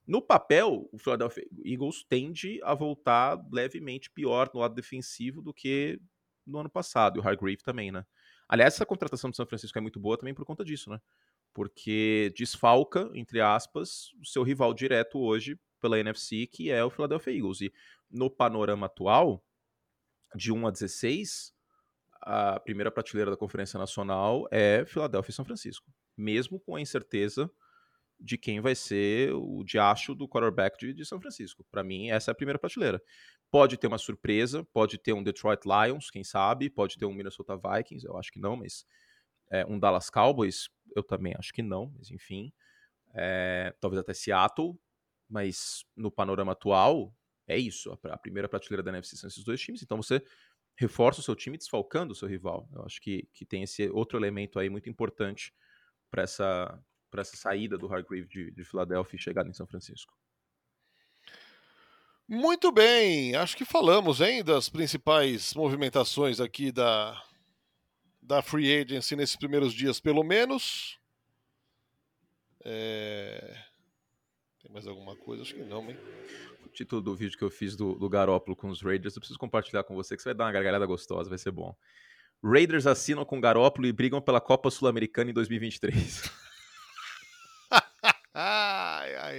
No 0.07 0.21
papel, 0.21 0.87
o 0.91 0.97
Philadelphia 0.97 1.47
Eagles 1.63 2.03
tende 2.07 2.59
a 2.63 2.73
voltar 2.73 3.43
levemente 3.51 4.09
pior 4.09 4.49
no 4.53 4.59
lado 4.59 4.75
defensivo 4.75 5.41
do 5.41 5.53
que 5.53 5.99
no 6.45 6.59
ano 6.59 6.69
passado, 6.69 7.17
e 7.17 7.19
o 7.19 7.27
Hargrave 7.27 7.57
também, 7.57 7.91
né? 7.91 8.05
Aliás, 8.47 8.75
essa 8.75 8.85
contratação 8.85 9.31
do 9.31 9.35
São 9.35 9.47
Francisco 9.47 9.77
é 9.77 9.81
muito 9.81 9.99
boa 9.99 10.17
também 10.17 10.33
por 10.33 10.45
conta 10.45 10.63
disso, 10.63 10.91
né? 10.91 11.01
Porque 11.53 12.31
desfalca, 12.37 13.09
entre 13.15 13.41
aspas, 13.41 14.13
o 14.21 14.25
seu 14.25 14.43
rival 14.43 14.73
direto 14.73 15.17
hoje 15.17 15.59
pela 15.81 15.99
NFC, 15.99 16.45
que 16.45 16.69
é 16.69 16.83
o 16.83 16.89
Philadelphia 16.89 17.33
Eagles. 17.33 17.61
E 17.61 17.73
no 18.11 18.29
panorama 18.29 18.85
atual, 18.85 19.43
de 20.35 20.51
1 20.51 20.67
a 20.67 20.71
16, 20.71 21.53
a 22.21 22.59
primeira 22.59 22.91
prateleira 22.91 23.31
da 23.31 23.37
Conferência 23.37 23.79
Nacional 23.79 24.47
é 24.51 24.85
Filadélfia 24.85 25.31
e 25.31 25.33
São 25.33 25.45
Francisco. 25.45 25.91
Mesmo 26.15 26.59
com 26.59 26.75
a 26.75 26.81
incerteza 26.81 27.49
de 28.19 28.37
quem 28.37 28.61
vai 28.61 28.75
ser 28.75 29.33
o 29.33 29.63
diacho 29.63 30.15
do 30.15 30.27
quarterback 30.27 30.77
de, 30.77 30.93
de 30.93 31.05
São 31.05 31.19
Francisco. 31.19 31.65
Para 31.69 31.83
mim, 31.83 32.09
essa 32.09 32.31
é 32.31 32.33
a 32.33 32.35
primeira 32.35 32.57
prateleira. 32.57 33.01
Pode 33.51 33.77
ter 33.77 33.87
uma 33.87 33.97
surpresa, 33.97 34.63
pode 34.73 34.97
ter 34.97 35.13
um 35.13 35.23
Detroit 35.23 35.61
Lions, 35.65 36.09
quem 36.09 36.23
sabe, 36.23 36.69
pode 36.69 36.97
ter 36.97 37.05
um 37.05 37.13
Minnesota 37.13 37.55
Vikings, 37.57 38.05
eu 38.05 38.17
acho 38.17 38.31
que 38.31 38.39
não, 38.39 38.55
mas 38.55 38.85
é, 39.51 39.65
um 39.65 39.79
Dallas 39.79 40.09
Cowboys, 40.09 40.69
eu 40.95 41.03
também 41.03 41.33
acho 41.37 41.53
que 41.53 41.61
não, 41.61 41.91
mas 41.97 42.09
enfim. 42.11 42.51
É, 43.13 43.73
talvez 43.79 43.99
até 43.99 44.13
Seattle, 44.13 44.77
mas 45.29 45.85
no 45.95 46.11
panorama 46.11 46.51
atual, 46.51 47.13
é 47.47 47.57
isso. 47.57 47.97
A, 48.03 48.17
primeira 48.17 48.49
prateleira 48.49 48.83
da 48.83 48.91
NFC 48.91 49.15
são 49.15 49.27
esses 49.27 49.43
dois 49.43 49.61
times, 49.61 49.81
então 49.81 49.97
você 49.97 50.21
reforça 50.75 51.21
o 51.21 51.23
seu 51.23 51.35
time 51.35 51.57
desfalcando 51.57 52.11
o 52.11 52.15
seu 52.15 52.27
rival. 52.27 52.67
Eu 52.73 52.83
acho 52.83 52.99
que, 53.01 53.27
que 53.33 53.45
tem 53.45 53.63
esse 53.63 53.89
outro 53.89 54.17
elemento 54.17 54.59
aí 54.59 54.69
muito 54.69 54.89
importante 54.89 55.53
para 56.11 56.23
essa, 56.23 56.79
essa 57.21 57.35
saída 57.35 57.77
do 57.77 57.91
Hargrave 57.93 58.27
de, 58.27 58.51
de 58.51 58.63
Filadélfia 58.63 59.17
e 59.17 59.21
chegada 59.21 59.49
em 59.49 59.53
São 59.53 59.67
Francisco. 59.67 60.13
Muito 62.27 62.71
bem, 62.71 63.35
acho 63.35 63.55
que 63.55 63.63
falamos, 63.63 64.19
hein, 64.19 64.43
das 64.43 64.67
principais 64.67 65.53
movimentações 65.53 66.39
aqui 66.39 66.71
da, 66.71 67.21
da 68.19 68.41
Free 68.41 68.81
Agency 68.81 69.15
nesses 69.15 69.35
primeiros 69.35 69.71
dias, 69.71 69.99
pelo 69.99 70.23
menos. 70.23 70.99
É... 72.63 73.55
Tem 74.59 74.71
mais 74.71 74.87
alguma 74.87 75.15
coisa? 75.15 75.43
Acho 75.43 75.53
que 75.53 75.61
não, 75.61 75.87
hein? 75.87 75.97
O 76.65 76.69
título 76.69 76.99
do 76.99 77.15
vídeo 77.15 77.37
que 77.37 77.43
eu 77.43 77.51
fiz 77.51 77.75
do, 77.75 77.93
do 77.93 78.09
Garópolo 78.09 78.55
com 78.55 78.69
os 78.69 78.81
Raiders, 78.81 79.15
eu 79.15 79.19
preciso 79.19 79.37
compartilhar 79.37 79.83
com 79.83 79.93
você, 79.93 80.15
que 80.15 80.23
você 80.23 80.29
vai 80.29 80.35
dar 80.35 80.45
uma 80.45 80.51
gargalhada 80.51 80.85
gostosa, 80.87 81.29
vai 81.29 81.37
ser 81.37 81.51
bom. 81.51 81.75
Raiders 82.43 82.87
assinam 82.87 83.23
com 83.23 83.39
Garópolo 83.39 83.85
e 83.85 83.93
brigam 83.93 84.19
pela 84.19 84.41
Copa 84.41 84.71
Sul-Americana 84.71 85.29
em 85.29 85.33
2023. 85.33 86.23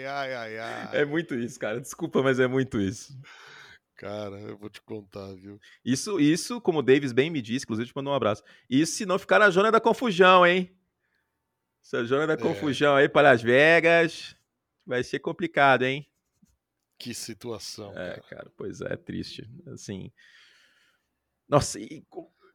Ai, 0.04 0.34
ai, 0.34 0.58
ai, 0.58 0.88
ai. 0.90 1.00
É 1.00 1.04
muito 1.04 1.34
isso, 1.34 1.58
cara. 1.58 1.80
Desculpa, 1.80 2.22
mas 2.22 2.38
é 2.38 2.46
muito 2.46 2.80
isso. 2.80 3.18
Cara, 3.96 4.38
eu 4.40 4.58
vou 4.58 4.68
te 4.68 4.82
contar, 4.82 5.32
viu? 5.34 5.58
Isso, 5.84 6.20
isso, 6.20 6.60
como 6.60 6.80
o 6.80 6.82
Davis 6.82 7.12
bem 7.12 7.30
me 7.30 7.40
disse, 7.40 7.64
inclusive 7.64 7.88
te 7.88 7.96
mandou 7.96 8.12
um 8.12 8.16
abraço. 8.16 8.42
Isso 8.68 8.92
se 8.96 9.06
não 9.06 9.18
ficar 9.18 9.38
na 9.38 9.48
zona 9.48 9.72
da 9.72 9.80
confusão, 9.80 10.46
hein? 10.46 10.70
Essa 11.82 12.04
zona 12.04 12.26
da 12.26 12.34
é. 12.34 12.36
confusão 12.36 12.96
aí 12.96 13.08
para 13.08 13.30
Las 13.30 13.42
Vegas 13.42 14.36
vai 14.84 15.02
ser 15.02 15.20
complicado, 15.20 15.84
hein? 15.84 16.06
Que 16.98 17.14
situação. 17.14 17.90
É, 17.92 18.20
cara, 18.20 18.22
cara 18.22 18.52
pois 18.56 18.80
é, 18.80 18.92
é 18.92 18.96
triste. 18.96 19.48
Assim. 19.66 20.12
Nossa, 21.48 21.78
e, 21.78 22.04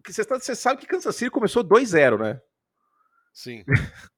você, 0.06 0.26
tá, 0.26 0.40
você 0.40 0.56
sabe 0.56 0.82
que 0.82 0.88
Kansas 0.88 1.16
City 1.16 1.32
começou 1.32 1.64
2-0, 1.64 2.20
né? 2.20 2.42
Sim. 3.34 3.64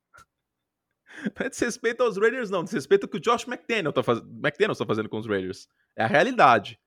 Não 1.40 1.46
é 1.46 1.50
desrespeito 1.50 2.04
aos 2.04 2.18
Raiders, 2.18 2.50
não. 2.50 2.64
Desrespeito 2.64 3.08
que 3.08 3.18
o 3.18 3.20
Josh 3.20 3.48
McDaniel 3.48 3.94
tá, 3.94 4.04
faz... 4.04 4.20
McDaniel 4.20 4.76
tá 4.76 4.86
fazendo 4.86 5.10
com 5.10 5.18
os 5.18 5.28
Raiders. 5.28 5.68
É 5.96 6.04
a 6.04 6.08
realidade. 6.08 6.80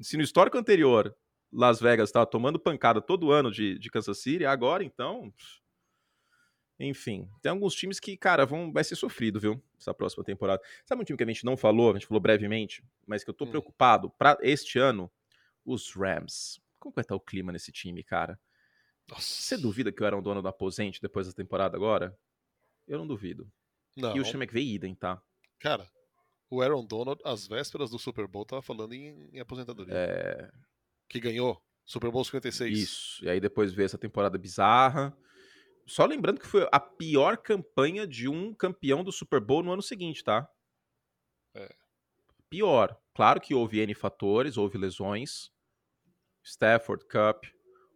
Se 0.00 0.16
no 0.16 0.22
histórico 0.22 0.58
anterior 0.58 1.14
Las 1.52 1.80
Vegas 1.80 2.08
estava 2.08 2.26
tomando 2.26 2.58
pancada 2.58 3.00
todo 3.00 3.30
ano 3.30 3.50
de, 3.50 3.78
de 3.78 3.90
Kansas 3.90 4.18
City, 4.18 4.44
agora 4.44 4.84
então. 4.84 5.32
Enfim, 6.78 7.28
tem 7.40 7.50
alguns 7.50 7.74
times 7.74 7.98
que, 7.98 8.16
cara, 8.16 8.44
vão, 8.44 8.70
vai 8.70 8.84
ser 8.84 8.96
sofrido, 8.96 9.40
viu? 9.40 9.62
Essa 9.78 9.94
próxima 9.94 10.22
temporada. 10.22 10.62
Sabe 10.84 11.00
um 11.00 11.04
time 11.04 11.16
que 11.16 11.24
a 11.24 11.26
gente 11.26 11.44
não 11.44 11.56
falou, 11.56 11.90
a 11.90 11.94
gente 11.94 12.06
falou 12.06 12.20
brevemente, 12.20 12.84
mas 13.06 13.24
que 13.24 13.30
eu 13.30 13.34
tô 13.34 13.46
hum. 13.46 13.50
preocupado 13.50 14.10
para 14.10 14.36
este 14.42 14.78
ano? 14.78 15.10
Os 15.64 15.92
Rams. 15.94 16.60
Como 16.78 16.94
vai 16.94 17.02
estar 17.02 17.16
o 17.16 17.20
clima 17.20 17.50
nesse 17.50 17.72
time, 17.72 18.02
cara? 18.04 18.38
Nossa. 19.08 19.22
Você 19.22 19.56
duvida 19.56 19.90
que 19.90 20.02
eu 20.02 20.06
era 20.06 20.16
um 20.16 20.22
dono 20.22 20.42
do 20.42 20.48
aposente 20.48 21.00
depois 21.00 21.26
da 21.26 21.32
temporada 21.32 21.76
agora? 21.76 22.16
Eu 22.86 22.98
não 22.98 23.06
duvido. 23.06 23.50
Não. 23.96 24.16
E 24.16 24.20
o 24.20 24.24
Sean 24.24 24.38
McVay 24.38 24.74
idem, 24.74 24.94
tá? 24.94 25.22
Cara, 25.58 25.88
o 26.50 26.60
Aaron 26.60 26.84
Donald, 26.84 27.20
às 27.24 27.46
vésperas 27.46 27.90
do 27.90 27.98
Super 27.98 28.26
Bowl, 28.26 28.44
tava 28.44 28.62
falando 28.62 28.92
em, 28.92 29.28
em 29.32 29.40
aposentadoria. 29.40 29.94
É... 29.94 30.50
Que 31.08 31.18
ganhou 31.18 31.60
Super 31.84 32.10
Bowl 32.10 32.24
56. 32.24 32.78
Isso. 32.78 33.24
E 33.24 33.28
aí 33.28 33.40
depois 33.40 33.72
veio 33.72 33.86
essa 33.86 33.98
temporada 33.98 34.36
bizarra. 34.36 35.16
Só 35.86 36.04
lembrando 36.04 36.40
que 36.40 36.46
foi 36.46 36.68
a 36.72 36.80
pior 36.80 37.36
campanha 37.36 38.06
de 38.06 38.28
um 38.28 38.52
campeão 38.52 39.04
do 39.04 39.12
Super 39.12 39.40
Bowl 39.40 39.62
no 39.62 39.72
ano 39.72 39.82
seguinte, 39.82 40.22
tá? 40.22 40.48
É. 41.54 41.72
Pior. 42.50 43.00
Claro 43.14 43.40
que 43.40 43.54
houve 43.54 43.78
N 43.80 43.94
fatores, 43.94 44.56
houve 44.56 44.76
lesões. 44.76 45.50
Stafford, 46.42 47.04
Cup. 47.06 47.44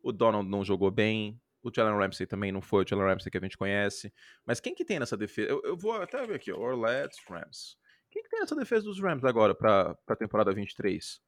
O 0.02 0.12
Donald 0.12 0.48
não 0.48 0.64
jogou 0.64 0.90
bem. 0.90 1.40
O 1.62 1.70
Jalen 1.74 1.98
Ramsey 1.98 2.26
também 2.26 2.50
não 2.50 2.62
foi 2.62 2.84
o 2.84 2.88
Jalen 2.88 3.06
Ramsey 3.06 3.30
que 3.30 3.38
a 3.38 3.40
gente 3.40 3.58
conhece. 3.58 4.12
Mas 4.46 4.60
quem 4.60 4.74
que 4.74 4.84
tem 4.84 4.98
nessa 4.98 5.16
defesa? 5.16 5.50
Eu, 5.50 5.62
eu 5.62 5.76
vou 5.76 5.92
até 5.92 6.26
ver 6.26 6.34
aqui, 6.34 6.50
Orleans 6.52 7.16
Rams. 7.28 7.76
Quem 8.10 8.22
que 8.22 8.28
tem 8.28 8.40
essa 8.40 8.56
defesa 8.56 8.84
dos 8.84 9.00
Rams 9.00 9.24
agora 9.24 9.54
para 9.54 9.96
a 10.08 10.16
temporada 10.16 10.52
23? 10.52 11.20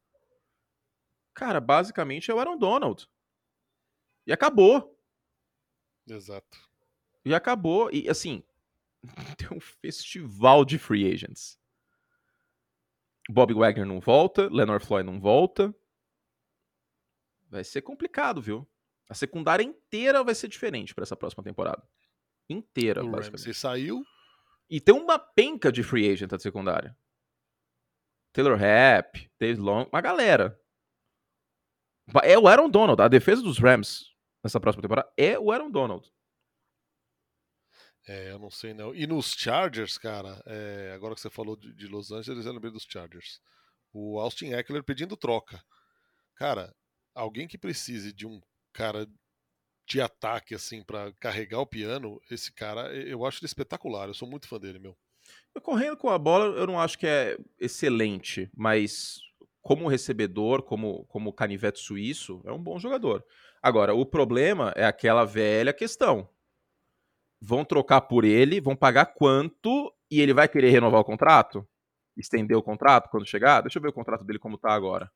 Cara, 1.35 1.61
basicamente 1.61 2.30
é 2.30 2.35
o 2.35 2.39
Aaron 2.39 2.59
Donald. 2.59 3.09
E 4.26 4.33
acabou. 4.33 4.99
Exato. 6.09 6.59
E 7.24 7.35
acabou. 7.35 7.91
E 7.93 8.09
assim, 8.09 8.43
tem 9.39 9.57
um 9.57 9.61
festival 9.61 10.64
de 10.64 10.78
free 10.78 11.11
agents. 11.12 11.61
Bob 13.28 13.55
Wagner 13.55 13.87
não 13.87 14.01
volta, 14.01 14.49
Leonard 14.49 14.85
Floyd 14.85 15.07
não 15.07 15.20
volta. 15.20 15.74
Vai 17.49 17.62
ser 17.62 17.83
complicado, 17.83 18.41
viu? 18.43 18.66
A 19.12 19.14
secundária 19.14 19.62
inteira 19.62 20.24
vai 20.24 20.34
ser 20.34 20.48
diferente 20.48 20.94
para 20.94 21.02
essa 21.02 21.14
próxima 21.14 21.44
temporada. 21.44 21.86
Inteira, 22.48 23.04
o 23.04 23.10
basicamente. 23.10 23.40
Ramsey 23.40 23.52
saiu. 23.52 24.02
E 24.70 24.80
tem 24.80 24.94
uma 24.94 25.18
penca 25.18 25.70
de 25.70 25.82
free 25.82 26.10
agent 26.10 26.30
da 26.30 26.38
secundária. 26.38 26.96
Taylor 28.32 28.58
Rapp, 28.58 29.30
Dave 29.38 29.60
Long, 29.60 29.86
uma 29.92 30.00
galera. 30.00 30.58
É 32.22 32.38
o 32.38 32.48
Aaron 32.48 32.70
Donald. 32.70 33.02
A 33.02 33.06
defesa 33.06 33.42
dos 33.42 33.58
Rams 33.58 34.16
nessa 34.42 34.58
próxima 34.58 34.80
temporada 34.80 35.12
é 35.14 35.38
o 35.38 35.52
Aaron 35.52 35.70
Donald. 35.70 36.10
É, 38.08 38.30
eu 38.30 38.38
não 38.38 38.50
sei 38.50 38.72
não. 38.72 38.94
E 38.94 39.06
nos 39.06 39.34
Chargers, 39.34 39.98
cara, 39.98 40.42
é, 40.46 40.92
agora 40.94 41.14
que 41.14 41.20
você 41.20 41.28
falou 41.28 41.54
de, 41.54 41.74
de, 41.74 41.86
Los 41.86 42.10
Angeles, 42.10 42.46
eu 42.46 42.52
lembrei 42.54 42.72
dos 42.72 42.86
Chargers. 42.88 43.42
O 43.92 44.18
Austin 44.18 44.54
Eckler 44.54 44.82
pedindo 44.82 45.18
troca. 45.18 45.62
Cara, 46.34 46.74
alguém 47.14 47.46
que 47.46 47.58
precise 47.58 48.10
de 48.10 48.26
um 48.26 48.40
cara 48.72 49.06
de 49.86 50.00
ataque, 50.00 50.54
assim, 50.54 50.82
para 50.82 51.12
carregar 51.20 51.60
o 51.60 51.66
piano, 51.66 52.20
esse 52.30 52.52
cara, 52.52 52.92
eu 52.94 53.24
acho 53.24 53.40
ele 53.40 53.46
espetacular. 53.46 54.08
Eu 54.08 54.14
sou 54.14 54.28
muito 54.28 54.48
fã 54.48 54.58
dele, 54.58 54.78
meu. 54.78 54.96
Correndo 55.62 55.96
com 55.96 56.08
a 56.08 56.18
bola, 56.18 56.56
eu 56.56 56.66
não 56.66 56.80
acho 56.80 56.98
que 56.98 57.06
é 57.06 57.36
excelente, 57.60 58.50
mas 58.56 59.20
como 59.60 59.88
recebedor, 59.88 60.62
como, 60.62 61.04
como 61.06 61.32
canivete 61.32 61.78
suíço, 61.78 62.42
é 62.44 62.52
um 62.52 62.62
bom 62.62 62.78
jogador. 62.78 63.24
Agora, 63.62 63.94
o 63.94 64.04
problema 64.04 64.72
é 64.74 64.84
aquela 64.84 65.24
velha 65.24 65.72
questão. 65.72 66.28
Vão 67.40 67.64
trocar 67.64 68.02
por 68.02 68.24
ele, 68.24 68.60
vão 68.60 68.74
pagar 68.74 69.06
quanto 69.06 69.92
e 70.10 70.20
ele 70.20 70.34
vai 70.34 70.48
querer 70.48 70.70
renovar 70.70 71.00
o 71.00 71.04
contrato? 71.04 71.66
Estender 72.16 72.56
o 72.56 72.62
contrato 72.62 73.08
quando 73.08 73.26
chegar? 73.26 73.60
Deixa 73.60 73.78
eu 73.78 73.82
ver 73.82 73.88
o 73.88 73.92
contrato 73.92 74.24
dele 74.24 74.38
como 74.38 74.58
tá 74.58 74.72
agora. 74.72 75.10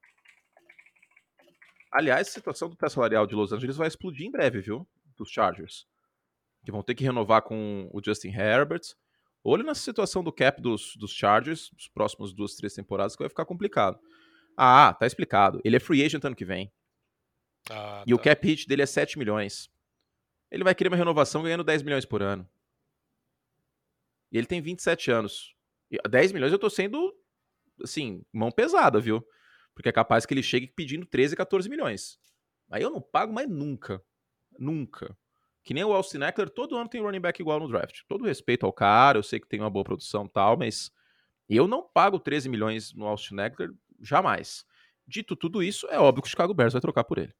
Aliás, 1.96 2.28
a 2.28 2.30
situação 2.30 2.68
do 2.68 2.76
teto 2.76 2.92
salarial 2.92 3.26
de 3.26 3.34
Los 3.34 3.52
Angeles 3.52 3.74
vai 3.74 3.88
explodir 3.88 4.26
em 4.26 4.30
breve, 4.30 4.60
viu? 4.60 4.86
Dos 5.16 5.30
Chargers. 5.30 5.86
Que 6.62 6.70
vão 6.70 6.82
ter 6.82 6.94
que 6.94 7.02
renovar 7.02 7.40
com 7.40 7.88
o 7.90 8.02
Justin 8.04 8.28
Herbert. 8.28 8.82
Olha 9.42 9.62
nessa 9.64 9.80
situação 9.80 10.22
do 10.22 10.30
cap 10.30 10.60
dos, 10.60 10.94
dos 10.96 11.10
Chargers, 11.10 11.72
os 11.72 11.88
próximos 11.88 12.34
duas, 12.34 12.54
três 12.54 12.74
temporadas, 12.74 13.16
que 13.16 13.22
vai 13.22 13.30
ficar 13.30 13.46
complicado. 13.46 13.98
Ah, 14.54 14.92
tá 14.92 15.06
explicado. 15.06 15.58
Ele 15.64 15.76
é 15.76 15.80
free 15.80 16.04
agent 16.04 16.22
ano 16.22 16.36
que 16.36 16.44
vem. 16.44 16.70
Ah, 17.70 18.04
e 18.06 18.10
tá. 18.10 18.14
o 18.14 18.18
cap 18.18 18.46
hit 18.46 18.68
dele 18.68 18.82
é 18.82 18.86
7 18.86 19.18
milhões. 19.18 19.70
Ele 20.50 20.64
vai 20.64 20.74
querer 20.74 20.90
uma 20.90 20.98
renovação 20.98 21.42
ganhando 21.42 21.64
10 21.64 21.82
milhões 21.82 22.04
por 22.04 22.20
ano. 22.20 22.46
E 24.30 24.36
ele 24.36 24.46
tem 24.46 24.60
27 24.60 25.10
anos. 25.10 25.56
E 25.90 25.96
10 26.06 26.32
milhões 26.32 26.52
eu 26.52 26.58
tô 26.58 26.68
sendo, 26.68 27.16
assim, 27.82 28.22
mão 28.30 28.50
pesada, 28.50 29.00
viu? 29.00 29.26
Porque 29.76 29.90
é 29.90 29.92
capaz 29.92 30.24
que 30.24 30.32
ele 30.32 30.42
chegue 30.42 30.66
pedindo 30.66 31.04
13, 31.04 31.36
14 31.36 31.68
milhões. 31.68 32.18
Aí 32.70 32.82
eu 32.82 32.90
não 32.90 33.00
pago 33.00 33.32
mais 33.32 33.46
nunca. 33.46 34.02
Nunca. 34.58 35.14
Que 35.62 35.74
nem 35.74 35.84
o 35.84 35.92
Austin 35.92 36.22
Eckler, 36.22 36.48
todo 36.48 36.76
ano 36.76 36.88
tem 36.88 37.02
running 37.02 37.20
back 37.20 37.42
igual 37.42 37.60
no 37.60 37.68
draft. 37.68 38.00
Todo 38.08 38.24
respeito 38.24 38.64
ao 38.64 38.72
cara, 38.72 39.18
eu 39.18 39.22
sei 39.22 39.38
que 39.38 39.46
tem 39.46 39.60
uma 39.60 39.68
boa 39.68 39.84
produção 39.84 40.24
e 40.24 40.28
tal, 40.30 40.56
mas 40.56 40.90
eu 41.46 41.68
não 41.68 41.82
pago 41.82 42.18
13 42.18 42.48
milhões 42.48 42.94
no 42.94 43.04
Austin 43.04 43.38
Eckler 43.38 43.70
jamais. 44.00 44.64
Dito 45.06 45.36
tudo 45.36 45.62
isso, 45.62 45.86
é 45.90 45.98
óbvio 45.98 46.22
que 46.22 46.28
o 46.28 46.30
Chicago 46.30 46.54
Bears 46.54 46.72
vai 46.72 46.80
trocar 46.80 47.04
por 47.04 47.18
ele. 47.18 47.34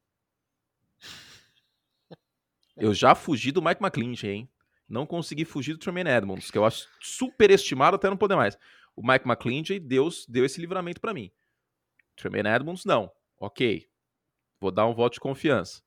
Eu 2.76 2.92
já 2.92 3.14
fugi 3.14 3.50
do 3.50 3.62
Mike 3.62 3.82
McClinch, 3.82 4.26
hein? 4.26 4.50
Não 4.86 5.06
consegui 5.06 5.46
fugir 5.46 5.72
do 5.72 5.78
Tremaine 5.78 6.10
Edmonds, 6.10 6.50
que 6.50 6.58
eu 6.58 6.64
acho 6.64 6.86
superestimado 7.00 7.96
até 7.96 8.10
não 8.10 8.18
poder 8.18 8.36
mais. 8.36 8.58
O 8.94 9.04
Mike 9.04 9.26
McClinch, 9.26 9.78
Deus 9.80 10.26
deu 10.28 10.44
esse 10.44 10.60
livramento 10.60 11.00
para 11.00 11.14
mim. 11.14 11.32
Tremaine 12.16 12.48
Edmonds, 12.48 12.84
não. 12.84 13.10
Ok. 13.38 13.86
Vou 14.60 14.70
dar 14.70 14.86
um 14.86 14.94
voto 14.94 15.14
de 15.14 15.20
confiança. 15.20 15.82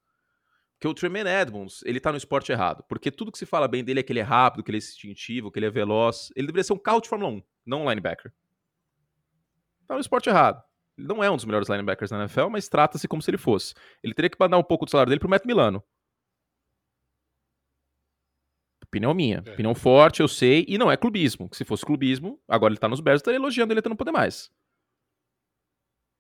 Porque 0.74 0.88
o 0.88 0.94
Tremaine 0.94 1.30
Edmonds, 1.30 1.82
ele 1.84 2.00
tá 2.00 2.12
no 2.12 2.18
esporte 2.18 2.52
errado. 2.52 2.86
Porque 2.88 3.12
tudo 3.12 3.32
que 3.32 3.38
se 3.38 3.46
fala 3.46 3.68
bem 3.68 3.84
dele 3.84 4.00
é 4.00 4.04
que 4.04 4.14
ele 4.14 4.20
é 4.20 4.24
rápido, 4.24 4.64
que 4.64 4.72
ele 4.72 4.78
é 4.78 4.80
instintivo, 4.80 5.52
que 5.52 5.60
ele 5.60 5.66
é 5.66 5.70
veloz. 5.70 6.32
Ele 6.36 6.48
deveria 6.48 6.64
ser 6.64 6.74
um 6.74 6.78
carro 6.78 7.02
de 7.02 7.10
Fórmula 7.10 7.32
1, 7.34 7.44
não 7.66 7.84
um 7.84 7.90
linebacker. 7.90 8.32
Tá 9.86 9.96
no 9.96 10.00
esporte 10.00 10.30
errado. 10.30 10.64
Ele 10.98 11.08
não 11.08 11.24
é 11.24 11.30
um 11.30 11.36
dos 11.36 11.46
melhores 11.46 11.68
linebackers 11.68 12.12
na 12.12 12.20
NFL, 12.20 12.48
mas 12.50 12.70
trata-se 12.70 13.08
como 13.08 13.22
se 13.22 13.30
ele 13.30 13.38
fosse. 13.38 13.74
Ele 14.02 14.14
teria 14.14 14.30
que 14.30 14.38
mandar 14.40 14.58
um 14.58 14.64
pouco 14.64 14.86
do 14.86 14.92
salário 14.92 15.10
dele 15.10 15.20
pro 15.20 15.30
Matt 15.30 15.46
Milano. 15.46 15.84
Opinião 18.86 19.14
minha. 19.14 19.44
É. 19.46 19.52
Opinião 19.52 19.76
forte, 19.76 20.22
eu 20.22 20.28
sei. 20.28 20.66
E 20.68 20.78
não 20.78 20.92
é 20.92 20.96
clubismo. 20.96 21.50
Que 21.50 21.58
se 21.58 21.66
fosse 21.66 21.86
clubismo, 21.86 22.40
agora 22.48 22.72
ele 22.72 22.80
tá 22.80 22.88
nos 22.88 23.00
Bears, 23.02 23.18
eu 23.18 23.22
estaria 23.22 23.38
elogiando 23.38 23.74
ele 23.74 23.80
até 23.80 23.90
não 23.90 23.96
poder 23.96 24.12
mais. 24.12 24.50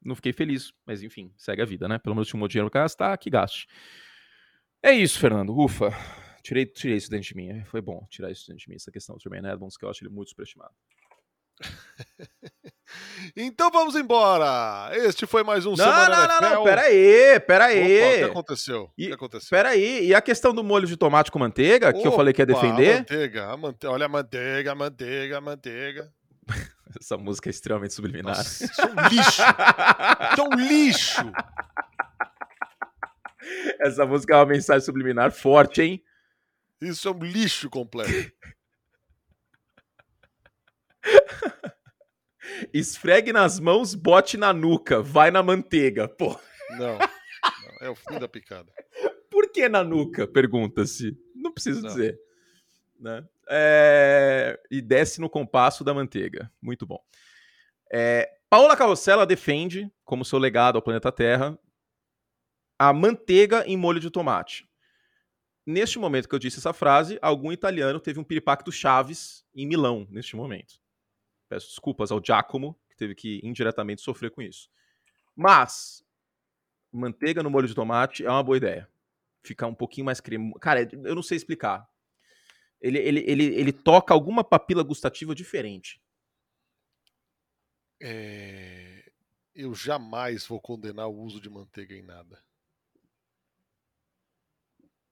Não 0.03 0.15
fiquei 0.15 0.31
feliz, 0.31 0.71
mas 0.85 1.03
enfim, 1.03 1.33
segue 1.37 1.61
a 1.61 1.65
vida, 1.65 1.87
né? 1.87 1.97
Pelo 1.97 2.15
menos 2.15 2.27
tinha 2.27 2.37
um 2.37 2.41
monte 2.41 2.51
de 2.51 2.53
dinheiro 2.53 2.71
pra 2.71 2.81
gastar, 2.81 3.17
que 3.17 3.29
gaste. 3.29 3.67
É 4.81 4.91
isso, 4.91 5.19
Fernando. 5.19 5.57
Ufa. 5.57 5.89
Tirei, 6.41 6.65
tirei 6.65 6.95
isso 6.97 7.09
dentro 7.09 7.27
de 7.27 7.35
mim. 7.35 7.63
Foi 7.65 7.81
bom 7.81 8.05
tirar 8.09 8.31
isso 8.31 8.47
dentro 8.47 8.63
de 8.63 8.69
mim, 8.69 8.75
essa 8.75 8.91
questão 8.91 9.15
do 9.15 9.21
Jermaine 9.21 9.47
Edmonds, 9.47 9.77
que 9.77 9.85
eu 9.85 9.89
acho 9.89 10.03
ele 10.03 10.13
muito 10.13 10.29
superestimado. 10.29 10.73
então 13.35 13.69
vamos 13.69 13.95
embora. 13.95 14.89
Este 14.93 15.27
foi 15.27 15.43
mais 15.43 15.65
um 15.65 15.71
não, 15.71 15.77
Semana 15.77 16.09
não, 16.09 16.23
NFL. 16.23 16.41
Não, 16.41 16.53
não, 16.55 16.63
peraí, 16.63 17.39
peraí. 17.41 17.97
Opa, 17.97 18.15
o 18.15 18.17
que 18.17 18.23
aconteceu? 18.23 18.91
E, 18.97 19.05
o 19.05 19.07
que 19.09 19.13
aconteceu? 19.13 19.49
Peraí, 19.49 20.07
e 20.07 20.15
a 20.15 20.21
questão 20.21 20.53
do 20.53 20.63
molho 20.63 20.87
de 20.87 20.95
tomate 20.95 21.29
com 21.29 21.39
manteiga, 21.39 21.91
que 21.91 21.99
Opa, 21.99 22.07
eu 22.07 22.11
falei 22.13 22.33
que 22.33 22.41
ia 22.41 22.45
defender? 22.45 22.93
A 22.93 22.97
manteiga, 22.99 23.45
a 23.47 23.57
mante... 23.57 23.87
olha 23.87 24.05
a 24.05 24.09
manteiga, 24.09 24.71
a 24.71 24.75
manteiga, 24.75 25.37
a 25.37 25.41
manteiga. 25.41 26.13
Essa 26.99 27.17
música 27.17 27.49
é 27.49 27.51
extremamente 27.51 27.93
subliminar. 27.93 28.35
Nossa, 28.35 28.65
isso 28.65 28.81
é 28.81 28.85
um 28.85 28.95
lixo. 29.07 29.41
isso 30.31 30.41
é 30.41 30.43
um 30.43 30.55
lixo. 30.55 31.31
Essa 33.79 34.05
música 34.05 34.33
é 34.33 34.37
uma 34.37 34.45
mensagem 34.45 34.85
subliminar 34.85 35.31
forte, 35.31 35.81
hein? 35.81 36.03
Isso 36.81 37.07
é 37.07 37.11
um 37.11 37.19
lixo 37.19 37.69
completo. 37.69 38.31
Esfregue 42.73 43.31
nas 43.31 43.59
mãos, 43.59 43.93
bote 43.95 44.35
na 44.37 44.51
nuca, 44.53 45.01
vai 45.01 45.31
na 45.31 45.43
manteiga, 45.43 46.07
pô. 46.07 46.39
Não, 46.71 46.97
não 46.97 47.07
é 47.81 47.89
o 47.89 47.95
fim 47.95 48.19
da 48.19 48.27
picada. 48.27 48.71
Por 49.29 49.51
que 49.51 49.69
na 49.69 49.83
nuca? 49.83 50.27
Pergunta-se. 50.27 51.17
Não 51.35 51.51
preciso 51.51 51.81
não. 51.81 51.89
dizer. 51.89 52.19
Né? 52.99 53.25
É... 53.49 54.59
E 54.69 54.81
desce 54.81 55.19
no 55.19 55.29
compasso 55.29 55.83
da 55.83 55.93
manteiga. 55.93 56.51
Muito 56.61 56.85
bom. 56.85 57.03
É... 57.91 58.29
Paola 58.49 58.75
Carrossela 58.75 59.25
defende, 59.25 59.91
como 60.03 60.25
seu 60.25 60.39
legado 60.39 60.75
ao 60.75 60.81
planeta 60.81 61.11
Terra, 61.11 61.57
a 62.79 62.93
manteiga 62.93 63.63
em 63.67 63.75
molho 63.75 63.99
de 63.99 64.09
tomate. 64.09 64.67
Neste 65.65 65.99
momento 65.99 66.27
que 66.27 66.33
eu 66.33 66.39
disse 66.39 66.57
essa 66.57 66.73
frase, 66.73 67.19
algum 67.21 67.51
italiano 67.51 67.99
teve 67.99 68.19
um 68.19 68.23
piripaque 68.23 68.71
Chaves 68.71 69.45
em 69.53 69.67
Milão, 69.67 70.07
neste 70.09 70.35
momento. 70.35 70.81
Peço 71.47 71.67
desculpas 71.67 72.11
ao 72.11 72.23
Giacomo, 72.23 72.79
que 72.89 72.95
teve 72.95 73.13
que 73.13 73.39
indiretamente 73.43 74.01
sofrer 74.01 74.31
com 74.31 74.41
isso. 74.41 74.69
Mas, 75.35 76.03
manteiga 76.91 77.43
no 77.43 77.49
molho 77.49 77.67
de 77.67 77.75
tomate 77.75 78.25
é 78.25 78.29
uma 78.29 78.43
boa 78.43 78.57
ideia. 78.57 78.89
Ficar 79.43 79.67
um 79.67 79.75
pouquinho 79.75 80.05
mais 80.05 80.19
cremoso. 80.19 80.59
Cara, 80.59 80.87
eu 80.91 81.13
não 81.13 81.21
sei 81.21 81.37
explicar. 81.37 81.87
Ele, 82.81 82.97
ele, 82.99 83.19
ele, 83.27 83.45
ele 83.45 83.73
toca 83.73 84.13
alguma 84.13 84.43
papila 84.43 84.83
gustativa 84.83 85.35
diferente. 85.35 86.01
É... 88.01 89.11
Eu 89.53 89.73
jamais 89.75 90.45
vou 90.45 90.61
condenar 90.61 91.07
o 91.07 91.17
uso 91.17 91.41
de 91.41 91.49
manteiga 91.49 91.93
em 91.93 92.01
nada. 92.01 92.41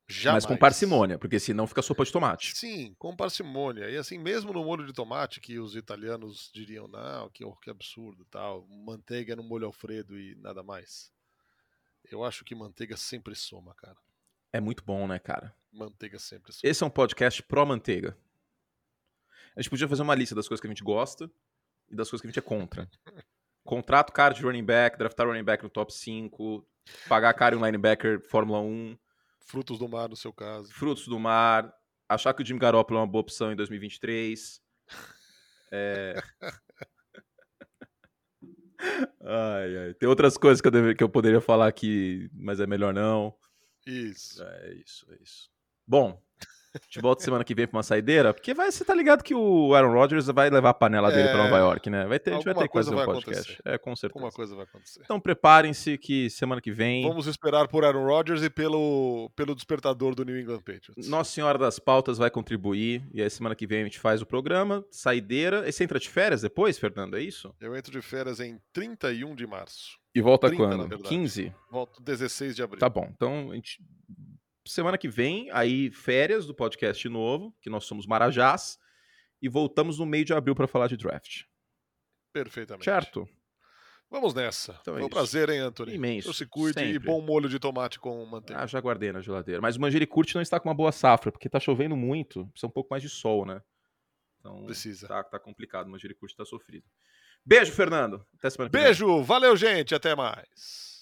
Jamais. 0.09 0.45
Mas 0.45 0.45
com 0.45 0.57
parcimônia, 0.57 1.17
porque 1.19 1.37
senão 1.37 1.67
fica 1.67 1.81
sopa 1.81 2.05
de 2.05 2.13
tomate. 2.13 2.55
Sim, 2.55 2.95
com 2.97 3.13
parcimônia. 3.13 3.89
E 3.89 3.97
assim, 3.97 4.17
mesmo 4.17 4.53
no 4.53 4.63
molho 4.63 4.85
de 4.85 4.93
tomate, 4.93 5.41
que 5.41 5.59
os 5.59 5.75
italianos 5.75 6.49
diriam, 6.53 6.87
não, 6.87 7.29
que, 7.29 7.43
que 7.61 7.69
absurdo, 7.69 8.23
tal, 8.31 8.65
manteiga 8.69 9.35
no 9.35 9.43
molho 9.43 9.65
alfredo 9.65 10.17
e 10.17 10.33
nada 10.35 10.63
mais. 10.63 11.11
Eu 12.09 12.23
acho 12.23 12.45
que 12.45 12.55
manteiga 12.55 12.95
sempre 12.95 13.35
soma, 13.35 13.75
cara. 13.75 13.97
É 14.53 14.61
muito 14.61 14.81
bom, 14.81 15.05
né, 15.07 15.19
cara? 15.19 15.53
Manteiga 15.77 16.19
sempre 16.19 16.51
soma. 16.51 16.69
Esse 16.69 16.83
é 16.83 16.87
um 16.87 16.89
podcast 16.89 17.41
pró-manteiga. 17.43 18.17
A 19.55 19.61
gente 19.61 19.69
podia 19.69 19.87
fazer 19.87 20.01
uma 20.01 20.15
lista 20.15 20.35
das 20.35 20.47
coisas 20.47 20.61
que 20.61 20.67
a 20.67 20.69
gente 20.69 20.83
gosta 20.83 21.29
e 21.89 21.95
das 21.95 22.09
coisas 22.09 22.21
que 22.21 22.27
a 22.27 22.31
gente 22.31 22.39
é 22.39 22.41
contra. 22.41 22.89
Contrato 23.63 24.11
caro 24.11 24.33
de 24.33 24.41
running 24.41 24.63
back, 24.63 24.97
draftar 24.97 25.27
running 25.27 25.43
back 25.43 25.63
no 25.63 25.69
top 25.69 25.93
5, 25.93 26.65
pagar 27.07 27.33
caro 27.33 27.57
em 27.57 27.61
linebacker 27.61 28.21
Fórmula 28.21 28.59
1 28.59 28.97
Frutos 29.47 29.79
do 29.79 29.87
mar, 29.87 30.09
no 30.09 30.15
seu 30.15 30.33
caso. 30.33 30.71
Frutos 30.73 31.07
do 31.07 31.17
mar. 31.17 31.73
Achar 32.09 32.33
que 32.33 32.43
o 32.43 32.45
Jimmy 32.45 32.59
Garoppolo 32.59 32.99
é 32.99 33.01
uma 33.01 33.07
boa 33.07 33.21
opção 33.21 33.51
em 33.51 33.55
2023. 33.55 34.61
É... 35.71 36.21
ai, 39.21 39.77
ai. 39.77 39.93
Tem 39.93 40.07
outras 40.07 40.37
coisas 40.37 40.61
que 40.61 40.67
eu, 40.67 40.71
deve... 40.71 40.95
que 40.95 41.03
eu 41.03 41.09
poderia 41.09 41.39
falar 41.39 41.67
aqui, 41.67 42.29
mas 42.33 42.59
é 42.59 42.67
melhor 42.67 42.93
não. 42.93 43.33
Isso. 43.85 44.43
É 44.43 44.73
isso, 44.73 45.07
é 45.13 45.17
isso. 45.23 45.49
Bom, 45.87 46.19
a 46.73 46.79
gente 46.83 47.01
volta 47.01 47.23
semana 47.23 47.43
que 47.43 47.55
vem 47.55 47.67
pra 47.67 47.77
uma 47.77 47.83
saideira, 47.83 48.33
porque 48.33 48.53
vai, 48.53 48.71
você 48.71 48.83
tá 48.85 48.93
ligado 48.93 49.23
que 49.23 49.33
o 49.33 49.73
Aaron 49.73 49.93
Rodgers 49.93 50.27
vai 50.27 50.49
levar 50.49 50.69
a 50.69 50.73
panela 50.73 51.09
dele 51.09 51.29
é... 51.29 51.31
pra 51.31 51.43
Nova 51.43 51.57
York, 51.57 51.89
né? 51.89 52.05
Vai 52.05 52.19
ter, 52.19 52.31
a 52.31 52.33
gente 52.35 52.45
vai 52.45 52.53
ter 52.53 52.69
fazer 52.71 52.93
um 52.93 53.05
podcast. 53.05 53.53
Acontecer. 53.53 53.61
É, 53.65 53.77
com 53.77 53.95
certeza. 53.95 54.19
Alguma 54.19 54.31
coisa 54.31 54.55
vai 54.55 54.65
acontecer. 54.65 55.01
Então 55.03 55.19
preparem-se 55.19 55.97
que 55.97 56.29
semana 56.29 56.61
que 56.61 56.71
vem. 56.71 57.07
Vamos 57.07 57.25
esperar 57.25 57.67
por 57.67 57.83
Aaron 57.83 58.05
Rodgers 58.05 58.43
e 58.43 58.49
pelo, 58.49 59.31
pelo 59.35 59.55
despertador 59.55 60.13
do 60.13 60.23
New 60.23 60.39
England 60.39 60.59
Patriots. 60.59 61.07
Nossa 61.07 61.31
Senhora 61.31 61.57
das 61.57 61.79
Pautas 61.79 62.17
vai 62.17 62.29
contribuir, 62.29 63.01
e 63.13 63.21
aí 63.21 63.29
semana 63.29 63.55
que 63.55 63.65
vem 63.65 63.81
a 63.81 63.83
gente 63.85 63.99
faz 63.99 64.21
o 64.21 64.25
programa, 64.25 64.85
saideira. 64.91 65.67
E 65.67 65.71
você 65.71 65.83
entra 65.83 65.99
de 65.99 66.09
férias 66.09 66.41
depois, 66.41 66.77
Fernando? 66.77 67.17
É 67.17 67.21
isso? 67.21 67.55
Eu 67.59 67.75
entro 67.75 67.91
de 67.91 68.01
férias 68.01 68.39
em 68.39 68.59
31 68.73 69.35
de 69.35 69.47
março. 69.47 69.97
E 70.13 70.21
volta 70.21 70.47
30, 70.47 70.63
quando? 70.63 70.99
15? 70.99 71.53
Volto 71.71 72.01
16 72.01 72.55
de 72.55 72.63
abril. 72.63 72.79
Tá 72.79 72.89
bom. 72.89 73.09
Então 73.13 73.51
a 73.51 73.55
gente 73.55 73.79
semana 74.69 74.97
que 74.97 75.07
vem, 75.07 75.49
aí 75.51 75.89
férias 75.91 76.45
do 76.45 76.53
podcast 76.53 77.07
novo, 77.09 77.55
que 77.61 77.69
nós 77.69 77.85
somos 77.85 78.05
Marajás, 78.05 78.77
e 79.41 79.47
voltamos 79.47 79.99
no 79.99 80.05
meio 80.05 80.25
de 80.25 80.33
abril 80.33 80.55
para 80.55 80.67
falar 80.67 80.87
de 80.87 80.97
draft. 80.97 81.43
Perfeitamente. 82.33 82.85
Certo? 82.85 83.27
Vamos 84.09 84.33
nessa. 84.33 84.77
Então 84.81 84.95
é 84.95 84.99
Foi 84.99 85.05
um 85.05 85.09
prazer, 85.09 85.49
hein, 85.49 85.59
Anthony? 85.59 85.95
Imenso. 85.95 86.29
Eu 86.29 86.33
se 86.33 86.45
cuide 86.45 86.79
sempre. 86.79 86.95
e 86.95 86.99
bom 86.99 87.21
molho 87.21 87.49
de 87.49 87.59
tomate 87.59 87.99
com 87.99 88.25
manteiga. 88.25 88.61
Ah, 88.61 88.65
já 88.65 88.79
guardei 88.79 89.11
na 89.11 89.21
geladeira. 89.21 89.61
Mas 89.61 89.75
o 89.75 89.81
manjericurte 89.81 90.33
não 90.33 90.41
está 90.41 90.59
com 90.59 90.69
uma 90.69 90.75
boa 90.75 90.91
safra, 90.91 91.31
porque 91.31 91.47
está 91.47 91.59
chovendo 91.59 91.95
muito. 91.95 92.47
Precisa 92.47 92.67
um 92.67 92.71
pouco 92.71 92.89
mais 92.89 93.03
de 93.03 93.09
sol, 93.09 93.45
né? 93.45 93.61
Então, 94.39 94.63
Precisa. 94.65 95.07
Tá, 95.07 95.23
tá 95.23 95.39
complicado. 95.39 95.87
O 95.87 95.91
manjericurte 95.91 96.33
está 96.33 96.45
sofrido. 96.45 96.85
Beijo, 97.45 97.73
Fernando. 97.73 98.25
Até 98.37 98.49
semana 98.49 98.69
que 98.69 98.77
Beijo. 98.77 99.07
Vem. 99.17 99.23
Valeu, 99.23 99.57
gente. 99.57 99.93
Até 99.93 100.15
mais. 100.15 100.96